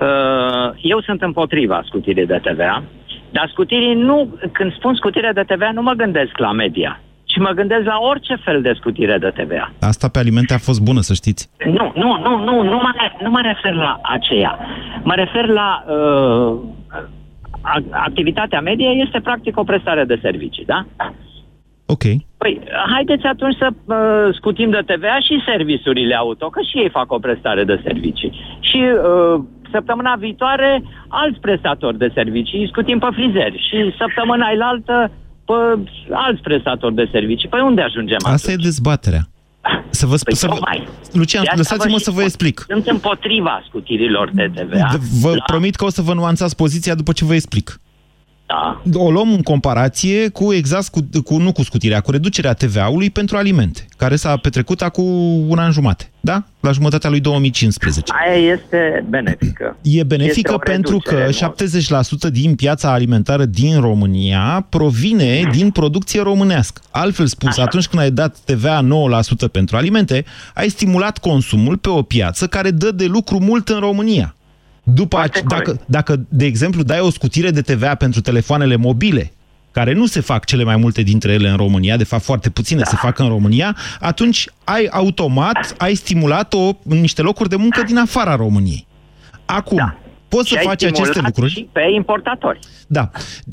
Uh, 0.00 0.70
eu 0.80 1.00
sunt 1.00 1.22
împotriva 1.22 1.82
scutirii 1.86 2.26
de 2.26 2.40
TVA, 2.42 2.82
dar 3.30 3.48
scutirii 3.52 3.94
nu, 3.94 4.38
când 4.52 4.72
spun 4.74 4.94
scutire 4.94 5.30
de 5.34 5.42
TVA, 5.42 5.70
nu 5.74 5.82
mă 5.82 5.92
gândesc 5.92 6.38
la 6.38 6.52
media 6.52 7.00
și 7.36 7.42
mă 7.42 7.50
gândesc 7.50 7.84
la 7.84 7.98
orice 8.00 8.34
fel 8.44 8.62
de 8.62 8.72
scutire 8.78 9.18
de 9.18 9.30
TVA. 9.36 9.72
Asta 9.80 10.08
pe 10.08 10.18
alimente 10.18 10.54
a 10.54 10.66
fost 10.68 10.80
bună, 10.80 11.00
să 11.00 11.14
știți. 11.14 11.50
Nu, 11.64 11.92
nu, 11.94 12.10
nu, 12.24 12.32
nu, 12.44 12.62
nu 12.62 12.76
mă, 12.84 12.92
nu 13.22 13.30
mă 13.30 13.40
refer 13.42 13.74
la 13.74 14.00
aceea. 14.02 14.58
Mă 15.02 15.14
refer 15.14 15.46
la 15.46 15.84
uh, 15.86 16.58
activitatea 17.90 18.60
medie 18.60 18.88
este 18.88 19.20
practic 19.20 19.58
o 19.58 19.64
prestare 19.64 20.04
de 20.04 20.18
servicii, 20.22 20.64
da? 20.64 20.86
Ok. 21.86 22.02
Păi, 22.38 22.60
haideți 22.92 23.26
atunci 23.26 23.56
să 23.56 23.68
uh, 23.70 24.34
scutim 24.34 24.70
de 24.70 24.82
TVA 24.86 25.18
și 25.26 25.44
serviciurile 25.46 26.14
auto, 26.14 26.48
că 26.48 26.60
și 26.70 26.78
ei 26.78 26.88
fac 26.88 27.12
o 27.12 27.18
prestare 27.18 27.64
de 27.64 27.80
servicii. 27.84 28.32
Și 28.60 28.76
uh, 28.76 29.40
săptămâna 29.70 30.14
viitoare 30.14 30.82
alți 31.08 31.40
prestatori 31.40 31.98
de 31.98 32.10
servicii, 32.14 32.68
scutim 32.72 32.98
pe 32.98 33.08
frizeri. 33.12 33.66
Și 33.68 33.94
săptămâna 33.98 34.50
elaltă 34.52 35.10
pe 35.46 35.90
alți 36.10 36.42
prestatori 36.42 36.94
de 36.94 37.08
servicii. 37.12 37.48
Păi 37.48 37.60
unde 37.60 37.82
ajungem 37.82 38.18
Asta 38.22 38.50
atunci? 38.50 38.64
e 38.64 38.68
dezbaterea. 38.68 39.28
Să 39.90 40.06
vă, 40.06 40.16
păi 40.24 40.34
să 40.34 40.46
vă, 40.46 40.58
Lucian, 41.12 41.44
lăsați-mă 41.56 41.98
să 41.98 42.10
vă 42.10 42.22
explic. 42.22 42.64
Sunt 42.68 42.86
împotriva 42.86 43.62
scutirilor 43.68 44.30
de 44.32 44.50
TVA. 44.54 44.98
Vă 45.20 45.30
la... 45.34 45.42
promit 45.46 45.74
că 45.74 45.84
o 45.84 45.90
să 45.90 46.02
vă 46.02 46.14
nuanțați 46.14 46.56
poziția 46.56 46.94
după 46.94 47.12
ce 47.12 47.24
vă 47.24 47.34
explic. 47.34 47.80
Da. 48.46 48.82
O 48.94 49.10
luăm 49.10 49.32
în 49.32 49.42
comparație 49.42 50.28
cu 50.28 50.52
exact, 50.52 50.88
cu, 50.88 51.08
cu, 51.24 51.36
nu 51.36 51.52
cu 51.52 51.62
scutirea, 51.62 52.00
cu 52.00 52.10
reducerea 52.10 52.52
TVA-ului 52.52 53.10
pentru 53.10 53.36
alimente, 53.36 53.86
care 53.96 54.16
s-a 54.16 54.36
petrecut 54.36 54.82
acum 54.82 55.04
un 55.48 55.58
an 55.58 55.70
jumate, 55.70 56.10
da? 56.20 56.42
La 56.60 56.70
jumătatea 56.70 57.10
lui 57.10 57.20
2015. 57.20 58.12
Aia 58.26 58.52
este 58.52 59.04
benefică. 59.08 59.76
E 59.82 60.02
benefică 60.02 60.52
este 60.52 60.72
pentru 60.72 60.98
că 60.98 61.26
70% 62.28 62.30
din 62.32 62.54
piața 62.54 62.92
alimentară 62.92 63.44
din 63.44 63.80
România 63.80 64.66
provine 64.68 65.48
din 65.52 65.70
producție 65.70 66.22
românească. 66.22 66.80
Altfel 66.90 67.26
spus, 67.26 67.48
Așa. 67.48 67.62
atunci 67.62 67.86
când 67.86 68.02
ai 68.02 68.10
dat 68.10 68.36
TVA 68.44 68.86
9% 69.48 69.50
pentru 69.52 69.76
alimente, 69.76 70.24
ai 70.54 70.68
stimulat 70.68 71.18
consumul 71.18 71.76
pe 71.76 71.88
o 71.88 72.02
piață 72.02 72.46
care 72.46 72.70
dă 72.70 72.90
de 72.90 73.04
lucru 73.04 73.38
mult 73.38 73.68
în 73.68 73.78
România. 73.78 74.34
După 74.94 75.16
ace- 75.16 75.42
dacă, 75.48 75.80
dacă, 75.86 76.26
de 76.28 76.44
exemplu, 76.44 76.82
dai 76.82 77.00
o 77.00 77.10
scutire 77.10 77.50
de 77.50 77.60
TVA 77.60 77.94
pentru 77.94 78.20
telefoanele 78.20 78.76
mobile, 78.76 79.32
care 79.70 79.92
nu 79.92 80.06
se 80.06 80.20
fac 80.20 80.44
cele 80.44 80.64
mai 80.64 80.76
multe 80.76 81.02
dintre 81.02 81.32
ele 81.32 81.48
în 81.48 81.56
România, 81.56 81.96
de 81.96 82.04
fapt 82.04 82.22
foarte 82.22 82.50
puține 82.50 82.80
da. 82.80 82.86
se 82.90 82.96
fac 82.96 83.18
în 83.18 83.28
România, 83.28 83.76
atunci 84.00 84.48
ai 84.64 84.86
automat, 84.90 85.74
ai 85.78 85.94
stimulat 85.94 86.54
o, 86.54 86.70
niște 86.82 87.22
locuri 87.22 87.48
de 87.48 87.56
muncă 87.56 87.82
din 87.82 87.98
afara 87.98 88.36
României. 88.36 88.86
Acum, 89.44 89.76
da 89.76 89.96
poți 90.36 90.48
să 90.48 90.58
faci 90.62 90.84
aceste 90.84 91.20
lucruri. 91.24 91.52
Și 91.52 91.68
pe 91.72 91.80
importatori. 91.94 92.58
Da. 92.86 93.10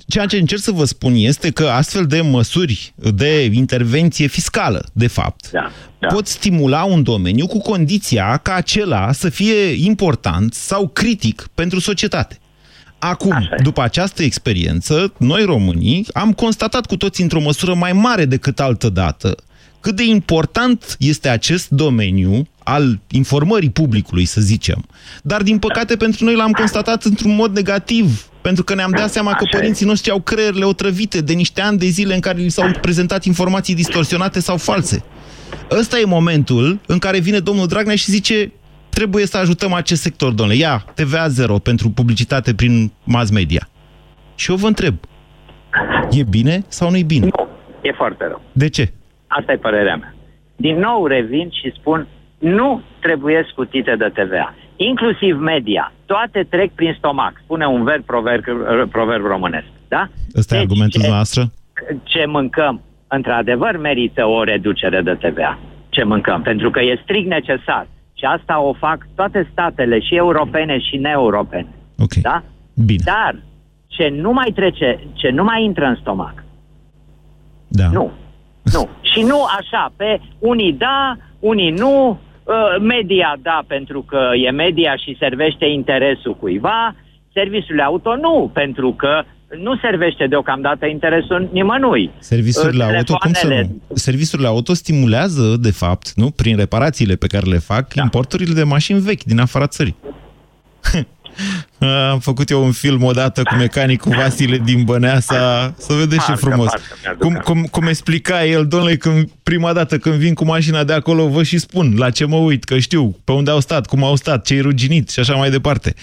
Ceea 0.08 0.26
ce 0.26 0.38
încerc 0.38 0.62
să 0.62 0.72
vă 0.72 0.86
spun 0.86 1.14
este 1.16 1.52
că 1.52 1.68
astfel 1.68 2.06
de 2.06 2.22
măsuri 2.22 2.94
de 3.14 3.44
intervenție 3.44 4.28
fiscală, 4.28 4.86
de 4.94 5.08
fapt, 5.08 5.52
da, 5.52 5.72
da. 6.00 6.08
pot 6.08 6.28
stimula 6.28 6.84
un 6.84 7.04
domeniu 7.04 7.48
cu 7.48 7.60
condiția 7.60 8.38
ca 8.38 8.54
acela 8.54 9.12
să 9.12 9.30
fie 9.30 9.86
important 9.86 10.54
sau 10.54 10.88
critic 10.88 11.48
pentru 11.56 11.80
societate. 11.80 12.38
Acum, 13.00 13.50
după 13.64 13.82
această 13.82 14.24
experiență, 14.24 15.14
noi 15.18 15.44
românii 15.44 16.06
am 16.14 16.34
constatat 16.34 16.86
cu 16.86 16.98
toți 16.98 17.22
într-o 17.22 17.40
măsură 17.40 17.74
mai 17.74 17.94
mare 17.94 18.26
decât 18.26 18.60
altă 18.60 18.90
dată 18.90 19.36
cât 19.84 19.96
de 19.96 20.04
important 20.04 20.96
este 21.00 21.30
acest 21.30 21.70
domeniu 21.70 22.48
al 22.64 23.00
informării 23.12 23.70
publicului, 23.70 24.26
să 24.26 24.42
zicem. 24.42 24.86
Dar, 25.24 25.42
din 25.42 25.60
păcate, 25.60 25.96
pentru 25.96 26.26
noi 26.26 26.36
l-am 26.36 26.52
constatat 26.52 27.04
într-un 27.04 27.36
mod 27.36 27.56
negativ, 27.56 28.28
pentru 28.42 28.64
că 28.64 28.76
ne-am 28.76 28.92
dat 28.92 29.12
seama 29.12 29.34
că 29.34 29.46
părinții 29.52 29.86
noștri 29.86 30.12
au 30.12 30.20
creierile 30.20 30.66
otrăvite 30.66 31.22
de 31.22 31.34
niște 31.34 31.62
ani 31.62 31.78
de 31.78 31.86
zile 31.86 32.14
în 32.14 32.20
care 32.20 32.38
li 32.38 32.50
s-au 32.50 32.72
prezentat 32.82 33.24
informații 33.24 33.76
distorsionate 33.76 34.40
sau 34.40 34.58
false. 34.58 35.04
Ăsta 35.72 36.00
e 36.00 36.06
momentul 36.06 36.80
în 36.88 36.98
care 36.98 37.20
vine 37.20 37.40
domnul 37.40 37.68
Dragnea 37.68 37.96
și 37.96 38.12
zice 38.12 38.52
trebuie 38.90 39.26
să 39.26 39.38
ajutăm 39.38 39.74
acest 39.74 40.02
sector, 40.02 40.32
domnule. 40.32 40.58
Ia, 40.58 40.86
TVA 40.96 41.28
zero 41.28 41.58
pentru 41.58 41.90
publicitate 41.90 42.54
prin 42.54 42.92
mass 43.04 43.32
media. 43.32 43.70
Și 44.36 44.50
eu 44.52 44.58
vă 44.58 44.68
întreb, 44.68 44.96
e 46.12 46.24
bine 46.24 46.64
sau 46.68 46.90
nu 46.90 46.98
e 46.98 47.04
bine? 47.04 47.28
E 47.82 47.92
foarte 47.92 48.26
rău. 48.28 48.42
De 48.52 48.70
ce? 48.70 48.92
Asta 49.28 49.52
e 49.52 49.58
părerea 49.58 49.96
mea. 49.96 50.16
Din 50.56 50.80
nou 50.80 51.08
revin 51.08 51.50
și 51.50 51.74
spun, 51.80 52.08
nu 52.44 52.82
trebuie 53.00 53.46
scutite 53.50 53.96
de 53.96 54.12
TVA. 54.14 54.56
Inclusiv 54.76 55.40
media. 55.40 55.94
Toate 56.06 56.46
trec 56.50 56.72
prin 56.72 56.96
stomac. 56.98 57.34
Spune 57.44 57.66
un 57.66 57.84
verb 57.84 58.04
proverb, 58.04 58.44
proverb 58.90 59.26
românesc. 59.26 59.66
Da? 59.88 60.10
Ăsta 60.38 60.56
deci, 60.56 60.64
e 60.64 60.66
argumentul 60.66 61.02
ce, 61.02 61.08
noastră? 61.08 61.52
Ce 62.04 62.26
mâncăm, 62.26 62.82
într-adevăr, 63.08 63.78
merită 63.78 64.26
o 64.26 64.44
reducere 64.44 65.02
de 65.02 65.14
TVA. 65.14 65.60
Ce 65.90 66.04
mâncăm, 66.04 66.42
pentru 66.42 66.70
că 66.70 66.80
e 66.80 67.00
strict 67.04 67.28
necesar. 67.28 67.88
Și 68.14 68.26
asta 68.26 68.60
o 68.62 68.74
fac 68.74 69.08
toate 69.16 69.48
statele, 69.52 70.00
și 70.00 70.16
europene 70.16 70.80
și 70.80 70.98
neeuropene. 70.98 71.68
Ok. 71.98 72.14
Da? 72.14 72.44
Bine. 72.86 73.04
Dar 73.06 73.36
ce 73.88 74.08
nu 74.22 74.32
mai 74.32 74.52
trece, 74.56 75.00
ce 75.14 75.30
nu 75.30 75.44
mai 75.44 75.64
intră 75.64 75.86
în 75.86 75.96
stomac, 75.96 76.44
da. 77.68 77.90
nu. 77.92 78.12
Nu. 78.64 78.90
Și 79.02 79.22
nu 79.22 79.44
așa, 79.60 79.94
pe 79.96 80.20
unii 80.40 80.74
da, 80.74 81.18
unii 81.40 81.72
nu, 81.72 82.10
ă, 82.10 82.18
media 82.82 83.36
da 83.42 83.64
pentru 83.68 84.02
că 84.02 84.30
e 84.46 84.52
media 84.52 84.96
și 84.96 85.16
servește 85.20 85.66
interesul 85.66 86.36
cuiva, 86.36 86.96
serviciul 87.34 87.82
auto 87.82 88.16
nu, 88.16 88.52
pentru 88.54 88.94
că 88.94 89.24
nu 89.58 89.78
servește 89.78 90.28
deocamdată 90.28 90.86
interesul 90.86 91.50
nimănui. 91.52 92.12
Serviciurile 92.20 92.84
auto, 92.84 93.16
cum 93.16 93.34
să 93.34 93.48
nu? 93.48 93.82
Serviciurile 93.94 94.48
auto 94.48 94.74
stimulează, 94.74 95.56
de 95.60 95.72
fapt, 95.72 96.14
nu, 96.16 96.32
prin 96.32 96.58
reparațiile 96.58 97.16
pe 97.16 97.28
care 97.28 97.46
le 97.46 97.58
fac, 97.58 97.94
da. 97.94 98.02
importurile 98.02 98.54
de 98.54 98.64
mașini 98.64 99.00
vechi 99.00 99.24
din 99.24 99.40
afara 99.40 99.68
țării. 99.68 99.96
Am 102.12 102.20
făcut 102.20 102.50
eu 102.50 102.64
un 102.64 102.72
film 102.72 103.04
odată 103.04 103.44
cu 103.44 103.56
mecanicul 103.56 104.16
Vasile 104.16 104.58
din 104.58 104.84
Băneasa, 104.84 105.74
să 105.78 105.94
vedeți 105.94 106.26
ce 106.26 106.34
frumos. 106.34 106.72
Cum, 107.20 107.34
cum, 107.44 107.64
cum 107.72 107.88
explica 107.88 108.46
el, 108.46 108.68
domnule, 108.68 108.96
când, 108.96 109.30
prima 109.44 109.74
dată 109.74 109.98
când 109.98 110.16
vin 110.16 110.34
cu 110.34 110.46
mașina 110.46 110.84
de 110.84 110.94
acolo, 110.94 111.28
vă 111.28 111.44
și 111.44 111.58
spun 111.58 111.94
la 111.98 112.10
ce 112.10 112.26
mă 112.26 112.36
uit, 112.36 112.64
că 112.64 112.78
știu 112.78 113.16
pe 113.26 113.32
unde 113.32 113.52
au 113.52 113.60
stat, 113.60 113.86
cum 113.86 114.04
au 114.04 114.16
stat, 114.16 114.46
ce-i 114.46 114.62
ruginit 114.62 115.10
și 115.10 115.20
așa 115.20 115.34
mai 115.34 115.50
departe. 115.50 115.94
0372069599, 115.94 115.98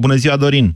bună 0.00 0.14
ziua, 0.14 0.36
Dorin! 0.36 0.74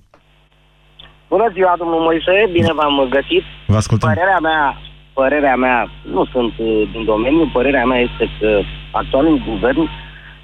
Bună 1.28 1.50
ziua, 1.52 1.74
domnul 1.78 2.00
Moise, 2.00 2.48
bine 2.52 2.72
v-am 2.72 3.06
găsit. 3.10 3.44
Vă 3.66 3.76
ascultăm. 3.76 4.08
Părerea 4.08 4.38
mea, 4.38 4.80
părerea 5.12 5.56
mea, 5.56 5.90
nu 6.14 6.24
sunt 6.32 6.52
uh, 6.58 6.88
din 6.92 7.04
domeniu, 7.04 7.50
părerea 7.52 7.84
mea 7.84 8.00
este 8.00 8.24
că 8.38 8.60
actualul 8.90 9.42
guvern 9.48 9.88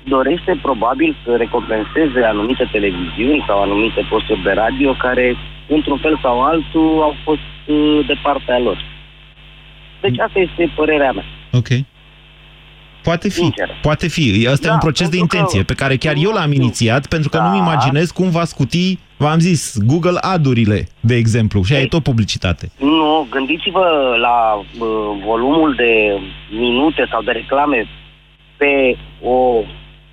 dorește 0.09 0.59
probabil 0.63 1.17
să 1.25 1.37
recompenseze 1.37 2.21
anumite 2.25 2.69
televiziuni 2.73 3.45
sau 3.47 3.63
anumite 3.63 4.07
posturi 4.11 4.43
de 4.43 4.51
radio 4.53 4.93
care, 4.99 5.37
într-un 5.69 5.99
fel 5.99 6.19
sau 6.23 6.43
altul, 6.43 7.01
au 7.03 7.15
fost 7.25 7.49
uh, 7.67 8.07
de 8.07 8.15
partea 8.23 8.59
lor. 8.59 8.79
Deci 10.01 10.19
asta 10.19 10.39
este 10.39 10.73
părerea 10.77 11.13
mea. 11.13 11.25
Ok. 11.53 11.69
Poate 13.03 13.29
fi, 13.29 13.35
Sincer. 13.35 13.69
poate 13.83 14.09
fi. 14.09 14.47
Asta 14.51 14.67
da, 14.67 14.69
e 14.71 14.73
un 14.73 14.79
proces 14.79 15.09
de 15.09 15.17
pentru 15.17 15.27
că- 15.27 15.37
intenție 15.37 15.63
pe 15.63 15.75
care 15.75 15.97
chiar 15.97 16.15
eu 16.19 16.31
l-am 16.31 16.53
inițiat, 16.53 17.07
pentru 17.07 17.29
că 17.29 17.37
Da. 17.37 17.45
nu-mi 17.45 17.59
imaginez 17.59 18.11
cum 18.11 18.31
va 18.31 18.45
scuti, 18.45 18.99
v-am 19.17 19.39
zis, 19.39 19.79
Google 19.85 20.19
Ad-urile, 20.21 20.89
de 21.01 21.15
exemplu, 21.15 21.63
și 21.63 21.73
aia 21.73 21.83
e 21.83 21.87
tot 21.87 22.03
publicitate. 22.03 22.71
Nu, 22.79 23.27
gândiți-vă 23.31 24.17
la 24.21 24.55
uh, 24.55 24.65
volumul 25.25 25.75
de 25.75 26.21
minute 26.51 27.07
sau 27.11 27.23
de 27.23 27.31
reclame 27.31 27.87
pe 28.57 28.97
o 29.23 29.63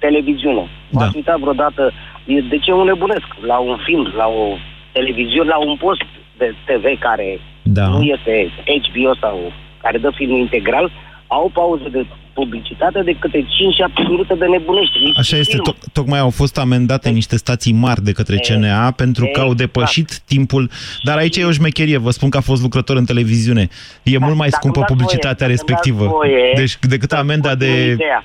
televiziune. 0.05 0.63
Da. 0.63 0.99
V-ați 0.99 1.15
uitat 1.15 1.39
vreodată 1.39 1.83
e- 2.25 2.47
de 2.53 2.57
ce 2.63 2.71
un 2.71 2.85
nebunesc 2.91 3.27
la 3.51 3.57
un 3.69 3.77
film, 3.87 4.05
la 4.21 4.27
o 4.27 4.45
televiziune, 4.91 5.49
la 5.55 5.59
un 5.69 5.75
post 5.85 6.05
de 6.37 6.47
TV 6.67 6.85
care 6.99 7.39
Da. 7.77 7.85
nu 7.87 8.01
este 8.15 8.33
HBO 8.65 9.11
sau 9.23 9.37
care 9.83 9.97
dă 9.97 10.09
filmul 10.19 10.39
integral, 10.39 10.91
au 11.27 11.49
pauze 11.53 11.87
de 11.89 12.05
publicitate 12.33 13.01
de 13.03 13.15
câte 13.19 13.39
5-7 13.39 14.07
minute 14.09 14.33
de 14.35 14.45
nebunești. 14.45 14.97
Nici 15.03 15.17
Așa 15.17 15.37
este, 15.37 15.51
film. 15.63 15.63
to- 15.75 15.91
tocmai 15.93 16.19
au 16.19 16.29
fost 16.29 16.57
amendate 16.57 17.09
niște 17.09 17.37
stații 17.37 17.73
mari 17.73 18.03
de 18.03 18.11
către 18.11 18.35
CNA 18.37 18.91
pentru 18.91 19.29
că 19.33 19.39
au 19.41 19.53
depășit 19.53 20.19
timpul, 20.19 20.69
dar 21.03 21.17
aici 21.17 21.37
e 21.37 21.43
o 21.43 21.51
șmecherie, 21.51 21.97
vă 21.97 22.09
spun 22.11 22.29
că 22.29 22.37
a 22.37 22.41
fost 22.41 22.61
lucrător 22.61 22.95
în 22.97 23.05
televiziune. 23.05 23.67
E 24.03 24.17
mult 24.17 24.35
mai 24.35 24.47
dacă 24.49 24.59
scumpă 24.61 24.79
îmi 24.79 24.87
dați 24.87 24.93
publicitatea 24.93 25.47
voie, 25.47 25.55
dacă 25.57 25.71
îmi 25.71 25.77
respectivă. 25.77 26.03
dați 26.03 26.15
voie 26.15 26.51
Deci 26.55 26.77
decât 26.81 27.11
amenda 27.11 27.55
de 27.55 27.91
ideea. 27.91 28.23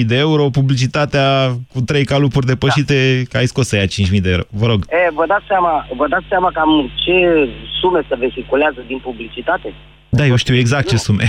5.000 0.00 0.04
de 0.06 0.16
euro, 0.16 0.48
publicitatea 0.50 1.56
cu 1.72 1.80
trei 1.80 2.04
calupuri 2.04 2.46
depășite, 2.46 3.22
că 3.30 3.36
ai 3.36 3.46
scos 3.46 3.66
să 3.68 3.76
ia 3.76 3.84
5.000 3.86 4.20
de 4.22 4.30
euro. 4.30 4.42
Vă 4.50 4.66
rog. 4.66 4.84
E, 4.90 5.10
vă 5.14 5.24
dați 5.28 5.44
seama, 5.48 5.86
vă 5.96 6.06
dați 6.08 6.24
seama 6.28 6.50
cam 6.54 6.90
ce 7.04 7.48
sume 7.80 8.00
se 8.08 8.14
vehiculează 8.18 8.84
din 8.86 8.98
publicitate? 8.98 9.74
Da, 10.08 10.26
eu 10.26 10.36
știu 10.36 10.54
exact 10.56 10.88
ce 10.88 10.96
sume. 10.96 11.28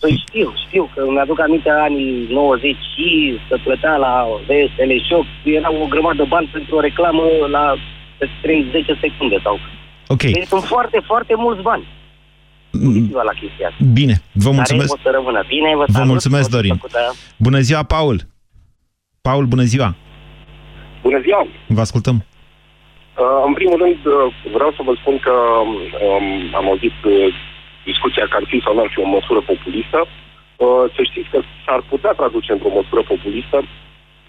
Păi 0.00 0.22
știu, 0.26 0.52
știu, 0.66 0.90
că 0.94 1.00
mi-aduc 1.10 1.40
aminte 1.40 1.70
anii 1.70 2.26
90 2.30 2.76
și 2.94 3.38
se 3.48 3.56
plătea 3.64 3.96
la 3.96 4.26
VSL 4.46 4.92
Shop, 5.08 5.24
era 5.44 5.68
o 5.72 5.86
grămadă 5.86 6.16
de 6.22 6.28
bani 6.28 6.48
pentru 6.52 6.76
o 6.76 6.80
reclamă 6.80 7.22
la 7.50 7.74
30 8.42 8.84
secunde 9.00 9.38
sau... 9.42 9.58
Ok. 10.06 10.22
Deci 10.22 10.46
sunt 10.46 10.62
foarte, 10.62 10.98
foarte 11.06 11.34
mulți 11.36 11.62
bani. 11.62 11.84
Gândiți-vă 12.70 13.22
la 13.24 13.32
chestia 13.40 13.66
asta. 13.68 13.84
Bine, 13.92 14.14
vă 14.32 14.42
Care 14.44 14.54
mulțumesc. 14.56 14.92
o 14.94 14.98
să 15.02 15.10
rămână 15.14 15.42
bine, 15.48 15.70
vă, 15.76 15.84
Vă 15.86 15.92
salut, 15.92 16.08
mulțumesc, 16.08 16.46
o 16.46 16.50
să 16.50 16.56
Dorin. 16.56 16.74
făcută- 16.74 17.14
Bună 17.36 17.58
ziua, 17.60 17.82
Paul. 17.82 18.20
Paul, 19.22 19.44
bună 19.46 19.62
ziua. 19.62 19.94
Bună 21.02 21.20
ziua! 21.20 21.46
Vă 21.66 21.80
ascultăm. 21.80 22.16
Uh, 23.18 23.42
în 23.46 23.52
primul 23.52 23.78
rând, 23.82 23.98
uh, 24.06 24.34
vreau 24.56 24.70
să 24.76 24.82
vă 24.88 24.92
spun 25.00 25.16
că 25.26 25.34
um, 26.08 26.26
am 26.58 26.64
auzit 26.70 26.96
uh, 27.04 27.34
discuția 27.90 28.24
că 28.28 28.36
ar 28.40 28.46
fi 28.50 28.58
sau 28.64 28.72
nu 28.74 28.82
ar 28.84 28.90
fi 28.94 29.00
o 29.06 29.12
măsură 29.16 29.40
populistă. 29.52 30.00
Uh, 30.64 30.84
să 30.94 31.00
știți 31.10 31.30
că 31.32 31.38
s-ar 31.64 31.80
putea 31.92 32.12
traduce 32.20 32.50
într-o 32.52 32.76
măsură 32.78 33.02
populistă. 33.12 33.58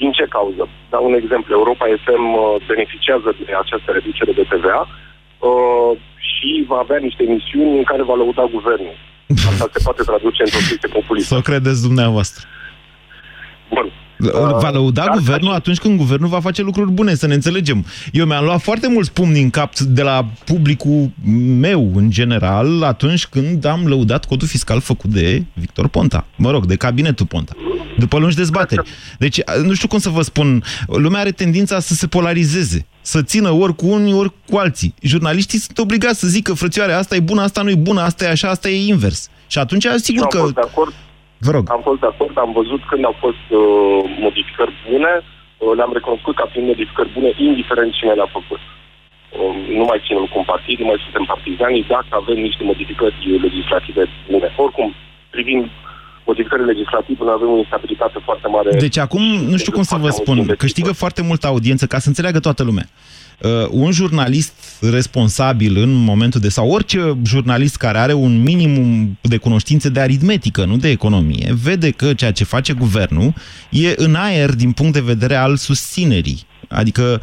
Din 0.01 0.11
ce 0.17 0.33
cauză? 0.35 0.63
Dau 0.93 1.03
un 1.09 1.15
exemplu. 1.21 1.51
Europa 1.59 1.85
FM 2.05 2.25
uh, 2.33 2.43
beneficiază 2.71 3.29
de 3.39 3.51
această 3.63 3.89
reducere 3.91 4.31
de 4.39 4.45
TVA 4.51 4.81
uh, 4.87 5.91
și 6.29 6.49
va 6.71 6.77
avea 6.81 6.99
niște 7.07 7.21
emisiuni 7.29 7.77
în 7.81 7.85
care 7.91 8.03
va 8.09 8.15
lăuda 8.21 8.45
guvernul. 8.57 8.97
Asta 9.49 9.65
se 9.73 9.83
poate 9.87 10.03
traduce 10.11 10.41
într-o 10.45 10.65
chestie 10.67 10.89
populistă. 10.97 11.33
Să 11.33 11.39
o 11.41 11.47
credeți 11.49 11.81
dumneavoastră. 11.87 12.41
Bun. 14.21 14.57
Va 14.59 14.69
lăuda 14.69 15.05
guvernul 15.13 15.53
atunci 15.53 15.77
când 15.77 15.97
guvernul 15.97 16.29
va 16.29 16.39
face 16.39 16.61
lucruri 16.61 16.91
bune, 16.91 17.15
să 17.15 17.27
ne 17.27 17.33
înțelegem. 17.33 17.85
Eu 18.11 18.25
mi-am 18.25 18.43
luat 18.43 18.61
foarte 18.61 18.87
mulți 18.87 19.11
pumni 19.11 19.33
din 19.33 19.49
cap 19.49 19.77
de 19.77 20.01
la 20.01 20.27
publicul 20.45 21.11
meu, 21.59 21.91
în 21.95 22.09
general, 22.09 22.83
atunci 22.83 23.25
când 23.25 23.65
am 23.65 23.87
lăudat 23.87 24.25
codul 24.25 24.47
fiscal 24.47 24.79
făcut 24.81 25.09
de 25.09 25.43
Victor 25.53 25.87
Ponta. 25.87 26.25
Mă 26.35 26.51
rog, 26.51 26.65
de 26.65 26.75
cabinetul 26.75 27.25
Ponta. 27.25 27.51
După 27.97 28.17
lungi 28.17 28.35
dezbateri. 28.35 28.89
Deci, 29.17 29.39
nu 29.63 29.73
știu 29.73 29.87
cum 29.87 29.99
să 29.99 30.09
vă 30.09 30.21
spun, 30.21 30.63
lumea 30.87 31.19
are 31.19 31.31
tendința 31.31 31.79
să 31.79 31.93
se 31.93 32.07
polarizeze, 32.07 32.85
să 33.01 33.21
țină 33.21 33.49
ori 33.49 33.75
cu 33.75 33.87
unii, 33.87 34.13
ori 34.13 34.31
cu 34.49 34.57
alții. 34.57 34.93
Jurnaliștii 35.01 35.59
sunt 35.59 35.77
obligați 35.77 36.19
să 36.19 36.27
zică, 36.27 36.53
frățioare, 36.53 36.93
asta 36.93 37.15
e 37.15 37.19
bună, 37.19 37.41
asta 37.41 37.61
nu 37.61 37.69
e 37.69 37.75
bună, 37.75 38.01
asta 38.01 38.25
e 38.25 38.29
așa, 38.29 38.49
asta 38.49 38.69
e 38.69 38.85
invers. 38.87 39.29
Și 39.47 39.57
atunci, 39.57 39.85
sigur 39.95 40.23
am 40.23 40.29
că... 40.29 40.37
fost 40.37 40.53
de 40.53 40.61
acord. 40.63 40.93
Vă 41.45 41.51
rog. 41.55 41.63
Am 41.75 41.81
fost 41.87 41.99
de 42.03 42.09
acord, 42.13 42.35
am 42.45 42.51
văzut 42.59 42.81
când 42.89 43.03
au 43.09 43.15
fost 43.25 43.45
uh, 43.49 43.61
modificări 44.25 44.73
bune, 44.87 45.13
uh, 45.21 45.71
le-am 45.77 45.93
recunoscut 45.97 46.35
ca 46.39 46.45
fiind 46.51 46.67
modificări 46.71 47.13
bune, 47.15 47.29
indiferent 47.49 47.91
cine 47.97 48.13
le-a 48.19 48.31
făcut. 48.37 48.61
Uh, 48.65 49.53
nu 49.79 49.85
mai 49.89 49.99
ținem 50.05 50.25
cu 50.31 50.37
un 50.41 50.47
partid, 50.53 50.77
nu 50.79 50.87
mai 50.89 51.03
suntem 51.05 51.25
partizani, 51.33 51.85
dacă 51.95 52.11
avem 52.21 52.37
niște 52.47 52.63
modificări 52.71 53.15
legislative 53.45 54.03
bune. 54.31 54.47
Oricum, 54.65 54.87
privind 55.35 55.63
modificările 56.29 56.71
legislative, 56.73 57.21
noi 57.23 57.37
avem 57.37 57.51
o 57.55 57.61
instabilitate 57.63 58.17
foarte 58.27 58.47
mare. 58.55 58.69
Deci 58.85 58.99
acum, 59.05 59.23
nu 59.51 59.57
știu 59.61 59.71
cum 59.77 59.85
să 59.91 59.95
vă 60.05 60.09
spun, 60.09 60.37
câștigă 60.63 60.91
foarte 61.03 61.21
multă 61.29 61.45
audiență, 61.47 61.83
ca 61.85 61.97
să 62.03 62.07
înțeleagă 62.07 62.39
toată 62.39 62.63
lumea. 62.69 62.85
Uh, 63.41 63.67
un 63.69 63.91
jurnalist 63.91 64.53
responsabil 64.81 65.77
în 65.77 65.93
momentul 65.93 66.41
de... 66.41 66.49
sau 66.49 66.69
orice 66.69 67.17
jurnalist 67.25 67.75
care 67.75 67.97
are 67.97 68.13
un 68.13 68.41
minimum 68.41 69.17
de 69.21 69.37
cunoștințe 69.37 69.89
de 69.89 69.99
aritmetică, 69.99 70.65
nu 70.65 70.77
de 70.77 70.89
economie, 70.89 71.55
vede 71.61 71.89
că 71.89 72.13
ceea 72.13 72.31
ce 72.31 72.43
face 72.43 72.73
guvernul 72.73 73.33
e 73.69 73.93
în 73.95 74.15
aer 74.15 74.53
din 74.53 74.71
punct 74.71 74.93
de 74.93 74.99
vedere 74.99 75.35
al 75.35 75.55
susținerii. 75.55 76.45
Adică 76.67 77.21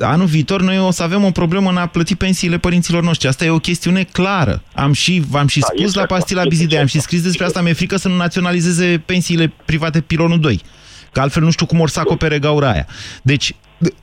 anul 0.00 0.26
viitor 0.26 0.62
noi 0.62 0.78
o 0.78 0.90
să 0.90 1.02
avem 1.02 1.24
o 1.24 1.30
problemă 1.30 1.70
în 1.70 1.76
a 1.76 1.86
plăti 1.86 2.14
pensiile 2.14 2.58
părinților 2.58 3.02
noștri. 3.02 3.28
Asta 3.28 3.44
e 3.44 3.50
o 3.50 3.58
chestiune 3.58 4.02
clară. 4.02 4.62
Am 4.74 4.92
și, 4.92 5.22
v-am 5.28 5.46
și 5.46 5.60
Da, 5.60 5.66
spus 5.66 5.84
este 5.84 5.98
la 5.98 6.04
așa, 6.04 6.14
pastila 6.14 6.40
este 6.40 6.54
Bizidei, 6.54 6.78
am 6.78 6.84
așa. 6.84 6.98
și 6.98 7.04
scris 7.04 7.22
despre 7.22 7.44
asta, 7.44 7.60
mi-e 7.60 7.72
frică 7.72 7.96
să 7.96 8.08
nu 8.08 8.16
naționalizeze 8.16 9.02
pensiile 9.06 9.52
private 9.64 10.00
pilonul 10.00 10.40
2. 10.40 10.60
Că 11.12 11.20
altfel 11.20 11.42
nu 11.42 11.50
știu 11.50 11.66
cum 11.66 11.80
or 11.80 11.88
să 11.88 12.00
acopere 12.00 12.38
gaura 12.38 12.70
aia. 12.70 12.86
Deci, 13.22 13.54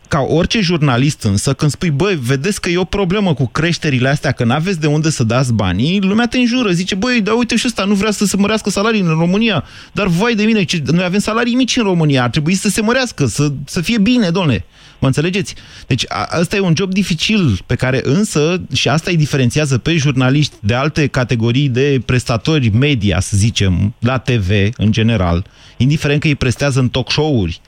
ca 0.08 0.20
orice 0.20 0.60
jurnalist 0.60 1.24
însă, 1.24 1.54
când 1.54 1.72
spui, 1.72 1.90
băi, 1.90 2.20
vedeți 2.22 2.62
că 2.62 2.70
e 2.70 2.78
o 2.78 2.84
problemă 2.84 3.34
cu 3.34 3.48
creșterile 3.48 4.10
astea, 4.10 4.32
că 4.32 4.44
n-aveți 4.44 4.80
de 4.80 4.88
unde 4.88 5.10
să 5.10 5.24
dați 5.24 5.54
banii, 5.54 6.02
lumea 6.02 6.28
te 6.28 6.38
înjură, 6.38 6.72
zice, 6.72 6.96
băi, 6.96 7.22
dar 7.22 7.36
uite 7.38 7.56
și 7.56 7.64
ăsta 7.68 7.84
nu 7.84 7.94
vrea 7.94 8.12
să 8.12 8.26
se 8.26 8.38
mărească 8.38 8.70
salariile 8.70 9.10
în 9.10 9.18
România, 9.20 9.64
dar 9.92 10.08
vai 10.08 10.36
de 10.36 10.44
mine, 10.44 10.64
ce, 10.64 10.82
noi 10.86 11.04
avem 11.04 11.20
salarii 11.20 11.56
mici 11.56 11.78
în 11.78 11.84
România, 11.84 12.24
ar 12.24 12.30
trebui 12.30 12.54
să 12.54 12.70
se 12.70 12.82
mărească, 12.82 13.26
să, 13.26 13.52
să 13.66 13.82
fie 13.82 13.98
bine, 13.98 14.30
domnule. 14.30 14.66
Mă 15.00 15.08
înțelegeți? 15.08 15.56
Deci 15.88 16.06
a, 16.08 16.28
asta 16.30 16.56
e 16.56 16.60
un 16.60 16.74
job 16.78 16.94
dificil 16.94 17.60
pe 17.66 17.76
care 17.76 18.02
însă, 18.04 18.62
și 18.74 18.90
asta 18.90 19.10
îi 19.10 19.18
diferențiază 19.18 19.78
pe 19.78 19.96
jurnaliști 19.96 20.56
de 20.60 20.74
alte 20.74 21.08
categorii 21.08 21.70
de 21.70 22.02
prestatori 22.06 22.70
media, 22.70 23.20
să 23.20 23.38
zicem, 23.38 23.94
la 24.00 24.18
TV 24.18 24.50
în 24.78 24.92
general, 24.92 25.46
indiferent 25.78 26.22
că 26.22 26.28
îi 26.28 26.36
prestează 26.36 26.80
în 26.80 26.90
talk 26.90 27.12
show-uri, 27.12 27.62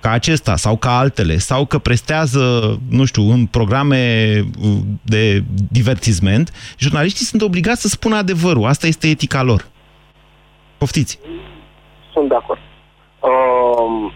ca 0.00 0.10
acesta 0.10 0.56
sau 0.56 0.76
ca 0.76 0.98
altele, 0.98 1.36
sau 1.36 1.64
că 1.66 1.78
prestează, 1.78 2.40
nu 2.90 3.04
știu, 3.04 3.30
în 3.30 3.46
programe 3.46 4.34
uh, 4.62 4.78
de 5.02 5.42
divertisment, 5.70 6.74
jurnaliștii 6.78 7.24
sunt 7.24 7.42
obligați 7.42 7.80
să 7.80 7.88
spună 7.88 8.16
adevărul. 8.16 8.64
Asta 8.64 8.86
este 8.86 9.06
etica 9.06 9.42
lor. 9.42 9.66
Poftiți. 10.78 11.18
Sunt 12.12 12.28
de 12.28 12.34
acord. 12.34 12.60
Uh, 13.20 14.12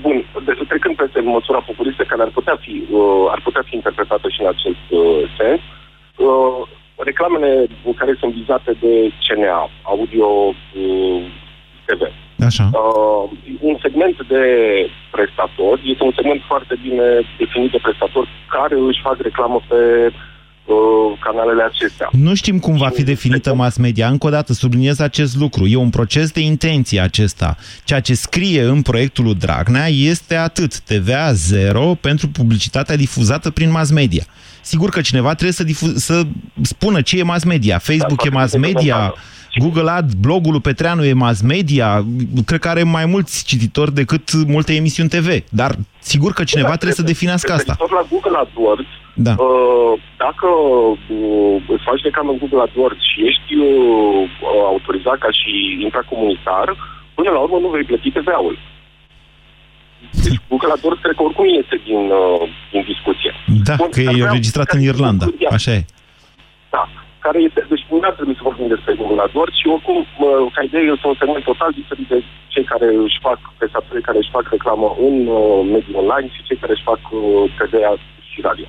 bun, 0.00 0.16
deci 0.44 0.68
trecând 0.68 0.96
peste 0.96 1.20
măsura 1.20 1.60
populistă 1.60 2.02
care 2.04 2.22
ar 2.22 2.28
putea 2.28 2.56
fi, 2.60 2.84
uh, 2.90 3.26
ar 3.30 3.40
putea 3.42 3.62
fi 3.68 3.74
interpretată 3.74 4.28
și 4.28 4.40
în 4.40 4.46
acest 4.46 4.84
uh, 4.90 5.30
sens, 5.38 5.60
uh, 6.16 6.68
reclamele 6.96 7.66
care 7.96 8.16
sunt 8.20 8.32
vizate 8.34 8.72
de 8.80 9.12
CNA, 9.24 9.70
Audio 9.82 10.26
uh, 10.26 11.22
TV. 11.88 12.02
Așa. 12.48 12.70
Uh, 12.72 13.30
un 13.60 13.76
segment 13.82 14.16
de 14.28 14.42
prestatori, 15.10 15.90
este 15.92 16.02
un 16.02 16.12
segment 16.14 16.42
foarte 16.46 16.74
bine 16.82 17.06
definit 17.38 17.70
de 17.70 17.78
prestatori 17.82 18.28
care 18.56 18.74
își 18.88 19.00
fac 19.02 19.16
reclamă 19.20 19.58
pe 19.68 19.80
uh, 20.66 21.18
canalele 21.20 21.62
acestea. 21.62 22.08
Nu 22.12 22.34
știm 22.34 22.58
cum 22.58 22.76
va 22.76 22.88
fi 22.88 23.02
definită 23.02 23.54
mass 23.54 23.76
media. 23.76 24.08
Încă 24.08 24.26
o 24.26 24.30
dată 24.30 24.52
subliniez 24.52 24.98
acest 25.00 25.36
lucru. 25.36 25.66
E 25.66 25.76
un 25.76 25.90
proces 25.90 26.30
de 26.30 26.40
intenție 26.40 27.00
acesta. 27.00 27.56
Ceea 27.84 28.00
ce 28.00 28.14
scrie 28.14 28.62
în 28.62 28.82
proiectul 28.82 29.24
lui 29.24 29.34
Dragnea 29.34 29.86
este 29.86 30.34
atât. 30.34 30.78
TVA 30.80 31.32
zero 31.32 31.94
pentru 32.00 32.28
publicitatea 32.28 32.96
difuzată 32.96 33.50
prin 33.50 33.70
mass 33.70 33.90
media. 33.90 34.24
Sigur 34.60 34.90
că 34.90 35.00
cineva 35.00 35.34
trebuie 35.34 35.52
să, 35.52 35.64
să 35.94 36.22
spună 36.62 37.00
ce 37.00 37.18
e 37.18 37.22
mass 37.22 37.44
media. 37.44 37.78
Facebook 37.78 38.22
da, 38.22 38.28
e 38.28 38.38
mass 38.40 38.56
media, 38.56 39.14
Google 39.58 39.90
Ad, 39.90 40.12
blogul 40.12 40.52
lui 40.52 40.60
Petreanu 40.60 41.04
e 41.04 41.12
mass 41.12 41.40
media, 41.42 42.04
cred 42.46 42.60
că 42.60 42.68
are 42.68 42.82
mai 42.82 43.06
mulți 43.06 43.44
cititori 43.44 43.94
decât 43.94 44.46
multe 44.46 44.74
emisiuni 44.74 45.08
TV, 45.08 45.28
dar 45.50 45.74
sigur 45.98 46.32
că 46.32 46.44
cineva 46.44 46.68
da, 46.68 46.80
trebuie 46.80 47.00
să 47.02 47.10
definească 47.12 47.52
asta. 47.52 47.74
Tot 47.78 47.90
la 47.90 48.06
Google 48.10 48.36
AdWords, 48.38 48.90
da. 49.14 49.34
uh, 49.38 49.92
dacă 50.24 50.48
uh, 50.48 51.56
îți 51.74 51.86
faci 51.88 52.02
reclamă 52.02 52.30
în 52.30 52.38
Google 52.38 52.60
AdWords 52.60 53.02
și 53.10 53.18
ești 53.28 53.52
uh, 53.54 54.28
autorizat 54.72 55.18
ca 55.18 55.30
și 55.40 55.52
intracomunitar, 55.86 56.66
până 57.14 57.30
la 57.30 57.38
urmă 57.38 57.58
nu 57.58 57.68
vei 57.68 57.84
plăti 57.84 58.10
TV-ul. 58.10 58.58
Deci 60.24 60.40
Google 60.48 60.72
AdWords 60.72 61.00
cred 61.02 61.14
că 61.16 61.22
oricum 61.22 61.46
este 61.62 61.76
din, 61.88 62.02
uh, 62.20 62.48
din 62.72 62.82
discuție. 62.92 63.32
Da, 63.68 63.74
Bun, 63.76 63.90
că 63.90 64.00
e 64.00 64.34
registrat 64.36 64.68
în 64.76 64.80
Irlanda, 64.80 65.26
așa 65.50 65.72
e. 65.72 65.84
Da 66.70 66.88
care 67.26 67.38
este, 67.48 67.60
deci 67.72 67.84
nu 67.90 67.98
ar 68.08 68.14
trebui 68.18 68.38
să 68.38 68.46
vorbim 68.48 68.68
despre 68.74 68.92
Google 68.98 69.22
AdWords 69.24 69.56
și 69.60 69.66
oricum, 69.74 69.98
ca 70.54 70.60
idee, 70.62 70.84
este 70.94 71.06
un 71.10 71.18
segment 71.20 71.44
total 71.50 71.70
diferit 71.80 72.08
de 72.14 72.18
cei 72.54 72.64
care 72.72 72.86
își 73.04 73.18
fac, 73.26 73.38
prestatorii 73.60 74.08
care 74.08 74.18
își 74.20 74.34
fac 74.36 74.44
reclamă 74.56 74.88
în 75.08 75.16
uh, 75.26 75.60
mediul 75.74 76.00
online 76.02 76.28
și 76.34 76.46
cei 76.48 76.58
care 76.62 76.72
își 76.74 76.88
fac 76.90 77.00
uh, 77.10 77.20
TV 77.58 77.74
și 78.30 78.38
radio. 78.48 78.66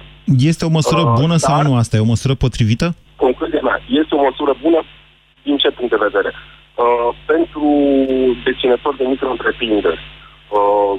Este 0.52 0.64
o 0.66 0.76
măsură 0.80 1.02
uh, 1.06 1.14
bună 1.22 1.36
sau 1.46 1.62
nu 1.68 1.74
asta? 1.82 1.94
E 1.96 2.08
o 2.08 2.14
măsură 2.16 2.34
potrivită? 2.46 2.88
Concluzia 3.26 3.64
mea, 3.68 3.78
este 4.02 4.14
o 4.16 4.26
măsură 4.30 4.54
bună 4.66 4.80
din 5.48 5.58
ce 5.62 5.70
punct 5.78 5.92
de 5.96 6.06
vedere? 6.08 6.32
Uh, 6.34 7.10
pentru 7.32 7.66
deținători 8.48 9.00
de 9.02 9.06
micro-întreprinderi, 9.14 10.02
uh, 10.58 10.94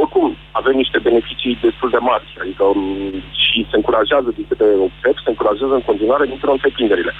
oricum 0.00 0.36
avem 0.60 0.74
niște 0.82 0.98
beneficii 0.98 1.58
destul 1.66 1.90
de 1.90 2.00
mari, 2.10 2.26
adică 2.42 2.64
um, 2.64 3.12
și 3.44 3.66
se 3.70 3.76
încurajează, 3.76 4.28
din 4.36 4.46
câte 4.48 4.66
observ, 4.88 5.16
se 5.24 5.30
încurajează 5.32 5.74
în 5.74 5.88
continuare 5.90 6.24
micro-întreprinderile. 6.34 7.12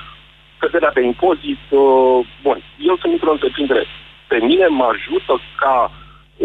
Căderea 0.58 0.92
de 0.94 1.02
impozit, 1.02 1.62
uh, 1.70 2.18
bun, 2.44 2.58
eu 2.88 2.96
sunt 3.00 3.12
micro-întreprindere. 3.12 3.84
Pe 4.28 4.38
mine 4.48 4.66
mă 4.66 4.86
ajută 4.94 5.32
ca 5.62 5.76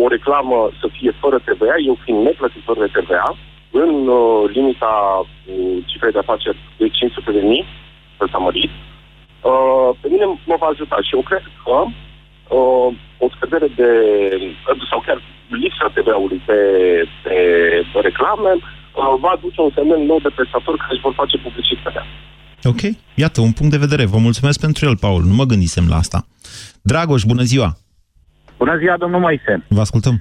o 0.02 0.08
reclamă 0.08 0.70
să 0.80 0.88
fie 0.98 1.12
fără 1.22 1.38
TVA, 1.40 1.76
eu 1.86 1.96
fiind 2.04 2.24
neplătitor 2.24 2.78
de 2.78 2.90
TVA, 2.96 3.36
în 3.72 4.08
uh, 4.08 4.50
limita 4.56 4.96
uh, 5.24 5.78
cifrei 5.86 6.12
de 6.12 6.18
afaceri 6.18 6.58
de 6.78 6.88
500 6.90 7.32
de 7.32 7.42
mii, 7.42 7.66
să 8.18 8.26
s-a 8.32 8.38
mărit, 8.38 8.72
uh, 9.42 9.90
pe 10.02 10.08
mine 10.10 10.26
mă 10.46 10.56
va 10.60 10.68
ajuta 10.68 10.98
și 11.02 11.16
eu 11.16 11.22
cred 11.22 11.44
că 11.64 11.76
uh, 12.56 12.88
o 13.26 13.28
scădere 13.36 13.67
de, 13.80 13.89
sau 14.89 14.99
chiar 15.05 15.19
lipsa 15.61 15.91
TVA-ului 15.95 16.41
pe, 16.47 16.57
pe, 17.24 17.36
pe 17.91 17.99
reclame 18.07 18.51
uh, 18.55 19.13
va 19.24 19.32
aduce 19.38 19.59
un 19.61 19.72
semn 19.76 20.05
nou 20.11 20.19
de 20.26 20.32
prestatori 20.38 20.82
care 20.82 20.93
își 20.93 21.05
vor 21.07 21.13
face 21.22 21.38
publicitatea. 21.45 22.03
Ok, 22.63 22.82
iată, 23.24 23.41
un 23.41 23.51
punct 23.51 23.72
de 23.72 23.86
vedere. 23.86 24.05
Vă 24.05 24.17
mulțumesc 24.17 24.59
pentru 24.59 24.86
el, 24.86 24.97
Paul. 24.97 25.22
Nu 25.30 25.34
mă 25.34 25.45
gândisem 25.51 25.86
la 25.89 25.95
asta. 25.95 26.19
Dragoș, 26.82 27.22
bună 27.24 27.41
ziua! 27.41 27.69
Bună 28.57 28.78
ziua, 28.78 28.97
domnul 28.97 29.19
Moise! 29.19 29.53
Vă 29.67 29.80
ascultăm. 29.80 30.15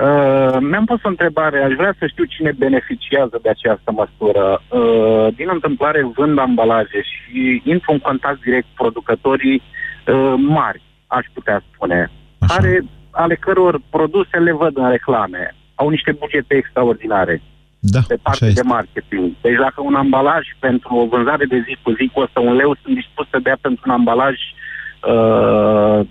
Uh, 0.00 0.56
mi-am 0.60 0.84
pus 0.84 1.02
o 1.02 1.08
întrebare. 1.08 1.62
Aș 1.62 1.72
vrea 1.74 1.94
să 1.98 2.06
știu 2.06 2.24
cine 2.24 2.52
beneficiază 2.58 3.38
de 3.42 3.48
această 3.48 3.90
măsură. 3.92 4.62
Uh, 4.68 5.34
din 5.34 5.48
întâmplare 5.52 6.10
vând 6.16 6.38
ambalaje 6.38 7.00
și 7.02 7.62
intru 7.64 7.92
în 7.92 7.98
contact 7.98 8.40
direct 8.40 8.66
producătorii 8.74 9.62
uh, 9.62 10.34
mari, 10.36 10.82
aș 11.18 11.26
putea 11.32 11.62
spune, 11.72 12.10
Așa. 12.38 12.54
care 12.54 12.84
ale 13.10 13.34
căror 13.34 13.80
produse 13.90 14.36
le 14.38 14.52
văd 14.52 14.76
în 14.76 14.90
reclame. 14.90 15.54
Au 15.74 15.88
niște 15.88 16.12
bugete 16.12 16.54
extraordinare 16.54 17.42
da, 17.78 18.00
pe 18.08 18.16
partea 18.22 18.50
de 18.50 18.62
marketing. 18.62 19.32
Deci 19.40 19.58
dacă 19.66 19.80
un 19.80 19.94
ambalaj 19.94 20.44
pentru 20.58 20.94
o 20.94 21.06
vânzare 21.06 21.44
de 21.44 21.64
zi 21.66 21.78
cu 21.82 21.90
zi 21.98 22.10
costă 22.14 22.40
un 22.40 22.54
leu, 22.54 22.76
sunt 22.82 22.94
dispus 22.94 23.26
să 23.30 23.38
dea 23.42 23.58
pentru 23.60 23.82
un 23.86 23.92
ambalaj 23.92 24.36
uh, 25.12 26.06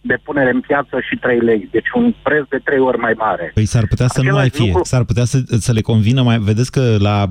de 0.00 0.16
punere 0.22 0.50
în 0.50 0.60
piață 0.60 0.96
și 1.08 1.16
3 1.16 1.38
lei. 1.38 1.68
Deci 1.70 1.90
un 1.94 2.14
preț 2.22 2.44
de 2.48 2.60
3 2.64 2.78
ori 2.78 2.98
mai 2.98 3.14
mare. 3.16 3.50
Păi 3.54 3.64
s-ar 3.64 3.86
putea 3.86 4.06
să 4.06 4.20
Același 4.20 4.34
nu 4.34 4.40
mai 4.40 4.50
fie. 4.50 4.66
Lucru... 4.66 4.84
S-ar 4.84 5.04
putea 5.04 5.24
să, 5.24 5.38
să 5.46 5.72
le 5.72 5.80
convină 5.80 6.22
mai... 6.22 6.38
Vedeți 6.38 6.72
că 6.72 6.96
la 6.98 7.24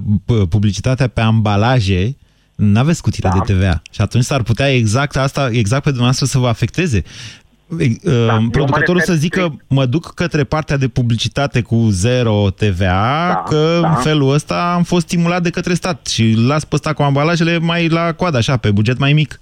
publicitatea 0.50 1.08
pe 1.08 1.22
ambalaje 1.22 2.16
nu 2.62 2.80
aveți 2.80 2.98
scutire 2.98 3.30
da. 3.34 3.40
de 3.40 3.54
TVA. 3.54 3.82
Și 3.92 4.02
atunci 4.02 4.24
s-ar 4.24 4.42
putea 4.44 4.74
exact 4.74 5.16
asta, 5.16 5.50
exact 5.52 5.84
pe 5.84 5.90
dumneavoastră 5.90 6.26
să 6.26 6.38
vă 6.38 6.48
afecteze. 6.48 7.04
Da, 7.68 8.34
uh, 8.36 8.46
producătorul 8.52 9.02
să 9.02 9.14
zică, 9.14 9.56
mă 9.70 9.86
duc 9.86 10.14
către 10.14 10.44
partea 10.44 10.78
de 10.78 10.88
publicitate 10.88 11.62
cu 11.62 11.76
zero 11.90 12.50
TVA, 12.50 13.28
da, 13.28 13.44
că 13.46 13.80
da. 13.82 13.90
în 13.90 13.96
felul 13.96 14.34
ăsta 14.34 14.74
am 14.76 14.84
fost 14.84 15.08
stimulat 15.08 15.42
de 15.42 15.50
către 15.50 15.74
stat 15.74 16.08
și 16.08 16.36
las 16.48 16.66
pe 16.66 16.76
ăsta 16.76 16.94
cu 16.94 17.02
ambalajele 17.02 17.58
mai 17.58 17.88
la 17.88 18.14
coadă, 18.14 18.38
așa, 18.38 18.58
pe 18.58 18.72
buget 18.72 18.98
mai 18.98 19.14
mic. 19.14 19.40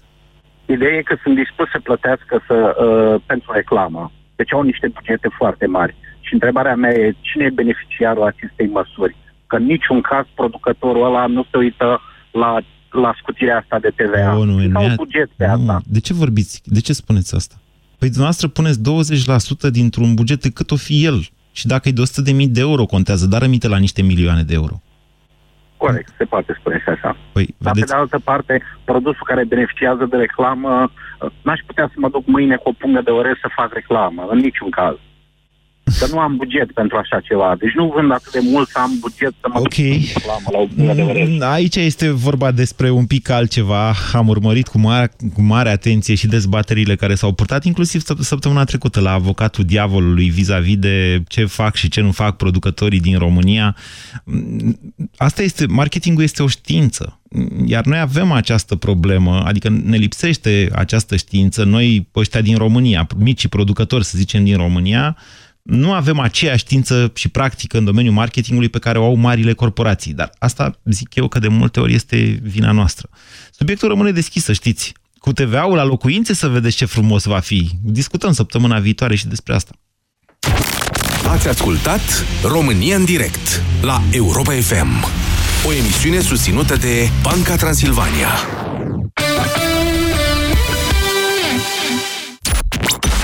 Ideea 0.65 0.95
e 0.97 1.01
că 1.01 1.15
sunt 1.23 1.35
dispus 1.35 1.69
să 1.69 1.79
plătească 1.83 2.43
să, 2.47 2.57
uh, 2.85 3.21
pentru 3.25 3.51
reclamă. 3.51 4.11
Deci 4.35 4.53
au 4.53 4.61
niște 4.61 4.87
bugete 4.87 5.29
foarte 5.37 5.65
mari. 5.65 5.95
Și 6.19 6.33
întrebarea 6.33 6.75
mea 6.75 6.91
e, 6.91 7.15
cine 7.21 7.43
e 7.45 7.61
beneficiarul 7.63 8.23
acestei 8.23 8.67
măsuri? 8.67 9.15
Că 9.47 9.55
în 9.55 9.63
niciun 9.63 10.01
caz 10.01 10.25
producătorul 10.35 11.05
ăla 11.05 11.25
nu 11.25 11.45
se 11.51 11.57
uită 11.57 12.01
la, 12.31 12.59
la 12.91 13.13
scutirea 13.17 13.57
asta 13.57 13.79
de 13.79 13.93
TVA. 13.95 14.37
Oh, 14.37 14.45
nu, 14.45 14.67
nu, 14.67 14.93
buget 14.95 15.29
pe 15.35 15.45
nu. 15.45 15.51
asta. 15.51 15.81
De 15.85 15.99
ce 15.99 16.13
vorbiți? 16.13 16.61
De 16.65 16.79
ce 16.79 16.93
spuneți 16.93 17.35
asta? 17.35 17.55
Păi 17.97 18.07
dumneavoastră 18.07 18.47
puneți 18.47 18.79
20% 19.67 19.71
dintr-un 19.71 20.13
buget 20.13 20.41
de 20.41 20.49
cât 20.49 20.71
o 20.71 20.75
fi 20.75 21.05
el. 21.05 21.27
Și 21.51 21.67
dacă 21.67 21.89
e 21.89 21.91
de 21.91 22.01
100.000 22.01 22.35
de, 22.35 22.45
de 22.45 22.59
euro 22.59 22.85
contează, 22.85 23.27
dar 23.27 23.41
rămite 23.41 23.67
la 23.67 23.77
niște 23.77 24.01
milioane 24.01 24.43
de 24.43 24.53
euro. 24.53 24.81
Corect, 25.77 26.13
se 26.17 26.25
poate 26.25 26.55
spune 26.59 26.79
și 26.83 26.89
așa. 26.89 27.17
Păi, 27.31 27.55
Dar 27.57 27.73
vedeți... 27.73 27.91
pe 27.91 27.95
de 27.95 27.99
altă 27.99 28.19
parte, 28.19 28.61
produsul 28.83 29.25
care 29.25 29.43
beneficiază 29.43 30.05
de 30.05 30.17
reclamă, 30.17 30.91
n-aș 31.41 31.59
putea 31.65 31.87
să 31.87 31.93
mă 31.97 32.09
duc 32.09 32.25
mâine 32.25 32.55
cu 32.55 32.69
o 32.69 32.71
pungă 32.71 33.01
de 33.01 33.09
orez 33.09 33.33
să 33.41 33.49
fac 33.55 33.73
reclamă, 33.73 34.27
în 34.29 34.37
niciun 34.37 34.69
caz. 34.69 34.95
Că 35.99 36.07
nu 36.11 36.19
am 36.19 36.35
buget 36.35 36.71
pentru 36.71 36.97
așa 36.97 37.19
ceva. 37.19 37.55
Deci 37.59 37.73
nu 37.73 37.91
vând 37.95 38.11
atât 38.11 38.31
de 38.31 38.39
mult 38.43 38.67
să 38.67 38.79
am 38.79 38.91
buget 38.99 39.33
să 39.41 39.47
mă 39.53 39.59
okay. 39.59 40.09
duc 40.13 40.25
la 40.25 40.59
o 40.59 40.93
de 40.93 41.01
orez. 41.01 41.29
Mm, 41.29 41.41
aici 41.41 41.75
este 41.75 42.09
vorba 42.09 42.51
despre 42.51 42.89
un 42.89 43.05
pic 43.05 43.29
altceva. 43.29 43.93
Am 44.13 44.27
urmărit 44.27 44.67
cu 44.67 44.79
mare, 44.79 45.11
cu 45.33 45.41
mare 45.41 45.69
atenție 45.69 46.15
și 46.15 46.27
dezbaterile 46.27 46.95
care 46.95 47.15
s-au 47.15 47.31
purtat, 47.31 47.63
inclusiv 47.63 48.01
săptămâna 48.19 48.63
trecută 48.63 48.99
la 48.99 49.11
avocatul 49.11 49.63
diavolului 49.63 50.29
vis-a-vis 50.29 50.75
-vis 50.75 50.79
de 50.79 51.23
ce 51.27 51.45
fac 51.45 51.75
și 51.75 51.89
ce 51.89 52.01
nu 52.01 52.11
fac 52.11 52.35
producătorii 52.35 52.99
din 52.99 53.17
România. 53.17 53.75
Mm, 54.23 54.79
asta 55.17 55.41
este, 55.41 55.65
marketingul 55.65 56.23
este 56.23 56.43
o 56.43 56.47
știință. 56.47 57.19
Iar 57.65 57.85
noi 57.85 57.99
avem 57.99 58.31
această 58.31 58.75
problemă, 58.75 59.43
adică 59.45 59.69
ne 59.69 59.97
lipsește 59.97 60.69
această 60.75 61.15
știință, 61.15 61.63
noi 61.63 62.07
ăștia 62.15 62.41
din 62.41 62.57
România, 62.57 63.07
micii 63.17 63.49
producători, 63.49 64.05
să 64.05 64.17
zicem, 64.17 64.43
din 64.43 64.57
România, 64.57 65.17
nu 65.69 65.91
avem 65.93 66.19
aceeași 66.19 66.59
știință 66.59 67.11
și 67.15 67.27
practică 67.27 67.77
în 67.77 67.85
domeniul 67.85 68.13
marketingului 68.13 68.69
pe 68.69 68.79
care 68.79 68.97
o 68.97 69.03
au 69.03 69.15
marile 69.15 69.53
corporații. 69.53 70.13
Dar 70.13 70.31
asta 70.39 70.79
zic 70.83 71.15
eu 71.15 71.27
că 71.27 71.39
de 71.39 71.47
multe 71.47 71.79
ori 71.79 71.93
este 71.93 72.39
vina 72.43 72.71
noastră. 72.71 73.09
Subiectul 73.51 73.87
rămâne 73.87 74.11
deschis, 74.11 74.43
să 74.43 74.53
știți. 74.53 74.93
Cu 75.17 75.33
TVA-ul 75.33 75.75
la 75.75 75.83
locuințe 75.83 76.33
să 76.33 76.47
vedeți 76.47 76.75
ce 76.75 76.85
frumos 76.85 77.23
va 77.23 77.39
fi. 77.39 77.69
Discutăm 77.83 78.31
săptămâna 78.31 78.79
viitoare 78.79 79.15
și 79.15 79.27
despre 79.27 79.53
asta. 79.53 79.71
Ați 81.27 81.47
ascultat 81.47 82.25
România 82.43 82.95
în 82.95 83.05
direct 83.05 83.61
la 83.81 84.01
Europa 84.11 84.51
FM. 84.51 85.05
O 85.67 85.73
emisiune 85.73 86.19
susținută 86.19 86.75
de 86.75 87.09
Banca 87.21 87.55
Transilvania. 87.55 88.29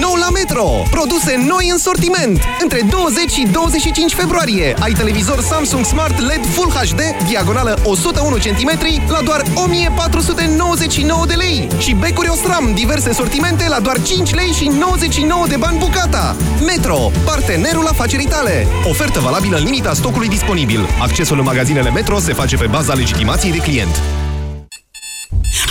Nou 0.00 0.14
la 0.14 0.28
Metro! 0.30 0.82
Produse 0.90 1.44
noi 1.48 1.68
în 1.70 1.78
sortiment! 1.78 2.40
Între 2.60 2.80
20 2.90 3.30
și 3.30 3.46
25 3.52 4.14
februarie 4.14 4.74
ai 4.78 4.92
televizor 4.92 5.40
Samsung 5.40 5.84
Smart 5.84 6.20
LED 6.20 6.46
Full 6.46 6.70
HD, 6.70 7.00
diagonală 7.26 7.78
101 7.84 8.36
cm, 8.36 8.70
la 9.08 9.20
doar 9.24 9.42
1499 9.54 11.26
de 11.26 11.34
lei 11.34 11.68
și 11.78 11.94
becuri 11.94 12.28
Osram, 12.28 12.74
diverse 12.74 13.12
sortimente 13.12 13.68
la 13.68 13.80
doar 13.80 14.02
5 14.02 14.34
lei 14.34 14.52
și 14.52 14.70
99 14.78 15.46
de 15.46 15.56
bani 15.56 15.78
bucata. 15.78 16.36
Metro, 16.66 17.10
partenerul 17.24 17.86
afacerii 17.86 18.26
tale. 18.26 18.66
Ofertă 18.88 19.20
valabilă 19.20 19.56
în 19.56 19.64
limita 19.64 19.94
stocului 19.94 20.28
disponibil. 20.28 20.88
Accesul 21.00 21.38
în 21.38 21.44
magazinele 21.44 21.90
Metro 21.90 22.18
se 22.18 22.32
face 22.32 22.56
pe 22.56 22.66
baza 22.66 22.94
legitimației 22.94 23.52
de 23.52 23.58
client. 23.58 24.21